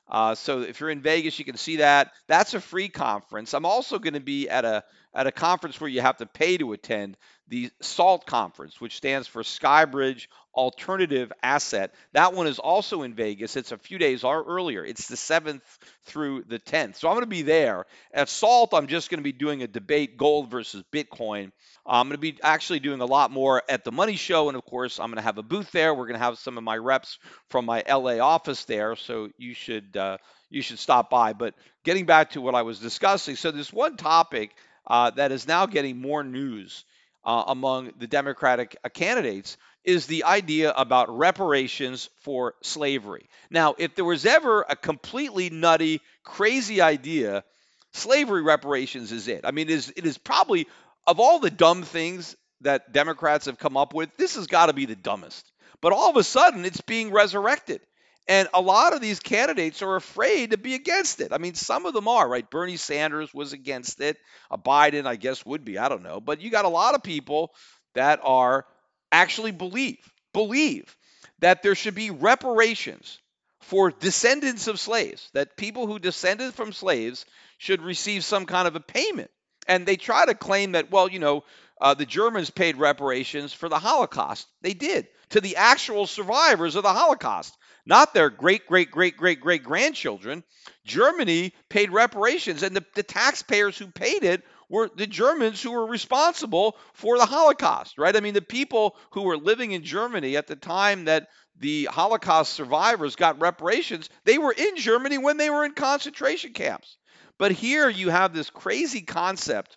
Uh, 0.09 0.35
so 0.35 0.61
if 0.61 0.81
you're 0.81 0.91
in 0.91 1.01
Vegas, 1.01 1.39
you 1.39 1.45
can 1.45 1.57
see 1.57 1.77
that. 1.77 2.13
That's 2.29 2.55
a 2.55 2.61
free 2.61 2.89
conference. 2.89 3.55
I'm 3.55 3.67
also 3.67 3.99
going 3.99 4.15
to 4.15 4.21
be 4.21 4.49
at 4.49 4.65
a 4.65 4.85
at 5.15 5.27
a 5.27 5.33
conference 5.33 5.81
where 5.81 5.89
you 5.89 6.03
have 6.03 6.19
to 6.19 6.27
pay 6.27 6.59
to 6.59 6.73
attend, 6.73 7.17
the 7.49 7.71
SALT 7.81 8.27
conference, 8.27 8.81
which 8.81 8.97
stands 8.97 9.27
for 9.27 9.43
Skybridge 9.43 10.27
Alternative 10.57 11.33
Asset. 11.43 11.93
That 12.13 12.33
one 12.33 12.47
is 12.47 12.59
also 12.59 13.03
in 13.03 13.15
Vegas. 13.15 13.57
It's 13.57 13.73
a 13.73 13.79
few 13.79 13.99
days 13.99 14.25
earlier. 14.25 14.85
It's 14.85 15.07
the 15.09 15.17
7th 15.17 15.61
through 16.05 16.45
the 16.49 16.59
10th. 16.59 16.97
So 16.97 17.09
I'm 17.09 17.15
going 17.15 17.23
to 17.23 17.29
be 17.29 17.43
there. 17.43 17.85
At 18.13 18.29
SALT, 18.29 18.73
I'm 18.73 18.87
just 18.87 19.11
going 19.11 19.19
to 19.19 19.25
be 19.25 19.33
doing 19.33 19.63
a 19.63 19.67
debate 19.67 20.17
gold 20.17 20.51
versus 20.51 20.83
Bitcoin. 20.93 21.53
I'm 21.85 22.09
going 22.09 22.17
to 22.17 22.19
be 22.19 22.39
actually 22.43 22.81
doing 22.81 23.01
a 23.01 23.07
lot 23.07 23.31
more 23.31 23.63
at 23.69 23.85
the 23.85 23.93
Money 23.93 24.17
Show. 24.17 24.49
And 24.49 24.57
of 24.57 24.65
course, 24.65 24.99
I'm 24.99 25.09
going 25.11 25.17
to 25.17 25.23
have 25.23 25.39
a 25.39 25.43
booth 25.43 25.71
there. 25.73 25.95
We're 25.95 26.07
going 26.07 26.19
to 26.19 26.25
have 26.25 26.39
some 26.39 26.59
of 26.59 26.65
my 26.65 26.77
reps 26.77 27.19
from 27.51 27.67
my 27.67 27.85
LA 27.89 28.19
office 28.19 28.65
there. 28.65 28.97
So 28.97 29.29
you 29.39 29.55
should. 29.55 29.97
Uh, 29.97 30.19
you 30.49 30.63
should 30.63 30.79
stop 30.79 31.11
by. 31.11 31.33
But 31.33 31.55
getting 31.85 32.07
back 32.07 32.31
to 32.31 32.41
what 32.41 32.55
I 32.55 32.63
was 32.63 32.79
discussing, 32.79 33.37
so 33.37 33.51
there's 33.51 33.73
one 33.73 33.97
topic 33.97 34.55
uh, 34.87 35.11
that 35.11 35.33
is 35.33 35.49
now 35.49 35.67
getting 35.67 36.01
more 36.01 36.23
news 36.23 36.85
uh, 37.27 37.45
among 37.49 37.93
the 37.99 38.07
Democratic 38.07 38.77
uh, 38.85 38.89
candidates 38.89 39.59
is 39.85 40.07
the 40.07 40.25
idea 40.25 40.71
about 40.71 41.17
reparations 41.17 42.09
for 42.21 42.55
slavery. 42.63 43.29
Now, 43.51 43.75
if 43.79 43.95
there 43.95 44.05
was 44.05 44.25
ever 44.25 44.65
a 44.69 44.77
completely 44.77 45.51
nutty, 45.51 46.01
crazy 46.25 46.81
idea, 46.81 47.45
slavery 47.93 48.43
reparations 48.43 49.13
is 49.13 49.29
it. 49.29 49.41
I 49.45 49.51
mean, 49.51 49.69
it 49.69 49.73
is, 49.73 49.93
it 49.97 50.07
is 50.07 50.19
probably, 50.19 50.67
of 51.07 51.21
all 51.21 51.41
the 51.41 51.51
dumb 51.51 51.83
things 51.83 52.37
that 52.63 52.93
Democrats 52.93 53.47
have 53.47 53.59
come 53.59 53.77
up 53.77 53.93
with, 53.93 54.17
this 54.17 54.37
has 54.37 54.47
got 54.47 54.67
to 54.67 54.73
be 54.73 54.87
the 54.87 54.97
dumbest. 54.97 55.45
But 55.81 55.93
all 55.93 56.11
of 56.11 56.17
a 56.17 56.25
sudden, 56.25 56.65
it's 56.65 56.81
being 56.81 57.11
resurrected. 57.11 57.81
And 58.29 58.49
a 58.53 58.61
lot 58.61 58.93
of 58.93 59.01
these 59.01 59.21
candidates 59.21 59.83
are 59.83 59.95
afraid 59.95 60.51
to 60.51 60.59
be 60.59 60.75
against 60.75 61.21
it. 61.21 61.33
I 61.33 61.39
mean, 61.39 61.55
some 61.55 61.87
of 61.87 61.95
them 61.95 62.09
are, 62.09 62.29
right? 62.29 62.49
Bernie 62.49 62.77
Sanders 62.77 63.33
was 63.33 63.53
against 63.53 64.01
it. 64.01 64.19
A 64.51 64.59
Biden, 64.59 65.07
I 65.07 65.15
guess, 65.17 65.47
would 65.47 65.65
be. 65.65 65.79
I 65.79 65.89
don't 65.89 66.03
know. 66.03 66.21
But 66.21 66.41
you 66.41 66.51
got 66.51 66.65
a 66.65 66.71
lot 66.71 66.97
of 66.97 67.05
people 67.05 67.55
that 67.95 68.21
are 68.25 68.67
actually 69.13 69.53
believe, 69.53 69.99
believe 70.33 70.97
that 71.39 71.63
there 71.63 71.77
should 71.77 71.95
be 71.95 72.11
reparations 72.11 73.21
for 73.61 73.91
descendants 73.91 74.67
of 74.67 74.81
slaves, 74.81 75.31
that 75.33 75.57
people 75.57 75.87
who 75.87 75.99
descended 75.99 76.53
from 76.55 76.73
slaves 76.73 77.27
should 77.59 77.83
receive 77.83 78.25
some 78.25 78.47
kind 78.47 78.67
of 78.67 78.75
a 78.75 78.81
payment. 78.81 79.31
And 79.69 79.87
they 79.87 79.97
try 79.97 80.25
to 80.25 80.35
claim 80.35 80.73
that, 80.73 80.91
well, 80.91 81.09
you 81.11 81.19
know, 81.19 81.45
uh, 81.81 81.95
the 81.95 82.07
Germans 82.07 82.51
paid 82.51 82.77
reparations 82.77 83.53
for 83.53 83.69
the 83.69 83.79
Holocaust. 83.79 84.49
They 84.63 84.75
did 84.75 85.09
to 85.31 85.41
the 85.41 85.57
actual 85.57 86.07
survivors 86.07 86.75
of 86.75 86.83
the 86.83 86.93
Holocaust 86.93 87.57
not 87.87 88.13
their 88.13 88.29
great, 88.29 88.67
great, 88.67 88.91
great, 88.91 89.17
great, 89.17 89.41
great 89.41 89.63
grandchildren. 89.63 90.43
Germany 90.85 91.55
paid 91.71 91.91
reparations, 91.91 92.63
and 92.63 92.77
the, 92.77 92.85
the 92.95 93.03
taxpayers 93.03 93.79
who 93.79 93.87
paid 93.87 94.25
it 94.25 94.43
were 94.69 94.91
the 94.95 95.07
Germans 95.07 95.63
who 95.63 95.71
were 95.71 95.87
responsible 95.87 96.77
for 96.93 97.17
the 97.17 97.27
Holocaust, 97.27 97.97
right? 97.99 98.17
I 98.17 98.21
mean, 98.21 98.35
the 98.35 98.43
people 98.43 98.97
who 99.13 99.23
were 99.23 99.37
living 99.37 99.71
in 99.71 99.85
Germany 99.85 100.37
at 100.37 100.49
the 100.49 100.57
time 100.57 101.05
that 101.05 101.29
the 101.59 101.85
Holocaust 101.85 102.53
survivors 102.53 103.17
got 103.17 103.41
reparations, 103.41 104.11
they 104.25 104.39
were 104.39 104.53
in 104.53 104.77
Germany 104.77 105.19
when 105.19 105.37
they 105.37 105.49
were 105.49 105.65
in 105.65 105.73
concentration 105.73 106.53
camps. 106.53 106.97
But 107.39 107.53
here 107.53 107.89
you 107.89 108.11
have 108.11 108.35
this 108.35 108.51
crazy 108.51 109.03
concept 109.03 109.77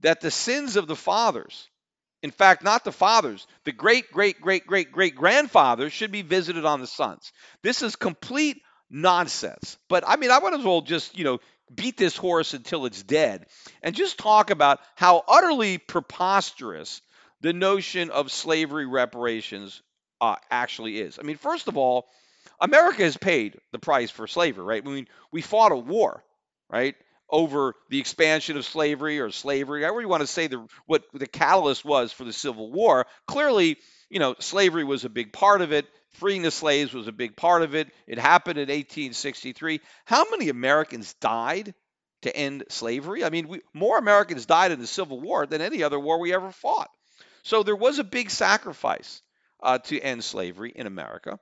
that 0.00 0.20
the 0.20 0.30
sins 0.30 0.76
of 0.76 0.86
the 0.86 0.96
fathers 0.96 1.68
in 2.24 2.30
fact, 2.30 2.64
not 2.64 2.84
the 2.84 2.90
fathers. 2.90 3.46
The 3.64 3.72
great, 3.72 4.10
great, 4.10 4.40
great, 4.40 4.66
great, 4.66 4.90
great 4.90 5.14
grandfathers 5.14 5.92
should 5.92 6.10
be 6.10 6.22
visited 6.22 6.64
on 6.64 6.80
the 6.80 6.86
sons. 6.86 7.30
This 7.62 7.82
is 7.82 7.96
complete 7.96 8.62
nonsense. 8.88 9.76
But 9.90 10.04
I 10.06 10.16
mean, 10.16 10.30
I 10.30 10.38
might 10.38 10.54
as 10.54 10.64
well 10.64 10.80
just, 10.80 11.18
you 11.18 11.24
know, 11.24 11.40
beat 11.74 11.98
this 11.98 12.16
horse 12.16 12.54
until 12.54 12.86
it's 12.86 13.02
dead 13.02 13.44
and 13.82 13.94
just 13.94 14.16
talk 14.16 14.48
about 14.48 14.80
how 14.94 15.22
utterly 15.28 15.76
preposterous 15.76 17.02
the 17.42 17.52
notion 17.52 18.08
of 18.08 18.32
slavery 18.32 18.86
reparations 18.86 19.82
uh, 20.22 20.36
actually 20.50 20.98
is. 20.98 21.18
I 21.18 21.24
mean, 21.24 21.36
first 21.36 21.68
of 21.68 21.76
all, 21.76 22.06
America 22.58 23.02
has 23.02 23.18
paid 23.18 23.58
the 23.72 23.78
price 23.78 24.10
for 24.10 24.26
slavery, 24.26 24.64
right? 24.64 24.82
I 24.82 24.90
mean, 24.90 25.08
we 25.30 25.42
fought 25.42 25.72
a 25.72 25.76
war, 25.76 26.24
right? 26.70 26.94
Over 27.34 27.74
the 27.88 27.98
expansion 27.98 28.56
of 28.56 28.64
slavery 28.64 29.18
or 29.18 29.28
slavery, 29.32 29.82
however 29.82 30.00
you 30.00 30.08
want 30.08 30.20
to 30.20 30.26
say 30.26 30.46
the 30.46 30.64
what 30.86 31.02
the 31.12 31.26
catalyst 31.26 31.84
was 31.84 32.12
for 32.12 32.22
the 32.22 32.32
Civil 32.32 32.70
War. 32.70 33.06
Clearly, 33.26 33.76
you 34.08 34.20
know, 34.20 34.36
slavery 34.38 34.84
was 34.84 35.04
a 35.04 35.08
big 35.08 35.32
part 35.32 35.60
of 35.60 35.72
it. 35.72 35.84
Freeing 36.12 36.42
the 36.42 36.52
slaves 36.52 36.94
was 36.94 37.08
a 37.08 37.12
big 37.12 37.36
part 37.36 37.62
of 37.62 37.74
it. 37.74 37.92
It 38.06 38.20
happened 38.20 38.58
in 38.58 38.68
1863. 38.68 39.80
How 40.04 40.30
many 40.30 40.48
Americans 40.48 41.12
died 41.14 41.74
to 42.22 42.34
end 42.34 42.66
slavery? 42.68 43.24
I 43.24 43.30
mean, 43.30 43.48
we, 43.48 43.62
more 43.72 43.98
Americans 43.98 44.46
died 44.46 44.70
in 44.70 44.78
the 44.78 44.86
Civil 44.86 45.20
War 45.20 45.44
than 45.44 45.60
any 45.60 45.82
other 45.82 45.98
war 45.98 46.20
we 46.20 46.32
ever 46.32 46.52
fought. 46.52 46.90
So 47.42 47.64
there 47.64 47.74
was 47.74 47.98
a 47.98 48.04
big 48.04 48.30
sacrifice 48.30 49.22
uh, 49.64 49.78
to 49.78 49.98
end 49.98 50.22
slavery 50.22 50.72
in 50.74 50.86
America. 50.86 51.38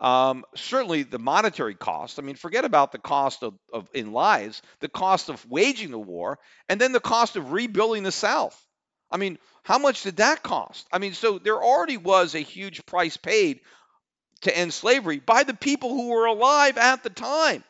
Um, 0.00 0.44
certainly, 0.56 1.04
the 1.04 1.18
monetary 1.18 1.74
cost. 1.74 2.18
I 2.18 2.22
mean, 2.22 2.34
forget 2.34 2.64
about 2.64 2.92
the 2.92 2.98
cost 2.98 3.42
of, 3.42 3.54
of 3.72 3.88
in 3.94 4.12
lives, 4.12 4.60
the 4.80 4.88
cost 4.88 5.28
of 5.28 5.44
waging 5.48 5.90
the 5.90 5.98
war, 5.98 6.38
and 6.68 6.80
then 6.80 6.92
the 6.92 7.00
cost 7.00 7.36
of 7.36 7.52
rebuilding 7.52 8.02
the 8.02 8.12
South. 8.12 8.60
I 9.10 9.16
mean, 9.16 9.38
how 9.62 9.78
much 9.78 10.02
did 10.02 10.16
that 10.16 10.42
cost? 10.42 10.86
I 10.92 10.98
mean, 10.98 11.14
so 11.14 11.38
there 11.38 11.62
already 11.62 11.98
was 11.98 12.34
a 12.34 12.40
huge 12.40 12.84
price 12.86 13.16
paid 13.16 13.60
to 14.42 14.56
end 14.56 14.74
slavery 14.74 15.20
by 15.20 15.44
the 15.44 15.54
people 15.54 15.90
who 15.90 16.08
were 16.08 16.26
alive 16.26 16.78
at 16.78 17.02
the 17.02 17.10
time. 17.10 17.62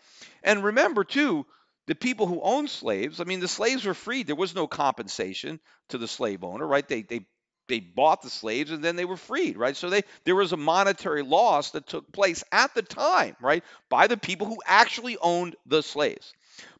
And 0.42 0.64
remember, 0.64 1.04
too, 1.04 1.44
the 1.86 1.94
people 1.94 2.26
who 2.26 2.40
owned 2.40 2.70
slaves, 2.70 3.20
I 3.20 3.24
mean, 3.24 3.40
the 3.40 3.48
slaves 3.48 3.84
were 3.84 3.94
freed. 3.94 4.26
There 4.26 4.36
was 4.36 4.54
no 4.54 4.66
compensation 4.66 5.60
to 5.90 5.98
the 5.98 6.08
slave 6.08 6.44
owner, 6.44 6.66
right? 6.66 6.86
They, 6.86 7.02
they 7.02 7.26
they 7.68 7.80
bought 7.80 8.22
the 8.22 8.30
slaves 8.30 8.70
and 8.70 8.82
then 8.84 8.96
they 8.96 9.04
were 9.04 9.16
freed, 9.16 9.56
right? 9.56 9.76
So 9.76 9.90
they 9.90 10.02
there 10.24 10.34
was 10.36 10.52
a 10.52 10.56
monetary 10.56 11.22
loss 11.22 11.70
that 11.72 11.86
took 11.86 12.12
place 12.12 12.44
at 12.52 12.74
the 12.74 12.82
time, 12.82 13.36
right, 13.40 13.64
by 13.88 14.06
the 14.06 14.16
people 14.16 14.46
who 14.46 14.58
actually 14.66 15.16
owned 15.20 15.56
the 15.66 15.82
slaves. 15.82 16.32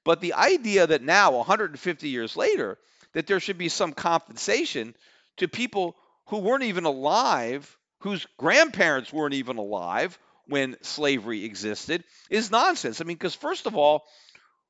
But 0.05 0.20
the 0.20 0.35
idea 0.35 0.87
that 0.87 1.03
now 1.03 1.33
150 1.33 2.09
years 2.09 2.37
later 2.37 2.78
that 3.12 3.26
there 3.26 3.41
should 3.41 3.59
be 3.59 3.68
some 3.68 3.93
compensation 3.93 4.95
to 5.39 5.49
people 5.49 5.97
who 6.26 6.39
weren't 6.39 6.64
even 6.64 6.85
alive, 6.85 7.76
whose 8.01 8.26
grandparents 8.39 9.12
weren't 9.12 9.35
even 9.35 9.57
alive 9.59 10.18
when 10.47 10.76
slavery 10.83 11.45
existed 11.45 12.05
is 12.30 12.51
nonsense. 12.51 13.01
I 13.01 13.05
mean, 13.05 13.16
because 13.16 13.35
first 13.35 13.66
of 13.66 13.76
all, 13.76 14.05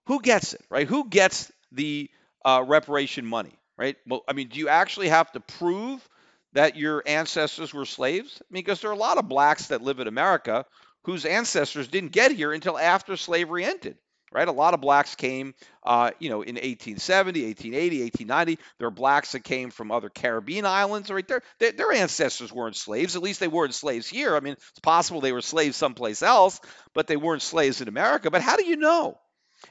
who 0.06 0.20
gets 0.22 0.54
it, 0.54 0.62
right? 0.70 0.86
Who 0.88 1.08
gets 1.08 1.50
the 1.72 2.10
uh, 2.44 2.64
reparation 2.66 3.26
money? 3.26 3.58
Right? 3.82 3.96
Well, 4.06 4.22
I 4.28 4.32
mean, 4.32 4.46
do 4.46 4.60
you 4.60 4.68
actually 4.68 5.08
have 5.08 5.32
to 5.32 5.40
prove 5.40 6.08
that 6.52 6.76
your 6.76 7.02
ancestors 7.04 7.74
were 7.74 7.84
slaves? 7.84 8.40
I 8.40 8.46
mean, 8.48 8.62
because 8.62 8.80
there 8.80 8.90
are 8.90 8.94
a 8.94 8.96
lot 9.08 9.18
of 9.18 9.28
blacks 9.28 9.66
that 9.66 9.82
live 9.82 9.98
in 9.98 10.06
America 10.06 10.64
whose 11.02 11.24
ancestors 11.24 11.88
didn't 11.88 12.12
get 12.12 12.30
here 12.30 12.52
until 12.52 12.78
after 12.78 13.16
slavery 13.16 13.64
ended. 13.64 13.96
right? 14.32 14.46
A 14.46 14.52
lot 14.52 14.72
of 14.72 14.80
blacks 14.80 15.16
came, 15.16 15.52
uh, 15.82 16.12
you 16.20 16.30
know, 16.30 16.42
in 16.42 16.54
1870, 16.54 17.44
1880, 17.44 18.02
1890. 18.02 18.58
There 18.78 18.86
are 18.86 18.92
blacks 18.92 19.32
that 19.32 19.42
came 19.42 19.70
from 19.70 19.90
other 19.90 20.10
Caribbean 20.10 20.64
islands, 20.64 21.10
right? 21.10 21.26
Their, 21.26 21.42
their, 21.58 21.72
their 21.72 21.92
ancestors 21.92 22.52
weren't 22.52 22.76
slaves. 22.76 23.16
At 23.16 23.22
least 23.22 23.40
they 23.40 23.48
weren't 23.48 23.74
slaves 23.74 24.06
here. 24.06 24.36
I 24.36 24.40
mean, 24.40 24.52
it's 24.52 24.80
possible 24.80 25.20
they 25.20 25.32
were 25.32 25.42
slaves 25.42 25.76
someplace 25.76 26.22
else, 26.22 26.60
but 26.94 27.08
they 27.08 27.16
weren't 27.16 27.42
slaves 27.42 27.80
in 27.80 27.88
America. 27.88 28.30
But 28.30 28.42
how 28.42 28.56
do 28.56 28.64
you 28.64 28.76
know? 28.76 29.18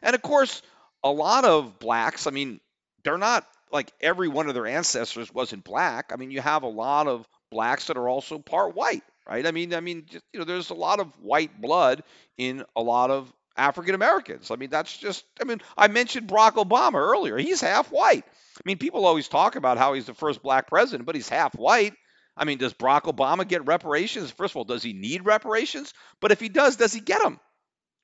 And 0.01 0.15
of 0.15 0.21
course, 0.21 0.61
a 1.01 1.11
lot 1.11 1.45
of 1.45 1.79
blacks, 1.79 2.27
I 2.27 2.31
mean, 2.31 2.59
they're 3.05 3.17
not 3.17 3.47
like 3.71 3.91
every 4.01 4.27
one 4.27 4.47
of 4.47 4.53
their 4.53 4.67
ancestors 4.67 5.33
wasn't 5.33 5.63
black. 5.63 6.11
I 6.13 6.15
mean, 6.15 6.31
you 6.31 6.41
have 6.41 6.63
a 6.63 6.67
lot 6.67 7.07
of 7.07 7.27
blacks 7.51 7.87
that 7.87 7.97
are 7.97 8.09
also 8.09 8.39
part 8.39 8.75
white, 8.75 9.03
right? 9.27 9.45
I 9.45 9.51
mean, 9.51 9.73
I 9.73 9.79
mean, 9.79 10.05
you 10.33 10.39
know, 10.39 10.45
there's 10.45 10.69
a 10.69 10.75
lot 10.75 10.99
of 10.99 11.07
white 11.21 11.61
blood 11.61 12.03
in 12.37 12.63
a 12.75 12.81
lot 12.81 13.11
of 13.11 13.31
African 13.57 13.95
Americans. 13.95 14.51
I 14.51 14.55
mean, 14.55 14.69
that's 14.69 14.97
just, 14.97 15.25
I 15.41 15.45
mean, 15.45 15.61
I 15.77 15.87
mentioned 15.87 16.27
Barack 16.27 16.53
Obama 16.53 16.95
earlier. 16.95 17.37
He's 17.37 17.61
half 17.61 17.91
white. 17.91 18.23
I 18.25 18.61
mean, 18.65 18.77
people 18.77 19.05
always 19.05 19.27
talk 19.27 19.55
about 19.55 19.77
how 19.77 19.93
he's 19.93 20.05
the 20.05 20.13
first 20.13 20.41
black 20.41 20.67
president, 20.67 21.05
but 21.05 21.15
he's 21.15 21.29
half 21.29 21.55
white. 21.55 21.93
I 22.37 22.45
mean, 22.45 22.57
does 22.57 22.73
Barack 22.73 23.03
Obama 23.03 23.47
get 23.47 23.65
reparations? 23.65 24.31
First 24.31 24.53
of 24.53 24.57
all, 24.57 24.63
does 24.63 24.83
he 24.83 24.93
need 24.93 25.25
reparations? 25.25 25.93
But 26.21 26.31
if 26.31 26.39
he 26.39 26.49
does, 26.49 26.77
does 26.77 26.93
he 26.93 27.01
get 27.01 27.21
them? 27.21 27.39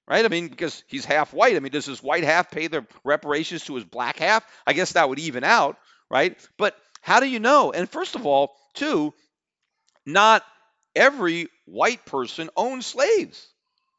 Right? 0.07 0.23
I 0.23 0.29
mean, 0.29 0.47
because 0.47 0.83
he's 0.87 1.03
half 1.03 1.33
white. 1.33 1.55
I 1.55 1.59
mean, 1.59 1.71
does 1.71 1.85
his 1.85 2.01
white 2.01 2.23
half 2.23 2.49
pay 2.49 2.67
the 2.67 2.85
reparations 3.03 3.65
to 3.65 3.75
his 3.75 3.83
black 3.83 4.19
half? 4.19 4.45
I 4.65 4.73
guess 4.73 4.93
that 4.93 5.09
would 5.09 5.19
even 5.19 5.43
out, 5.43 5.77
right? 6.09 6.37
But 6.57 6.77
how 7.01 7.19
do 7.19 7.27
you 7.27 7.39
know? 7.39 7.73
And 7.73 7.89
first 7.89 8.15
of 8.15 8.25
all, 8.25 8.55
too, 8.73 9.13
not 10.05 10.43
every 10.95 11.49
white 11.65 12.05
person 12.05 12.49
owned 12.55 12.85
slaves. 12.85 13.47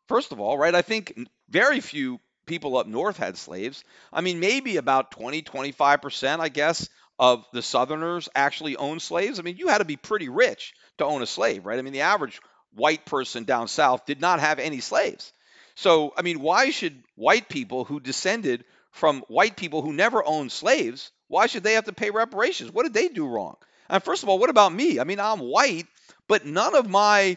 First 0.09 0.33
of 0.33 0.41
all, 0.41 0.57
right? 0.57 0.75
I 0.75 0.83
think 0.83 1.15
very 1.51 1.81
few 1.81 2.21
people 2.47 2.79
up 2.79 2.87
north 2.87 3.19
had 3.19 3.37
slaves. 3.37 3.85
I 4.13 4.23
mean, 4.23 4.41
maybe 4.41 4.79
about 4.79 5.11
20, 5.11 5.43
25%, 5.43 6.41
I 6.41 6.49
guess, 6.49 6.89
of 7.19 7.45
the 7.53 7.63
Southerners 7.63 8.29
actually 8.35 8.77
owned 8.77 9.03
slaves. 9.03 9.39
I 9.39 9.43
mean, 9.43 9.59
you 9.59 9.69
had 9.69 9.79
to 9.79 9.85
be 9.85 9.97
pretty 9.97 10.29
rich 10.29 10.73
to 10.97 11.05
own 11.05 11.23
a 11.23 11.27
slave, 11.27 11.67
right? 11.67 11.79
I 11.79 11.83
mean, 11.83 11.93
the 11.93 12.03
average 12.03 12.41
white 12.73 13.05
person 13.05 13.45
down 13.45 13.69
south 13.69 14.07
did 14.07 14.21
not 14.21 14.41
have 14.41 14.59
any 14.59 14.81
slaves. 14.81 15.33
So, 15.79 16.13
I 16.17 16.23
mean, 16.23 16.41
why 16.41 16.71
should 16.71 17.05
white 17.15 17.49
people 17.49 17.85
who 17.85 18.01
descended 18.01 18.65
from 18.91 19.21
white 19.29 19.57
people 19.57 19.81
who 19.81 19.93
never 19.93 20.27
owned 20.27 20.51
slaves, 20.51 21.13
why 21.29 21.47
should 21.47 21.63
they 21.63 21.75
have 21.75 21.85
to 21.85 21.93
pay 21.93 22.11
reparations? 22.11 22.73
What 22.73 22.83
did 22.83 22.95
they 22.95 23.07
do 23.07 23.29
wrong? 23.29 23.55
And 23.89 24.03
first 24.03 24.25
of 24.25 24.29
all, 24.29 24.41
what 24.41 24.51
about 24.51 24.73
me? 24.73 24.99
I 24.99 25.05
mean, 25.05 25.21
I'm 25.21 25.39
white, 25.39 25.87
but 26.27 26.45
none 26.45 26.75
of 26.75 26.91
my 26.91 27.37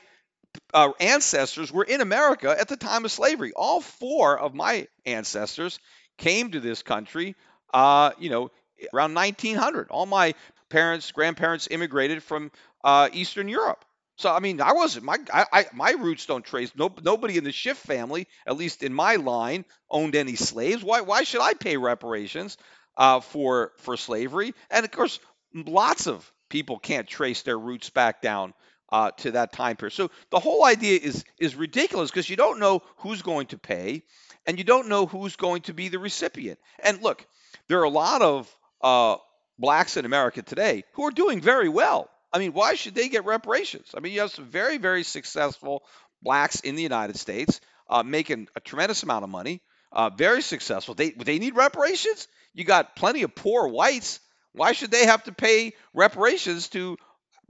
uh, 0.74 0.92
ancestors 1.00 1.72
were 1.72 1.84
in 1.84 2.02
America 2.02 2.56
at 2.60 2.68
the 2.68 2.78
time 2.78 3.06
of 3.06 3.12
slavery. 3.12 3.54
All 3.56 3.80
four 3.80 4.39
of 4.39 4.56
my 4.56 4.88
ancestors 5.06 5.78
came 6.18 6.50
to 6.50 6.60
this 6.60 6.82
country, 6.82 7.36
uh, 7.76 8.10
you 8.18 8.32
know, 8.32 8.50
around 8.92 9.14
1900. 9.14 9.92
All 9.92 10.08
my 10.08 10.34
parents, 10.68 11.12
grandparents 11.12 11.68
immigrated 11.70 12.24
from 12.24 12.50
uh, 12.84 13.08
Eastern 13.14 13.48
Europe. 13.48 13.86
So 14.22 14.32
I 14.32 14.40
mean, 14.40 14.62
I 14.62 14.74
wasn't 14.74 15.06
my 15.06 15.18
I, 15.34 15.46
I, 15.52 15.66
my 15.74 15.92
roots 15.92 16.28
don't 16.28 16.46
trace. 16.46 16.72
No, 16.76 16.94
nobody 17.04 17.38
in 17.38 17.44
the 17.44 17.52
Schiff 17.52 17.78
family, 17.78 18.28
at 18.46 18.56
least 18.56 18.84
in 18.84 18.94
my 18.94 19.16
line, 19.16 19.66
owned 19.90 20.16
any 20.16 20.36
slaves. 20.36 20.84
Why 20.84 21.02
why 21.02 21.24
should 21.24 21.42
I 21.42 21.56
pay 21.56 21.76
reparations 21.78 22.58
uh, 22.98 23.22
for 23.22 23.72
for 23.80 23.98
slavery? 23.98 24.54
And 24.70 24.86
of 24.86 24.92
course, 24.92 25.20
lots 25.56 26.06
of 26.06 26.32
people 26.50 26.78
can't 26.78 27.08
trace 27.08 27.42
their 27.42 27.58
roots 27.58 27.90
back 27.90 28.22
down 28.22 28.54
uh, 28.92 29.10
to 29.18 29.32
that 29.32 29.54
time 29.54 29.76
period. 29.76 29.94
So 29.94 30.12
the 30.30 30.40
whole 30.40 30.64
idea 30.66 31.00
is 31.02 31.26
is 31.40 31.56
ridiculous 31.56 32.12
because 32.12 32.30
you 32.30 32.36
don't 32.36 32.60
know 32.60 32.84
who's 32.98 33.24
going 33.24 33.48
to 33.48 33.58
pay, 33.58 34.04
and 34.46 34.60
you 34.60 34.64
don't 34.64 34.88
know 34.88 35.08
who's 35.08 35.36
going 35.36 35.64
to 35.64 35.74
be 35.74 35.88
the 35.88 35.98
recipient. 35.98 36.60
And 36.84 37.02
look, 37.02 37.26
there 37.68 37.80
are 37.80 37.86
a 37.86 37.90
lot 37.90 38.22
of 38.22 38.56
uh, 38.82 39.16
blacks 39.58 39.98
in 39.98 40.06
America 40.06 40.44
today 40.44 40.84
who 40.94 41.06
are 41.06 41.12
doing 41.12 41.42
very 41.42 41.70
well. 41.70 42.08
I 42.34 42.40
mean, 42.40 42.54
why 42.54 42.76
should 42.76 42.96
they 42.96 43.10
get 43.10 43.26
reparations? 43.26 43.92
I 43.96 44.00
mean, 44.00 44.14
you 44.14 44.22
have 44.22 44.32
some 44.32 44.46
very 44.46 44.78
very 44.78 45.04
successful 45.04 45.84
blacks 46.22 46.60
in 46.62 46.76
the 46.76 46.84
United 46.84 47.18
States 47.18 47.62
uh, 47.90 48.04
making 48.04 48.48
a 48.56 48.60
tremendous 48.60 49.04
amount 49.04 49.24
of 49.24 49.30
money, 49.30 49.62
uh, 49.92 50.10
very 50.10 50.42
successful. 50.42 50.96
They 50.96 51.12
they 51.12 51.40
need 51.40 51.56
reparations. 51.56 52.28
You 52.54 52.64
got 52.64 52.96
plenty 52.96 53.24
of 53.24 53.36
poor 53.36 53.68
whites. 53.68 54.20
Why 54.54 54.74
should 54.74 54.92
they 54.92 55.06
have 55.06 55.24
to 55.24 55.32
pay 55.32 55.74
reparations 55.94 56.68
to 56.70 56.98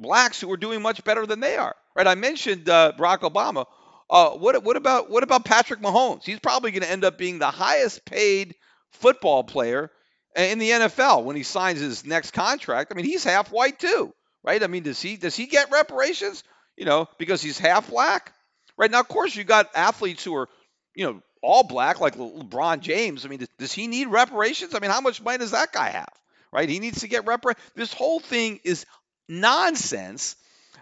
blacks 0.01 0.41
who 0.41 0.51
are 0.51 0.57
doing 0.57 0.81
much 0.81 1.03
better 1.03 1.25
than 1.25 1.39
they 1.39 1.55
are. 1.55 1.75
Right? 1.95 2.07
I 2.07 2.15
mentioned 2.15 2.67
uh, 2.67 2.93
Barack 2.97 3.19
Obama. 3.19 3.65
Uh, 4.09 4.31
what, 4.31 4.61
what 4.63 4.75
about 4.75 5.09
what 5.09 5.23
about 5.23 5.45
Patrick 5.45 5.81
Mahomes? 5.81 6.25
He's 6.25 6.39
probably 6.39 6.71
going 6.71 6.83
to 6.83 6.91
end 6.91 7.05
up 7.05 7.17
being 7.17 7.39
the 7.39 7.51
highest 7.51 8.03
paid 8.03 8.55
football 8.91 9.43
player 9.43 9.89
in 10.35 10.59
the 10.59 10.69
NFL 10.71 11.23
when 11.23 11.37
he 11.37 11.43
signs 11.43 11.79
his 11.79 12.05
next 12.05 12.31
contract. 12.31 12.91
I 12.91 12.95
mean, 12.95 13.05
he's 13.05 13.23
half 13.23 13.51
white 13.51 13.79
too, 13.79 14.13
right? 14.43 14.61
I 14.61 14.67
mean, 14.67 14.83
does 14.83 15.01
he 15.01 15.17
does 15.17 15.35
he 15.35 15.45
get 15.45 15.71
reparations? 15.71 16.43
You 16.77 16.85
know, 16.85 17.07
because 17.17 17.41
he's 17.41 17.59
half 17.59 17.89
black, 17.89 18.33
right? 18.77 18.89
Now, 18.89 19.01
of 19.01 19.07
course, 19.07 19.35
you 19.35 19.43
got 19.43 19.69
athletes 19.75 20.23
who 20.23 20.35
are, 20.35 20.49
you 20.95 21.05
know, 21.05 21.21
all 21.41 21.63
black 21.63 21.99
like 21.99 22.15
LeBron 22.15 22.79
James. 22.79 23.25
I 23.25 23.29
mean, 23.29 23.45
does, 23.57 23.73
he 23.73 23.87
need 23.87 24.07
reparations? 24.07 24.73
I 24.73 24.79
mean, 24.79 24.91
how 24.91 25.01
much 25.01 25.21
money 25.21 25.39
does 25.39 25.51
that 25.51 25.71
guy 25.71 25.89
have? 25.89 26.13
Right? 26.51 26.69
He 26.69 26.79
needs 26.79 27.01
to 27.01 27.07
get 27.07 27.25
reparations. 27.25 27.65
This 27.75 27.93
whole 27.93 28.19
thing 28.19 28.59
is 28.63 28.85
nonsense 29.27 30.35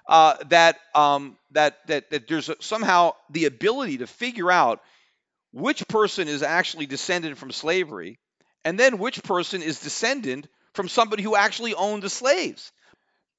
uh, 0.08 0.36
that, 0.50 0.78
um, 0.96 1.38
that, 1.52 1.78
that, 1.88 2.10
that 2.10 2.28
there's 2.28 2.50
somehow 2.60 3.14
the 3.30 3.46
ability 3.46 4.00
to 4.00 4.08
figure 4.08 4.52
out 4.52 4.82
which 5.54 5.88
person 5.88 6.28
is 6.28 6.44
actually 6.44 6.86
descended 6.88 7.38
from 7.38 7.52
slavery 7.52 8.20
and 8.66 8.80
then 8.80 8.98
which 8.98 9.24
person 9.24 9.62
is 9.62 9.80
descended 9.80 10.50
from 10.74 10.88
somebody 10.90 11.24
who 11.24 11.36
actually 11.36 11.74
owned 11.74 12.04
the 12.04 12.10
slaves. 12.10 12.72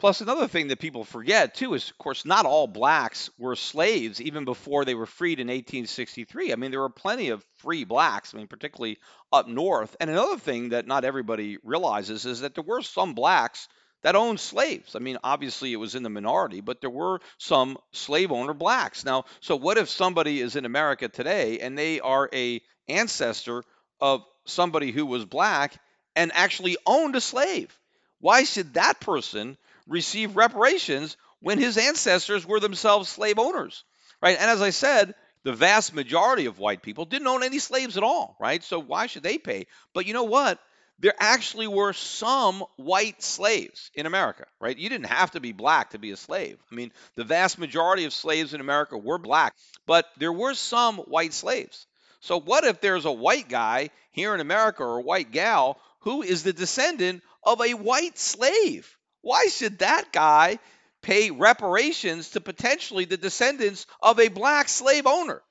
Plus, 0.01 0.23
another 0.23 0.49
thing 0.49 0.69
that 0.69 0.79
people 0.79 1.05
forget 1.05 1.55
too 1.55 1.75
is, 1.75 1.91
of 1.91 1.99
course, 1.99 2.25
not 2.25 2.47
all 2.47 2.67
blacks 2.67 3.29
were 3.39 3.55
slaves 3.55 4.19
even 4.19 4.47
before 4.47 4.87
they 4.87 4.95
were 4.95 5.05
freed 5.05 5.41
in 5.41 5.49
1863. 5.49 6.53
I 6.53 6.57
mean, 6.57 6.71
there 6.71 6.81
were 6.81 6.89
plenty 6.89 7.29
of 7.29 7.45
free 7.59 7.85
blacks, 7.85 8.35
I 8.35 8.39
mean, 8.39 8.47
particularly 8.47 8.97
up 9.31 9.47
north. 9.47 9.95
And 10.01 10.09
another 10.09 10.39
thing 10.39 10.71
that 10.71 10.87
not 10.87 11.05
everybody 11.05 11.59
realizes 11.63 12.25
is 12.25 12.41
that 12.41 12.55
there 12.55 12.65
were 12.65 12.81
some 12.81 13.13
blacks 13.13 13.69
that 14.01 14.17
owned 14.17 14.41
slaves. 14.41 14.97
I 14.97 15.01
mean, 15.01 15.19
obviously 15.23 15.71
it 15.71 15.77
was 15.77 15.95
in 15.95 16.03
the 16.03 16.09
minority, 16.09 16.63
but 16.63 16.81
there 16.81 16.89
were 16.89 17.21
some 17.37 17.77
slave 17.93 18.33
owner 18.33 18.55
blacks. 18.55 19.05
Now, 19.05 19.27
so 19.41 19.55
what 19.57 19.77
if 19.77 19.91
somebody 19.91 20.41
is 20.41 20.57
in 20.57 20.65
America 20.65 21.09
today 21.09 21.59
and 21.59 21.77
they 21.77 22.01
are 22.01 22.27
a 22.33 22.63
ancestor 22.89 23.65
of 24.01 24.25
somebody 24.47 24.93
who 24.93 25.05
was 25.05 25.27
black 25.27 25.75
and 26.17 26.33
actually 26.35 26.79
owned 26.87 27.17
a 27.17 27.21
slave? 27.21 27.79
Why 28.19 28.45
should 28.45 28.75
that 28.75 29.01
person 29.01 29.59
receive 29.91 30.36
reparations 30.36 31.18
when 31.41 31.59
his 31.59 31.76
ancestors 31.76 32.47
were 32.47 32.61
themselves 32.61 33.11
slave 33.11 33.38
owners? 33.38 33.84
Right? 34.22 34.38
And 34.41 34.51
as 34.51 34.62
I 34.62 34.70
said, 34.70 35.14
the 35.43 35.53
vast 35.53 35.95
majority 35.95 36.47
of 36.47 36.59
white 36.59 36.80
people 36.80 37.05
didn't 37.05 37.28
own 37.28 37.43
any 37.43 37.59
slaves 37.59 37.99
at 37.99 38.03
all, 38.03 38.36
right? 38.41 38.64
So 38.64 38.78
why 38.78 39.07
should 39.07 39.22
they 39.22 39.36
pay? 39.36 39.66
But 39.93 40.07
you 40.07 40.14
know 40.14 40.24
what? 40.24 40.59
there 41.01 41.14
actually 41.18 41.66
were 41.66 41.95
some 41.95 42.62
white 42.76 43.22
slaves 43.22 43.91
in 43.95 44.05
America, 44.05 44.45
right? 44.61 44.76
You 44.76 44.88
didn't 44.91 45.07
have 45.07 45.30
to 45.30 45.41
be 45.41 45.53
black 45.53 45.91
to 45.91 45.99
be 45.99 46.11
a 46.11 46.16
slave. 46.16 46.59
I 46.70 46.74
mean, 46.74 46.93
the 47.16 47.24
vast 47.24 47.59
majority 47.59 48.05
of 48.05 48.12
slaves 48.12 48.53
in 48.53 48.61
America 48.61 48.99
were 48.99 49.18
black, 49.18 49.57
but 49.86 50.07
there 50.18 50.32
were 50.32 50.55
some 50.55 50.99
white 50.99 51.32
slaves. 51.32 51.86
So, 52.20 52.38
what 52.38 52.64
if 52.64 52.82
there's 52.82 53.07
a 53.07 53.12
white 53.12 53.49
guy 53.49 53.91
here 54.11 54.34
in 54.34 54.41
America 54.41 54.84
or 54.84 54.99
a 54.99 55.03
white 55.03 55.32
gal 55.32 55.80
who 56.01 56.22
is 56.22 56.43
the 56.43 56.53
descendant 56.53 57.22
of 57.43 57.62
a 57.62 57.72
white 57.72 58.18
slave? 58.18 58.95
Why 59.23 59.47
should 59.47 59.81
that 59.81 60.12
guy 60.12 60.59
pay 61.03 61.31
reparations 61.31 62.31
to 62.31 62.41
potentially 62.41 63.05
the 63.05 63.16
descendants 63.16 63.87
of 64.03 64.21
a 64.21 64.29
black 64.29 64.68
slave 64.68 65.07
owner? 65.07 65.43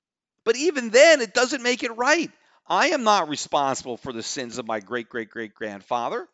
But 0.43 0.55
even 0.55 0.89
then, 0.89 1.21
it 1.21 1.33
doesn't 1.33 1.63
make 1.63 1.83
it 1.83 1.95
right. 1.97 2.31
I 2.67 2.89
am 2.89 3.03
not 3.03 3.29
responsible 3.29 3.97
for 3.97 4.13
the 4.13 4.23
sins 4.23 4.57
of 4.57 4.67
my 4.67 4.79
great 4.79 5.09
great 5.09 5.29
great 5.29 5.53
grandfather. 5.53 6.27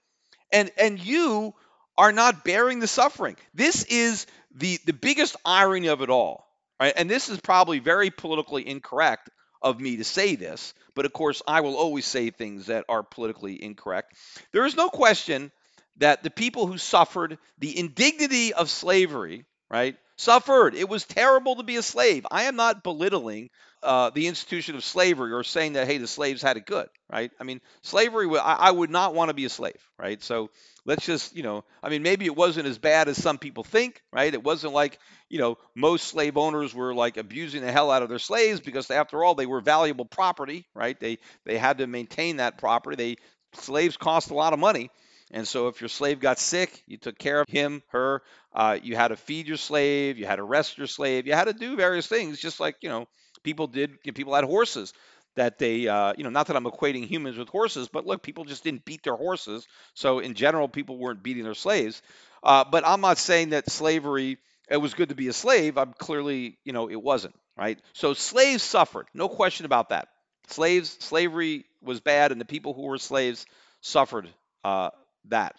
And 0.51 0.71
and 0.77 0.99
you 0.99 1.53
are 1.97 2.11
not 2.11 2.43
bearing 2.43 2.79
the 2.79 2.87
suffering. 2.87 3.37
This 3.53 3.83
is 3.83 4.27
the 4.53 4.79
the 4.85 4.93
biggest 4.93 5.35
irony 5.45 5.87
of 5.87 6.01
it 6.01 6.09
all. 6.09 6.45
Right? 6.79 6.93
And 6.95 7.09
this 7.09 7.29
is 7.29 7.39
probably 7.39 7.79
very 7.79 8.09
politically 8.09 8.67
incorrect 8.67 9.29
of 9.61 9.79
me 9.79 9.97
to 9.97 10.03
say 10.03 10.35
this, 10.35 10.73
but 10.93 11.05
of 11.05 11.13
course 11.13 11.41
I 11.47 11.61
will 11.61 11.75
always 11.75 12.05
say 12.05 12.29
things 12.29 12.67
that 12.67 12.85
are 12.89 13.01
politically 13.01 13.61
incorrect. 13.63 14.13
There 14.51 14.65
is 14.65 14.75
no 14.75 14.89
question 14.89 15.51
that 15.97 16.23
the 16.23 16.29
people 16.29 16.67
who 16.67 16.77
suffered 16.77 17.37
the 17.59 17.77
indignity 17.77 18.53
of 18.53 18.69
slavery 18.69 19.45
right? 19.69 19.97
Suffered. 20.17 20.75
It 20.75 20.87
was 20.87 21.03
terrible 21.03 21.57
to 21.57 21.63
be 21.63 21.75
a 21.75 21.81
slave. 21.81 22.25
I 22.31 22.43
am 22.43 22.55
not 22.55 22.83
belittling 22.83 23.49
uh, 23.83 24.09
the 24.11 24.27
institution 24.27 24.75
of 24.75 24.83
slavery 24.83 25.33
or 25.33 25.43
saying 25.43 25.73
that 25.73 25.87
hey 25.87 25.97
the 25.97 26.07
slaves 26.07 26.41
had 26.41 26.57
it 26.57 26.65
good, 26.65 26.87
right? 27.11 27.31
I 27.39 27.43
mean 27.43 27.61
slavery. 27.81 28.27
I, 28.37 28.53
I 28.53 28.71
would 28.71 28.89
not 28.89 29.13
want 29.13 29.29
to 29.29 29.33
be 29.33 29.45
a 29.45 29.49
slave, 29.49 29.79
right? 29.99 30.21
So 30.23 30.49
let's 30.85 31.05
just 31.05 31.35
you 31.35 31.43
know 31.43 31.63
i 31.81 31.89
mean 31.89 32.03
maybe 32.03 32.25
it 32.25 32.35
wasn't 32.35 32.67
as 32.67 32.77
bad 32.77 33.09
as 33.09 33.21
some 33.21 33.39
people 33.39 33.63
think 33.63 34.01
right 34.13 34.33
it 34.35 34.43
wasn't 34.43 34.71
like 34.71 34.99
you 35.29 35.39
know 35.39 35.57
most 35.73 36.07
slave 36.07 36.37
owners 36.37 36.75
were 36.75 36.93
like 36.93 37.17
abusing 37.17 37.61
the 37.61 37.71
hell 37.71 37.89
out 37.89 38.03
of 38.03 38.09
their 38.09 38.19
slaves 38.19 38.59
because 38.59 38.91
after 38.91 39.23
all 39.23 39.33
they 39.33 39.47
were 39.47 39.61
valuable 39.61 40.05
property 40.05 40.63
right 40.75 40.99
they 40.99 41.17
they 41.43 41.57
had 41.57 41.79
to 41.79 41.87
maintain 41.87 42.37
that 42.37 42.59
property 42.59 42.95
they 42.95 43.15
slaves 43.59 43.97
cost 43.97 44.29
a 44.29 44.35
lot 44.35 44.53
of 44.53 44.59
money 44.59 44.91
and 45.31 45.47
so 45.47 45.67
if 45.67 45.81
your 45.81 45.89
slave 45.89 46.19
got 46.19 46.39
sick 46.39 46.83
you 46.87 46.97
took 46.97 47.17
care 47.17 47.41
of 47.41 47.49
him 47.49 47.81
her 47.89 48.21
uh, 48.53 48.77
you 48.81 48.95
had 48.95 49.09
to 49.09 49.15
feed 49.15 49.47
your 49.47 49.57
slave 49.57 50.17
you 50.17 50.25
had 50.25 50.37
to 50.37 50.43
rest 50.43 50.77
your 50.77 50.87
slave 50.87 51.27
you 51.27 51.33
had 51.33 51.45
to 51.45 51.53
do 51.53 51.75
various 51.75 52.07
things 52.07 52.39
just 52.39 52.59
like 52.59 52.75
you 52.81 52.89
know 52.89 53.07
people 53.43 53.67
did 53.67 54.01
people 54.13 54.35
had 54.35 54.43
horses 54.43 54.93
that 55.35 55.59
they, 55.59 55.87
uh, 55.87 56.13
you 56.17 56.23
know, 56.23 56.29
not 56.29 56.47
that 56.47 56.55
I'm 56.55 56.65
equating 56.65 57.05
humans 57.05 57.37
with 57.37 57.49
horses, 57.49 57.87
but 57.87 58.05
look, 58.05 58.23
people 58.23 58.45
just 58.45 58.63
didn't 58.63 58.85
beat 58.85 59.03
their 59.03 59.15
horses. 59.15 59.67
So 59.93 60.19
in 60.19 60.33
general, 60.33 60.67
people 60.67 60.97
weren't 60.97 61.23
beating 61.23 61.43
their 61.43 61.53
slaves. 61.53 62.01
Uh, 62.41 62.63
but 62.69 62.87
I'm 62.87 63.01
not 63.01 63.17
saying 63.17 63.49
that 63.49 63.69
slavery, 63.69 64.37
it 64.69 64.77
was 64.77 64.93
good 64.93 65.09
to 65.09 65.15
be 65.15 65.27
a 65.27 65.33
slave. 65.33 65.77
I'm 65.77 65.93
clearly, 65.93 66.57
you 66.63 66.73
know, 66.73 66.89
it 66.89 67.01
wasn't, 67.01 67.35
right? 67.57 67.79
So 67.93 68.13
slaves 68.13 68.63
suffered, 68.63 69.07
no 69.13 69.27
question 69.27 69.65
about 69.65 69.89
that. 69.89 70.07
Slaves, 70.47 70.95
slavery 70.99 71.65
was 71.81 71.99
bad, 71.99 72.31
and 72.31 72.39
the 72.39 72.45
people 72.45 72.73
who 72.73 72.83
were 72.83 72.97
slaves 72.97 73.45
suffered 73.81 74.29
uh, 74.63 74.91
that. 75.29 75.55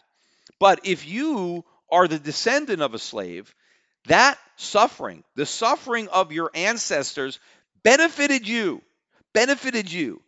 But 0.58 0.80
if 0.84 1.06
you 1.06 1.64
are 1.90 2.08
the 2.08 2.18
descendant 2.18 2.82
of 2.82 2.94
a 2.94 2.98
slave, 2.98 3.54
that 4.06 4.38
suffering, 4.56 5.24
the 5.34 5.46
suffering 5.46 6.08
of 6.08 6.32
your 6.32 6.50
ancestors, 6.54 7.38
benefited 7.82 8.46
you 8.48 8.82
benefited 9.36 9.92
you. 9.92 10.22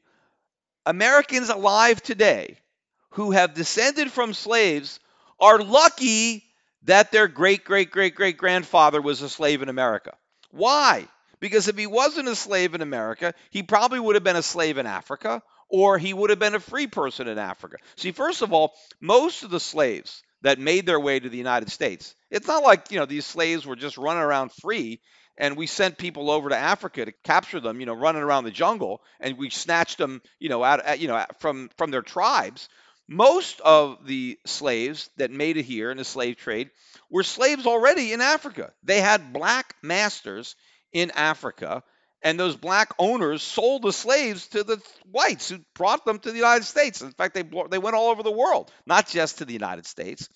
Americans 0.85 1.49
alive 1.49 2.03
today 2.03 2.59
who 3.13 3.31
have 3.31 3.55
descended 3.55 4.13
from 4.13 4.35
slaves 4.35 5.01
are 5.41 5.59
lucky 5.61 6.45
that 6.83 7.11
their 7.11 7.27
great 7.27 7.65
great 7.65 7.91
great 7.91 8.15
great 8.15 8.37
grandfather 8.37 9.01
was 9.01 9.23
a 9.23 9.29
slave 9.31 9.63
in 9.63 9.71
America. 9.71 10.15
Why? 10.51 11.09
Because 11.41 11.69
if 11.69 11.79
he 11.79 11.87
wasn't 11.87 12.29
a 12.29 12.37
slave 12.37 12.75
in 12.75 12.83
America, 12.83 13.33
he 13.49 13.63
probably 13.63 13.99
would 13.99 14.15
have 14.15 14.25
been 14.25 14.37
a 14.37 14.43
slave 14.43 14.77
in 14.77 14.85
Africa 14.85 15.43
or 15.69 15.99
he 15.99 16.15
would 16.15 16.31
have 16.31 16.39
been 16.39 16.55
a 16.55 16.61
free 16.61 16.87
person 16.87 17.29
in 17.29 17.39
Africa. 17.39 17.77
See, 17.97 18.13
first 18.13 18.43
of 18.43 18.53
all, 18.53 18.75
most 19.01 19.43
of 19.43 19.51
the 19.51 19.61
slaves 19.61 20.23
that 20.43 20.59
made 20.59 20.87
their 20.87 21.01
way 21.01 21.19
to 21.19 21.29
the 21.29 21.37
United 21.37 21.71
States, 21.71 22.15
it's 22.31 22.47
not 22.47 22.63
like, 22.63 22.91
you 22.91 22.99
know, 22.99 23.07
these 23.07 23.27
slaves 23.27 23.67
were 23.67 23.77
just 23.77 23.99
running 23.99 24.23
around 24.23 24.53
free 24.53 25.01
and 25.39 25.57
we 25.57 25.67
sent 25.67 25.99
people 25.99 26.31
over 26.31 26.49
to 26.49 26.57
Africa 26.57 27.05
to 27.05 27.13
capture 27.25 27.61
them, 27.61 27.81
you 27.81 27.87
know, 27.87 27.95
running 27.95 28.23
around 28.23 28.45
the 28.45 28.51
jungle, 28.51 29.01
and 29.21 29.39
we 29.39 29.51
snatched 29.51 29.97
them, 29.97 30.21
you 30.39 30.49
know, 30.49 30.63
out, 30.65 30.99
you 30.99 31.09
know, 31.09 31.25
from 31.39 31.71
from 31.77 31.91
their 31.91 32.03
tribes. 32.03 32.69
Most 33.09 33.61
of 33.61 34.05
the 34.05 34.39
slaves 34.45 35.09
that 35.17 35.31
made 35.31 35.57
it 35.57 35.65
here 35.65 35.91
in 35.91 35.97
the 35.97 36.05
slave 36.05 36.37
trade 36.37 36.71
were 37.09 37.23
slaves 37.23 37.67
already 37.67 38.13
in 38.13 38.21
Africa. 38.21 38.73
They 38.83 39.01
had 39.01 39.33
black 39.33 39.75
masters 39.81 40.57
in 40.93 41.11
Africa, 41.13 41.83
and 42.23 42.39
those 42.39 42.57
black 42.57 42.93
owners 42.99 43.43
sold 43.43 43.83
the 43.83 43.93
slaves 43.93 44.49
to 44.49 44.65
the 44.65 44.81
whites 45.11 45.49
who 45.49 45.59
brought 45.75 46.05
them 46.05 46.19
to 46.19 46.31
the 46.31 46.37
United 46.37 46.65
States. 46.65 47.01
In 47.01 47.13
fact, 47.13 47.35
they 47.35 47.45
they 47.71 47.79
went 47.79 47.97
all 47.97 48.11
over 48.11 48.23
the 48.23 48.31
world, 48.31 48.71
not 48.87 49.09
just 49.09 49.39
to 49.39 49.45
the 49.45 49.53
United 49.53 49.87
States. 49.87 50.29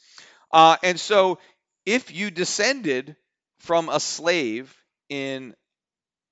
Uh, 0.52 0.76
and 0.82 0.98
so, 0.98 1.38
if 1.86 2.14
you 2.14 2.30
descended 2.30 3.16
from 3.60 3.88
a 3.88 4.00
slave 4.00 4.74
in 5.08 5.54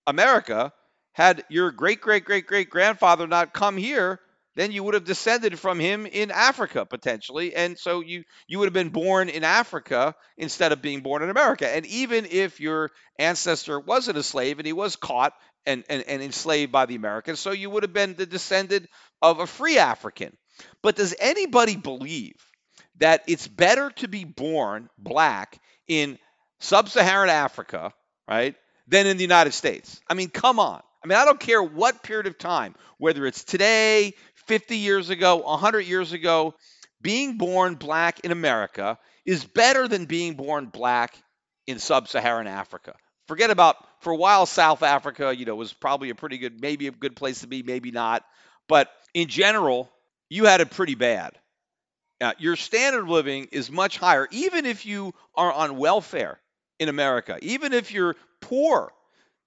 America, 0.06 0.72
had 1.12 1.44
your 1.48 1.70
great 1.72 2.00
great 2.00 2.24
great 2.24 2.46
great 2.46 2.70
grandfather 2.70 3.26
not 3.26 3.52
come 3.52 3.76
here, 3.76 4.20
then 4.60 4.72
you 4.72 4.84
would 4.84 4.92
have 4.92 5.04
descended 5.04 5.58
from 5.58 5.80
him 5.80 6.04
in 6.04 6.30
Africa 6.30 6.84
potentially, 6.84 7.54
and 7.54 7.78
so 7.78 8.00
you 8.00 8.24
you 8.46 8.58
would 8.58 8.66
have 8.66 8.74
been 8.74 8.90
born 8.90 9.30
in 9.30 9.42
Africa 9.42 10.14
instead 10.36 10.72
of 10.72 10.82
being 10.82 11.00
born 11.00 11.22
in 11.22 11.30
America. 11.30 11.66
And 11.66 11.86
even 11.86 12.26
if 12.26 12.60
your 12.60 12.90
ancestor 13.18 13.80
wasn't 13.80 14.18
a 14.18 14.22
slave 14.22 14.58
and 14.58 14.66
he 14.66 14.74
was 14.74 14.96
caught 14.96 15.32
and, 15.64 15.82
and, 15.88 16.04
and 16.06 16.22
enslaved 16.22 16.72
by 16.72 16.84
the 16.84 16.96
Americans, 16.96 17.40
so 17.40 17.52
you 17.52 17.70
would 17.70 17.84
have 17.84 17.94
been 17.94 18.16
the 18.16 18.26
descendant 18.26 18.86
of 19.22 19.38
a 19.38 19.46
free 19.46 19.78
African. 19.78 20.36
But 20.82 20.94
does 20.94 21.14
anybody 21.18 21.76
believe 21.76 22.36
that 22.98 23.22
it's 23.26 23.48
better 23.48 23.90
to 23.96 24.08
be 24.08 24.24
born 24.24 24.90
black 24.98 25.58
in 25.88 26.18
sub-Saharan 26.58 27.30
Africa, 27.30 27.94
right, 28.28 28.54
than 28.86 29.06
in 29.06 29.16
the 29.16 29.22
United 29.22 29.54
States. 29.54 30.00
I 30.06 30.14
mean, 30.14 30.28
come 30.28 30.60
on. 30.60 30.82
I 31.02 31.06
mean, 31.06 31.16
I 31.16 31.24
don't 31.24 31.40
care 31.40 31.62
what 31.62 32.02
period 32.02 32.26
of 32.26 32.36
time, 32.36 32.74
whether 32.98 33.24
it's 33.24 33.44
today, 33.44 34.12
50 34.46 34.76
years 34.76 35.10
ago, 35.10 35.36
100 35.36 35.80
years 35.80 36.12
ago, 36.12 36.54
being 37.00 37.38
born 37.38 37.74
black 37.74 38.20
in 38.20 38.32
America 38.32 38.98
is 39.24 39.44
better 39.44 39.88
than 39.88 40.04
being 40.06 40.34
born 40.34 40.66
black 40.66 41.14
in 41.66 41.78
sub 41.78 42.08
Saharan 42.08 42.46
Africa. 42.46 42.94
Forget 43.28 43.50
about, 43.50 43.76
for 44.00 44.12
a 44.12 44.16
while, 44.16 44.44
South 44.44 44.82
Africa, 44.82 45.34
you 45.34 45.44
know, 45.44 45.54
was 45.54 45.72
probably 45.72 46.10
a 46.10 46.14
pretty 46.14 46.38
good, 46.38 46.60
maybe 46.60 46.88
a 46.88 46.90
good 46.90 47.14
place 47.14 47.40
to 47.40 47.46
be, 47.46 47.62
maybe 47.62 47.90
not. 47.90 48.24
But 48.68 48.88
in 49.14 49.28
general, 49.28 49.90
you 50.28 50.46
had 50.46 50.60
it 50.60 50.70
pretty 50.70 50.94
bad. 50.94 51.38
Now, 52.20 52.32
your 52.38 52.56
standard 52.56 53.02
of 53.02 53.08
living 53.08 53.48
is 53.52 53.70
much 53.70 53.98
higher, 53.98 54.28
even 54.30 54.66
if 54.66 54.84
you 54.84 55.14
are 55.34 55.52
on 55.52 55.78
welfare 55.78 56.38
in 56.78 56.88
America, 56.88 57.38
even 57.42 57.72
if 57.72 57.92
you're 57.92 58.16
poor. 58.40 58.92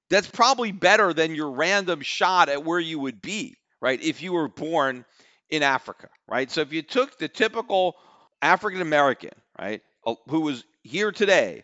That's 0.09 0.27
probably 0.27 0.71
better 0.71 1.13
than 1.13 1.35
your 1.35 1.51
random 1.51 2.01
shot 2.01 2.49
at 2.49 2.63
where 2.63 2.79
you 2.79 2.99
would 2.99 3.21
be, 3.21 3.55
right? 3.83 4.01
If 4.01 4.23
you 4.23 4.31
were 4.31 4.47
born 4.47 5.03
in 5.49 5.61
Africa, 5.61 6.07
right? 6.27 6.49
So 6.49 6.61
if 6.61 6.71
you 6.71 6.81
took 6.81 7.19
the 7.19 7.27
typical 7.27 7.97
African 8.41 8.81
American, 8.81 9.31
right, 9.59 9.81
uh, 10.07 10.15
who 10.29 10.39
was 10.39 10.63
here 10.83 11.11
today 11.11 11.63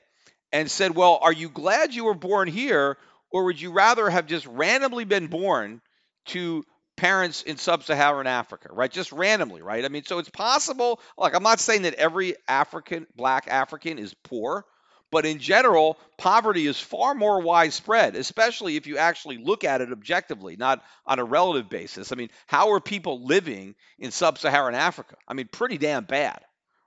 and 0.52 0.70
said, 0.70 0.96
Well, 0.96 1.18
are 1.22 1.34
you 1.34 1.50
glad 1.50 1.96
you 1.96 2.04
were 2.04 2.14
born 2.14 2.50
here? 2.50 2.98
Or 3.32 3.46
would 3.46 3.62
you 3.62 3.72
rather 3.72 4.10
have 4.10 4.26
just 4.26 4.46
randomly 4.48 5.06
been 5.06 5.28
born 5.28 5.82
to 6.28 6.66
parents 6.98 7.44
in 7.44 7.58
sub-Saharan 7.58 8.28
Africa, 8.28 8.70
right? 8.72 8.92
Just 8.92 9.12
randomly, 9.12 9.62
right? 9.62 9.86
I 9.86 9.88
mean, 9.88 10.04
so 10.04 10.18
it's 10.18 10.30
possible. 10.30 11.00
Like, 11.18 11.36
I'm 11.36 11.44
not 11.44 11.60
saying 11.60 11.84
that 11.84 11.94
every 11.94 12.36
African, 12.48 13.06
black 13.16 13.48
African 13.48 14.00
is 14.00 14.16
poor, 14.24 14.66
but 15.12 15.26
in 15.26 15.40
general, 15.40 15.98
poverty 16.18 16.68
is 16.68 16.80
far 16.80 17.16
more 17.16 17.42
widespread, 17.42 18.16
especially 18.16 18.76
if 18.76 18.88
you 18.88 18.98
actually 18.98 19.38
look 19.38 19.64
at 19.64 19.82
it 19.82 19.92
objectively, 19.92 20.56
not 20.56 20.84
on 21.06 21.20
a 21.20 21.24
relative 21.24 21.70
basis. 21.70 22.12
I 22.12 22.16
mean, 22.16 22.30
how 22.48 22.72
are 22.74 22.80
people 22.80 23.26
living 23.26 23.76
in 23.98 24.12
sub 24.12 24.38
Saharan 24.38 24.76
Africa? 24.76 25.16
I 25.28 25.34
mean, 25.34 25.48
pretty 25.52 25.78
damn 25.78 26.04
bad, 26.04 26.40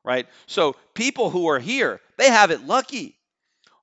right? 0.05 0.27
So 0.47 0.77
people 0.95 1.31
who 1.31 1.49
are 1.49 1.59
here, 1.59 2.01
they 2.17 2.29
have 2.29 2.51
it 2.51 2.67
lucky. 2.67 3.17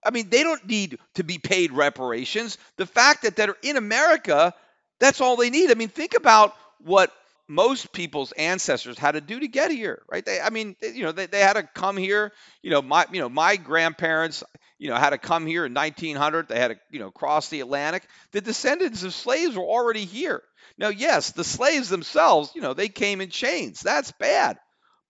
I 0.03 0.11
mean, 0.11 0.29
they 0.29 0.43
don't 0.43 0.65
need 0.65 0.97
to 1.15 1.23
be 1.23 1.37
paid 1.37 1.73
reparations. 1.73 2.57
The 2.77 2.85
fact 2.85 3.23
that 3.23 3.35
they're 3.35 3.55
in 3.61 3.75
America, 3.75 4.53
that's 4.99 5.19
all 5.19 5.35
they 5.35 5.49
need. 5.49 5.71
I 5.71 5.73
mean, 5.73 5.89
think 5.89 6.13
about 6.15 6.55
what 6.79 7.11
most 7.49 7.91
people's 7.91 8.31
ancestors 8.33 8.99
had 8.99 9.13
to 9.13 9.21
do 9.21 9.39
to 9.39 9.47
get 9.47 9.71
here, 9.71 10.03
right? 10.09 10.23
They, 10.23 10.39
I 10.39 10.51
mean, 10.51 10.75
they, 10.79 10.91
you 10.91 11.03
know, 11.03 11.11
they, 11.11 11.25
they 11.25 11.39
had 11.39 11.53
to 11.53 11.63
come 11.63 11.97
here. 11.97 12.31
You 12.61 12.69
know, 12.69 12.81
my, 12.83 13.05
you 13.11 13.19
know, 13.19 13.27
my 13.27 13.55
grandparents, 13.55 14.43
you 14.77 14.89
know, 14.89 14.95
had 14.95 15.09
to 15.09 15.17
come 15.17 15.47
here 15.47 15.65
in 15.65 15.73
1900. 15.73 16.47
They 16.47 16.59
had 16.59 16.67
to, 16.69 16.79
you 16.91 16.99
know, 16.99 17.09
cross 17.09 17.49
the 17.49 17.61
Atlantic. 17.61 18.03
The 18.33 18.41
descendants 18.41 19.01
of 19.01 19.15
slaves 19.15 19.57
were 19.57 19.63
already 19.63 20.05
here. 20.05 20.43
Now, 20.77 20.89
yes, 20.89 21.31
the 21.31 21.43
slaves 21.43 21.89
themselves, 21.89 22.51
you 22.53 22.61
know, 22.61 22.75
they 22.75 22.87
came 22.87 23.19
in 23.19 23.31
chains. 23.31 23.81
That's 23.81 24.11
bad. 24.11 24.59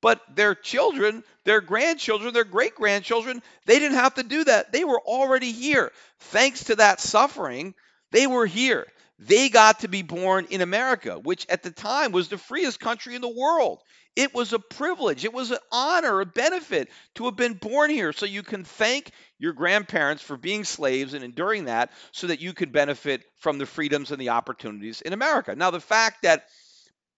But 0.02 0.22
their 0.34 0.56
children, 0.56 1.26
their 1.44 1.60
grandchildren, 1.60 2.34
their 2.34 2.46
great 2.46 2.76
grandchildren, 2.76 3.44
they 3.66 3.80
didn't 3.80 3.98
have 3.98 4.16
to 4.16 4.24
do 4.24 4.46
that. 4.46 4.72
They 4.72 4.86
were 4.86 5.02
already 5.02 5.52
here. 5.52 5.92
Thanks 6.20 6.66
to 6.66 6.78
that 6.78 7.02
suffering, 7.02 7.76
they 8.12 8.28
were 8.28 8.46
here. 8.46 8.88
They 9.22 9.50
got 9.50 9.82
to 9.82 9.90
be 9.90 10.02
born 10.02 10.48
in 10.50 10.62
America, 10.62 11.20
which 11.20 11.46
at 11.50 11.62
the 11.62 11.72
time 11.72 12.14
was 12.14 12.30
the 12.30 12.38
freest 12.38 12.80
country 12.80 13.16
in 13.16 13.22
the 13.22 13.28
world. 13.28 13.82
It 14.16 14.34
was 14.34 14.54
a 14.54 14.60
privilege, 14.60 15.26
it 15.26 15.34
was 15.34 15.52
an 15.52 15.60
honor, 15.72 16.22
a 16.22 16.26
benefit 16.26 16.90
to 17.16 17.26
have 17.26 17.36
been 17.36 17.54
born 17.54 17.90
here. 17.90 18.14
So 18.14 18.26
you 18.26 18.44
can 18.44 18.64
thank 18.64 19.12
your 19.38 19.52
grandparents 19.52 20.24
for 20.24 20.38
being 20.38 20.64
slaves 20.64 21.14
and 21.14 21.24
enduring 21.24 21.66
that 21.66 21.92
so 22.12 22.28
that 22.28 22.40
you 22.40 22.54
could 22.54 22.72
benefit 22.72 23.24
from 23.40 23.58
the 23.58 23.66
freedoms 23.66 24.12
and 24.12 24.22
the 24.22 24.30
opportunities 24.30 25.02
in 25.02 25.12
America. 25.12 25.54
Now, 25.54 25.72
the 25.72 25.82
fact 25.82 26.24
that 26.24 26.46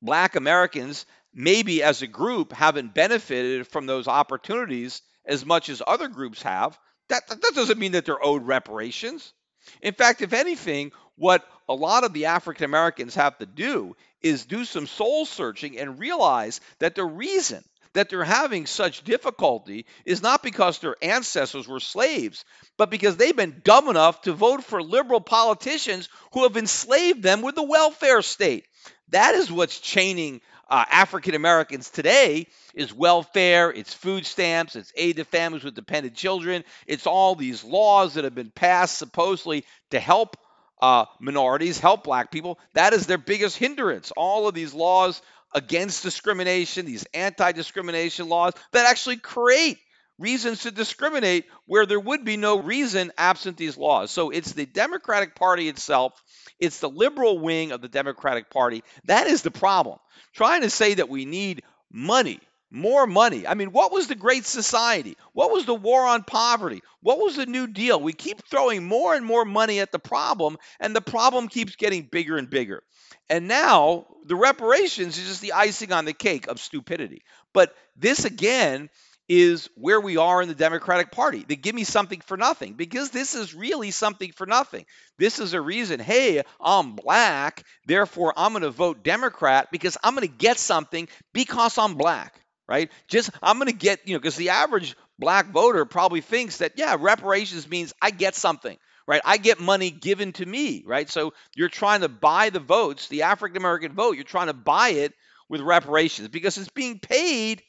black 0.02 0.36
Americans, 0.36 1.06
maybe 1.34 1.84
as 1.84 2.02
a 2.02 2.08
group, 2.08 2.52
haven't 2.52 2.96
benefited 2.96 3.68
from 3.68 3.86
those 3.86 4.08
opportunities 4.08 5.04
as 5.26 5.46
much 5.46 5.70
as 5.70 5.84
other 5.86 6.08
groups 6.08 6.42
have, 6.42 6.78
that, 7.10 7.28
that 7.28 7.54
doesn't 7.54 7.80
mean 7.80 7.92
that 7.92 8.06
they're 8.06 8.24
owed 8.24 8.46
reparations. 8.46 9.34
In 9.82 9.94
fact, 9.94 10.22
if 10.22 10.34
anything, 10.34 10.92
what 11.16 11.46
a 11.72 11.74
lot 11.74 12.04
of 12.04 12.14
the 12.14 12.26
African 12.26 12.66
Americans 12.66 13.16
have 13.16 13.38
to 13.38 13.46
do 13.46 13.96
is 14.22 14.46
do 14.46 14.66
some 14.66 14.88
soul 14.88 15.26
searching 15.26 15.80
and 15.80 16.00
realize 16.00 16.60
that 16.80 16.96
the 16.96 17.06
reason 17.06 17.64
that 17.94 18.10
they're 18.10 18.24
having 18.24 18.66
such 18.66 19.04
difficulty 19.04 19.86
is 20.06 20.22
not 20.22 20.44
because 20.44 20.80
their 20.80 20.96
ancestors 21.02 21.68
were 21.68 21.80
slaves, 21.80 22.46
but 22.78 22.90
because 22.90 23.18
they've 23.18 23.36
been 23.36 23.62
dumb 23.64 23.90
enough 23.90 24.22
to 24.22 24.34
vote 24.34 24.64
for 24.64 24.82
liberal 24.82 25.22
politicians 25.22 26.10
who 26.34 26.44
have 26.44 26.58
enslaved 26.58 27.24
them 27.24 27.42
with 27.42 27.56
the 27.56 27.64
welfare 27.64 28.22
state. 28.22 28.66
That 29.10 29.36
is 29.36 29.52
what's 29.52 29.80
chaining 29.80 30.42
uh, 30.70 30.86
African 30.90 31.36
Americans 31.36 31.90
today 31.90 32.48
is 32.74 32.94
welfare, 32.94 33.72
it's 33.72 33.94
food 33.94 34.26
stamps, 34.26 34.78
it's 34.78 34.94
aid 34.96 35.18
to 35.18 35.26
families 35.26 35.66
with 35.66 35.76
dependent 35.76 36.16
children, 36.16 36.64
it's 36.88 37.08
all 37.08 37.36
these 37.36 37.64
laws 37.64 38.14
that 38.14 38.24
have 38.24 38.36
been 38.36 38.52
passed 38.52 38.98
supposedly 38.98 39.66
to 39.90 40.00
help 40.00 40.38
uh, 40.82 41.06
minorities, 41.20 41.80
help 41.80 42.04
black 42.04 42.32
people. 42.32 42.60
That 42.74 42.94
is 42.94 43.06
their 43.06 43.18
biggest 43.18 43.58
hindrance. 43.58 44.12
All 44.16 44.48
of 44.48 44.56
these 44.56 44.74
laws 44.74 45.22
against 45.54 46.04
discrimination, 46.04 46.86
these 46.86 47.06
anti 47.14 47.52
discrimination 47.52 48.30
laws 48.30 48.54
that 48.72 48.86
actually 48.86 49.18
create 49.18 49.78
reasons 50.18 50.62
to 50.62 50.72
discriminate 50.72 51.46
where 51.66 51.86
there 51.86 52.00
would 52.00 52.24
be 52.24 52.38
no 52.38 52.60
reason 52.60 53.12
absent 53.18 53.58
these 53.58 53.78
laws. 53.78 54.12
So 54.12 54.30
it's 54.30 54.54
the 54.54 54.66
Democratic 54.66 55.36
Party 55.36 55.68
itself, 55.68 56.14
it's 56.60 56.80
the 56.80 56.90
liberal 56.90 57.40
wing 57.40 57.72
of 57.72 57.82
the 57.82 57.90
Democratic 57.90 58.50
Party. 58.50 58.84
That 59.06 59.28
is 59.28 59.42
the 59.42 59.52
problem. 59.52 59.98
Trying 60.34 60.62
to 60.62 60.70
say 60.70 60.94
that 60.94 61.10
we 61.10 61.26
need 61.26 61.64
money 61.92 62.40
more 62.72 63.06
money. 63.06 63.46
I 63.46 63.54
mean, 63.54 63.72
what 63.72 63.92
was 63.92 64.08
the 64.08 64.16
Great 64.16 64.46
Society? 64.46 65.18
What 65.34 65.52
was 65.52 65.66
the 65.66 65.76
war 65.76 66.06
on 66.06 66.24
poverty? 66.24 66.82
What 67.02 67.20
was 67.20 67.36
the 67.36 67.46
New 67.46 67.68
Deal? 67.68 68.00
We 68.00 68.14
keep 68.14 68.48
throwing 68.48 68.84
more 68.84 69.14
and 69.14 69.26
more 69.26 69.44
money 69.44 69.82
at 69.82 69.92
the 69.92 70.00
problem, 70.00 70.58
and 70.80 70.96
the 70.96 71.02
problem 71.02 71.50
keeps 71.50 71.76
getting 71.76 72.04
bigger 72.04 72.38
and 72.38 72.50
bigger. 72.50 72.82
And 73.30 73.48
now 73.48 74.08
the 74.26 74.36
reparations 74.36 75.18
is 75.18 75.28
just 75.28 75.42
the 75.42 75.54
icing 75.54 75.92
on 75.92 76.06
the 76.06 76.14
cake 76.14 76.48
of 76.48 76.60
stupidity. 76.60 77.24
But 77.54 77.76
this 77.98 78.26
again 78.26 78.90
is 79.28 79.70
where 79.76 80.02
we 80.02 80.18
are 80.18 80.42
in 80.42 80.50
the 80.50 80.56
Democratic 80.56 81.12
Party. 81.12 81.46
They 81.48 81.56
give 81.56 81.76
me 81.76 81.86
something 81.86 82.20
for 82.22 82.36
nothing 82.36 82.74
because 82.74 83.12
this 83.12 83.34
is 83.34 83.54
really 83.54 83.92
something 83.92 84.32
for 84.34 84.46
nothing. 84.46 84.86
This 85.18 85.40
is 85.40 85.54
a 85.54 85.62
reason, 85.62 86.02
hey, 86.02 86.44
I'm 86.60 86.96
black, 86.96 87.64
therefore 87.86 88.34
I'm 88.36 88.52
going 88.52 88.64
to 88.64 88.72
vote 88.72 89.04
Democrat 89.04 89.70
because 89.72 89.98
I'm 90.04 90.16
going 90.16 90.28
to 90.28 90.34
get 90.34 90.58
something 90.58 91.08
because 91.32 91.78
I'm 91.78 91.96
black 91.96 92.41
right? 92.72 92.90
Just 93.10 93.32
I'm 93.44 93.58
going 93.58 93.68
to 93.68 93.78
get, 93.78 94.08
you 94.08 94.14
know, 94.14 94.20
because 94.20 94.38
the 94.38 94.52
average 94.52 94.96
black 95.20 95.48
voter 95.48 95.84
probably 95.84 96.22
thinks 96.22 96.60
that, 96.60 96.72
yeah, 96.78 96.96
reparations 96.98 97.70
means 97.70 97.92
I 98.02 98.12
get 98.12 98.34
something, 98.34 98.78
right? 99.06 99.22
I 99.26 99.36
get 99.36 99.60
money 99.60 99.92
given 99.92 100.32
to 100.34 100.46
me, 100.46 100.82
right? 100.86 101.10
So 101.10 101.34
you're 101.54 101.68
trying 101.68 102.00
to 102.00 102.08
buy 102.08 102.50
the 102.50 102.62
votes, 102.62 103.10
the 103.10 103.24
African 103.24 103.58
American 103.58 103.92
vote, 103.92 104.16
you're 104.16 104.24
trying 104.24 104.48
to 104.48 104.54
buy 104.54 104.90
it 104.92 105.12
with 105.50 105.60
reparations 105.60 106.30
because 106.30 106.58
it's 106.58 106.70
being 106.70 107.00
paid 107.00 107.62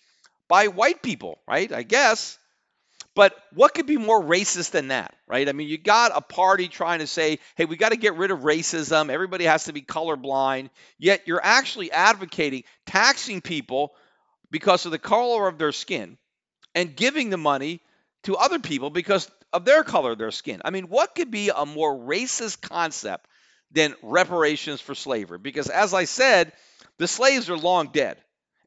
by 0.48 0.68
white 0.68 1.02
people, 1.02 1.40
right? 1.48 1.72
I 1.72 1.82
guess. 1.82 2.38
But 3.16 3.34
what 3.52 3.74
could 3.74 3.86
be 3.86 3.96
more 3.96 4.22
racist 4.22 4.70
than 4.70 4.88
that, 4.88 5.16
right? 5.26 5.48
I 5.48 5.52
mean, 5.52 5.68
you 5.68 5.78
got 5.78 6.12
a 6.14 6.20
party 6.20 6.68
trying 6.68 7.00
to 7.00 7.08
say, 7.08 7.40
hey, 7.56 7.64
we 7.64 7.76
got 7.76 7.90
to 7.90 7.98
get 7.98 8.14
rid 8.14 8.30
of 8.30 8.38
racism. 8.40 9.10
Everybody 9.10 9.46
has 9.46 9.64
to 9.64 9.72
be 9.72 9.82
colorblind. 9.82 10.70
Yet 10.96 11.22
you're 11.26 11.44
actually 11.44 11.90
advocating 11.90 12.62
taxing 12.86 13.40
people 13.40 13.92
because 14.52 14.84
of 14.86 14.92
the 14.92 14.98
color 14.98 15.48
of 15.48 15.58
their 15.58 15.72
skin 15.72 16.18
and 16.76 16.94
giving 16.94 17.30
the 17.30 17.36
money 17.36 17.80
to 18.22 18.36
other 18.36 18.60
people 18.60 18.90
because 18.90 19.28
of 19.52 19.64
their 19.64 19.82
color 19.82 20.12
of 20.12 20.18
their 20.18 20.30
skin. 20.30 20.62
I 20.64 20.70
mean, 20.70 20.84
what 20.84 21.14
could 21.14 21.30
be 21.30 21.50
a 21.54 21.66
more 21.66 21.96
racist 21.96 22.60
concept 22.60 23.26
than 23.72 23.96
reparations 24.02 24.80
for 24.80 24.94
slavery? 24.94 25.38
Because 25.38 25.68
as 25.68 25.92
I 25.92 26.04
said, 26.04 26.52
the 26.98 27.08
slaves 27.08 27.50
are 27.50 27.56
long 27.56 27.88
dead 27.88 28.18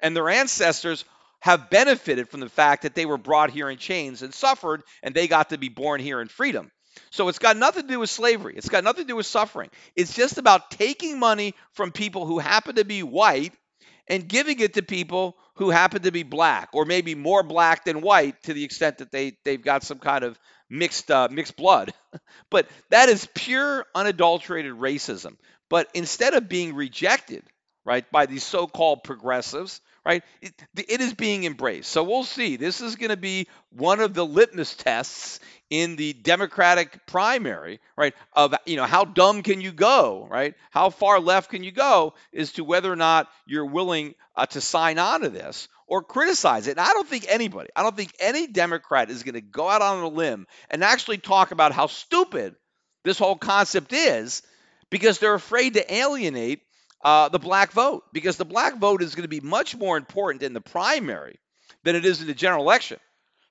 and 0.02 0.16
their 0.16 0.30
ancestors 0.30 1.06
have 1.40 1.70
benefited 1.70 2.28
from 2.30 2.40
the 2.40 2.50
fact 2.50 2.82
that 2.82 2.96
they 2.96 3.06
were 3.06 3.20
brought 3.20 3.52
here 3.52 3.70
in 3.70 3.78
chains 3.78 4.24
and 4.24 4.34
suffered 4.34 4.82
and 5.04 5.14
they 5.14 5.28
got 5.28 5.52
to 5.52 5.58
be 5.60 5.70
born 5.70 6.02
here 6.02 6.20
in 6.20 6.28
freedom. 6.28 6.72
So 7.12 7.28
it's 7.28 7.40
got 7.40 7.58
nothing 7.58 7.84
to 7.84 7.88
do 7.88 8.00
with 8.00 8.10
slavery. 8.10 8.56
It's 8.58 8.70
got 8.70 8.84
nothing 8.84 9.04
to 9.04 9.08
do 9.08 9.16
with 9.18 9.26
suffering. 9.28 9.70
It's 9.96 10.16
just 10.16 10.40
about 10.40 10.72
taking 10.72 11.20
money 11.20 11.54
from 11.74 11.92
people 11.92 12.26
who 12.26 12.40
happen 12.40 12.76
to 12.76 12.86
be 12.86 13.04
white 13.04 13.54
and 14.08 14.28
giving 14.28 14.60
it 14.60 14.76
to 14.76 14.82
people 14.82 15.38
who 15.56 15.70
happen 15.70 16.04
to 16.04 16.12
be 16.12 16.24
black 16.24 16.70
or 16.74 16.86
maybe 16.86 17.16
more 17.16 17.44
black 17.44 17.86
than 17.86 18.02
white 18.02 18.42
to 18.44 18.54
the 18.54 18.64
extent 18.64 19.00
that 19.00 19.12
they 19.12 19.38
they've 19.44 19.64
got 19.64 19.84
some 19.84 20.00
kind 20.00 20.24
of 20.24 20.38
mixed 20.70 21.10
uh, 21.12 21.28
mixed 21.32 21.56
blood. 21.56 21.94
but 22.50 22.68
that 22.90 23.10
is 23.10 23.28
pure 23.34 23.86
unadulterated 23.96 24.74
racism. 24.74 25.38
But 25.70 25.88
instead 25.94 26.34
of 26.34 26.48
being 26.48 26.76
rejected, 26.76 27.44
right, 27.84 28.10
by 28.12 28.28
these 28.28 28.44
so-called 28.44 29.04
progressives, 29.04 29.82
right, 30.06 30.24
it, 30.42 30.54
it 30.76 31.02
is 31.02 31.14
being 31.14 31.44
embraced. 31.44 31.92
So 31.92 32.04
we'll 32.04 32.24
see. 32.24 32.56
This 32.58 32.82
is 32.82 32.96
going 32.96 33.10
to 33.10 33.18
be 33.18 33.48
one 33.72 34.00
of 34.00 34.14
the 34.14 34.26
litmus 34.26 34.76
tests 34.76 35.40
in 35.70 35.96
the 35.96 36.14
Democratic 36.14 37.08
primary, 37.08 37.80
right, 37.98 38.14
of 38.34 38.54
you 38.66 38.76
know 38.76 38.86
how 38.86 39.04
dumb 39.04 39.42
can 39.42 39.62
you 39.62 39.72
go, 39.72 40.28
right? 40.30 40.54
How 40.70 40.90
far 40.90 41.20
left 41.20 41.50
can 41.50 41.64
you 41.64 41.72
go 41.72 42.14
as 42.34 42.54
to 42.54 42.64
whether 42.64 42.92
or 42.92 42.96
not 42.96 43.28
you're 43.48 43.66
willing 43.66 44.14
uh, 44.36 44.46
to 44.48 44.62
sign 44.62 45.00
on 45.00 45.22
to 45.22 45.30
this 45.30 45.68
or 45.88 46.04
criticize 46.04 46.68
it. 46.68 46.72
And 46.72 46.80
I 46.80 46.94
don't 46.94 47.08
think 47.08 47.26
anybody, 47.30 47.70
I 47.76 47.84
don't 47.84 47.96
think 47.96 48.14
any 48.20 48.48
Democrat 48.48 49.10
is 49.10 49.24
going 49.24 49.36
to 49.36 49.42
go 49.42 49.68
out 49.70 49.82
on 49.82 50.04
a 50.04 50.08
limb 50.08 50.48
and 50.70 50.84
actually 50.84 51.18
talk 51.18 51.52
about 51.52 51.72
how 51.72 51.88
stupid 51.88 52.56
this 53.04 53.20
whole 53.20 53.36
concept 53.36 53.94
is 53.94 54.42
because 54.90 55.20
they're 55.20 55.36
afraid 55.36 55.76
to 55.76 55.94
alienate 55.94 56.62
uh, 57.06 57.30
the 57.30 57.40
black 57.40 57.72
vote 57.72 58.04
because 58.12 58.36
the 58.36 58.46
black 58.46 58.78
vote 58.78 59.04
is 59.04 59.14
going 59.14 59.24
to 59.24 59.30
be 59.30 59.40
much 59.40 59.78
more 59.78 59.96
important 59.96 60.42
in 60.42 60.54
the 60.54 60.60
primary 60.60 61.40
than 61.84 61.96
it 61.96 62.04
is 62.04 62.20
in 62.20 62.26
the 62.26 62.34
general 62.34 62.64
election. 62.64 62.98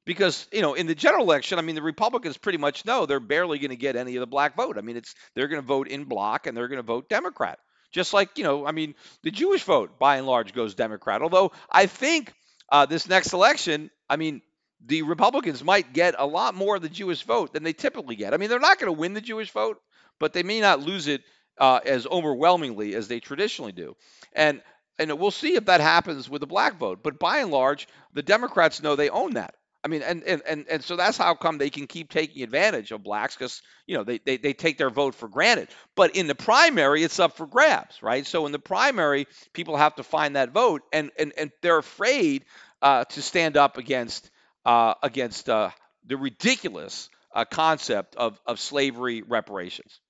Because 0.05 0.47
you 0.53 0.61
know 0.61 0.75
in 0.75 0.87
the 0.87 0.95
general 0.95 1.25
election 1.25 1.59
i 1.59 1.63
mean 1.63 1.77
the 1.77 1.81
republicans 1.83 2.37
pretty 2.37 2.59
much 2.59 2.85
know 2.85 3.07
they're 3.07 3.21
barely 3.21 3.59
going 3.59 3.71
to 3.71 3.77
get 3.77 3.97
any 3.97 4.17
of 4.17 4.21
the 4.21 4.27
black 4.27 4.55
vote. 4.57 4.77
I 4.77 4.83
mean 4.83 4.97
it's 4.97 5.15
they're 5.35 5.49
going 5.49 5.63
to 5.63 5.67
vote 5.67 5.89
in 5.89 6.05
bloc 6.05 6.47
and 6.47 6.55
they're 6.55 6.69
going 6.69 6.81
to 6.81 6.83
vote 6.83 7.09
democrat. 7.09 7.59
Just 7.93 8.13
like 8.13 8.37
you 8.37 8.45
know 8.45 8.67
i 8.67 8.73
mean 8.73 8.97
the 9.23 9.31
jewish 9.31 9.63
vote 9.63 9.99
by 9.99 10.17
and 10.17 10.27
large 10.27 10.53
goes 10.53 10.75
democrat. 10.75 11.23
Although 11.23 11.53
i 11.71 11.87
think 11.87 12.35
uh, 12.71 12.87
this 12.87 13.09
next 13.09 13.33
election 13.33 13.89
i 14.11 14.17
mean 14.17 14.43
the 14.85 15.03
republicans 15.03 15.63
might 15.63 15.95
get 15.95 16.17
a 16.19 16.27
lot 16.27 16.55
more 16.55 16.77
of 16.77 16.83
the 16.83 16.89
jewish 16.89 17.23
vote 17.23 17.53
than 17.55 17.63
they 17.63 17.73
typically 17.73 18.17
get. 18.17 18.35
I 18.35 18.37
mean 18.37 18.51
they're 18.51 18.59
not 18.59 18.81
going 18.81 18.93
to 18.93 19.01
win 19.01 19.15
the 19.15 19.23
jewish 19.23 19.53
vote 19.53 19.81
but 20.19 20.33
they 20.33 20.43
may 20.43 20.61
not 20.61 20.81
lose 20.81 21.07
it 21.07 21.23
uh, 21.59 21.81
as 21.85 22.07
overwhelmingly 22.07 22.95
as 22.95 23.09
they 23.09 23.21
traditionally 23.21 23.73
do 23.73 23.97
and 24.35 24.61
and 24.99 25.19
we'll 25.19 25.31
see 25.31 25.55
if 25.55 25.67
that 25.67 25.81
happens 25.81 26.29
with 26.31 26.41
the 26.41 26.47
black 26.47 26.77
vote. 26.77 27.03
But 27.03 27.19
by 27.19 27.39
and 27.39 27.51
large, 27.51 27.89
the 28.13 28.23
Democrats 28.23 28.83
know 28.83 28.95
they 28.95 29.11
own 29.11 29.35
that. 29.35 29.55
I 29.83 29.89
mean, 29.89 30.01
and, 30.01 30.23
and, 30.23 30.41
and, 30.49 30.65
and 30.71 30.83
so 30.83 30.97
that's 30.97 31.19
how 31.19 31.35
come 31.35 31.59
they 31.59 31.69
can 31.69 31.87
keep 31.87 32.11
taking 32.11 32.43
advantage 32.43 32.91
of 32.91 33.03
blacks 33.03 33.35
because, 33.37 33.61
you 33.87 33.99
know, 33.99 34.05
they, 34.05 34.19
they, 34.19 34.39
they 34.39 34.55
take 34.55 34.79
their 34.79 34.89
vote 34.89 35.15
for 35.15 35.29
granted. 35.29 35.69
But 35.95 36.17
in 36.17 36.27
the 36.27 36.35
primary, 36.35 37.03
it's 37.03 37.19
up 37.19 37.37
for 37.37 37.47
grabs, 37.47 38.03
right? 38.03 38.27
So 38.27 38.47
in 38.47 38.53
the 38.53 38.59
primary, 38.59 39.27
people 39.53 39.77
have 39.77 39.97
to 39.97 40.03
find 40.03 40.37
that 40.37 40.53
vote, 40.53 40.83
and, 40.91 41.11
and, 41.19 41.35
and 41.37 41.51
they're 41.61 41.77
afraid 41.77 42.47
uh, 42.81 43.05
to 43.05 43.21
stand 43.21 43.59
up 43.59 43.77
against, 43.77 44.31
uh, 44.65 44.95
against 45.03 45.51
uh, 45.51 45.69
the 46.07 46.17
ridiculous 46.17 47.11
uh, 47.35 47.45
concept 47.45 48.17
of, 48.17 48.41
of 48.47 48.61
slavery 48.61 49.21
reparations. 49.21 50.01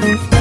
Thank 0.00 0.32
you. 0.32 0.37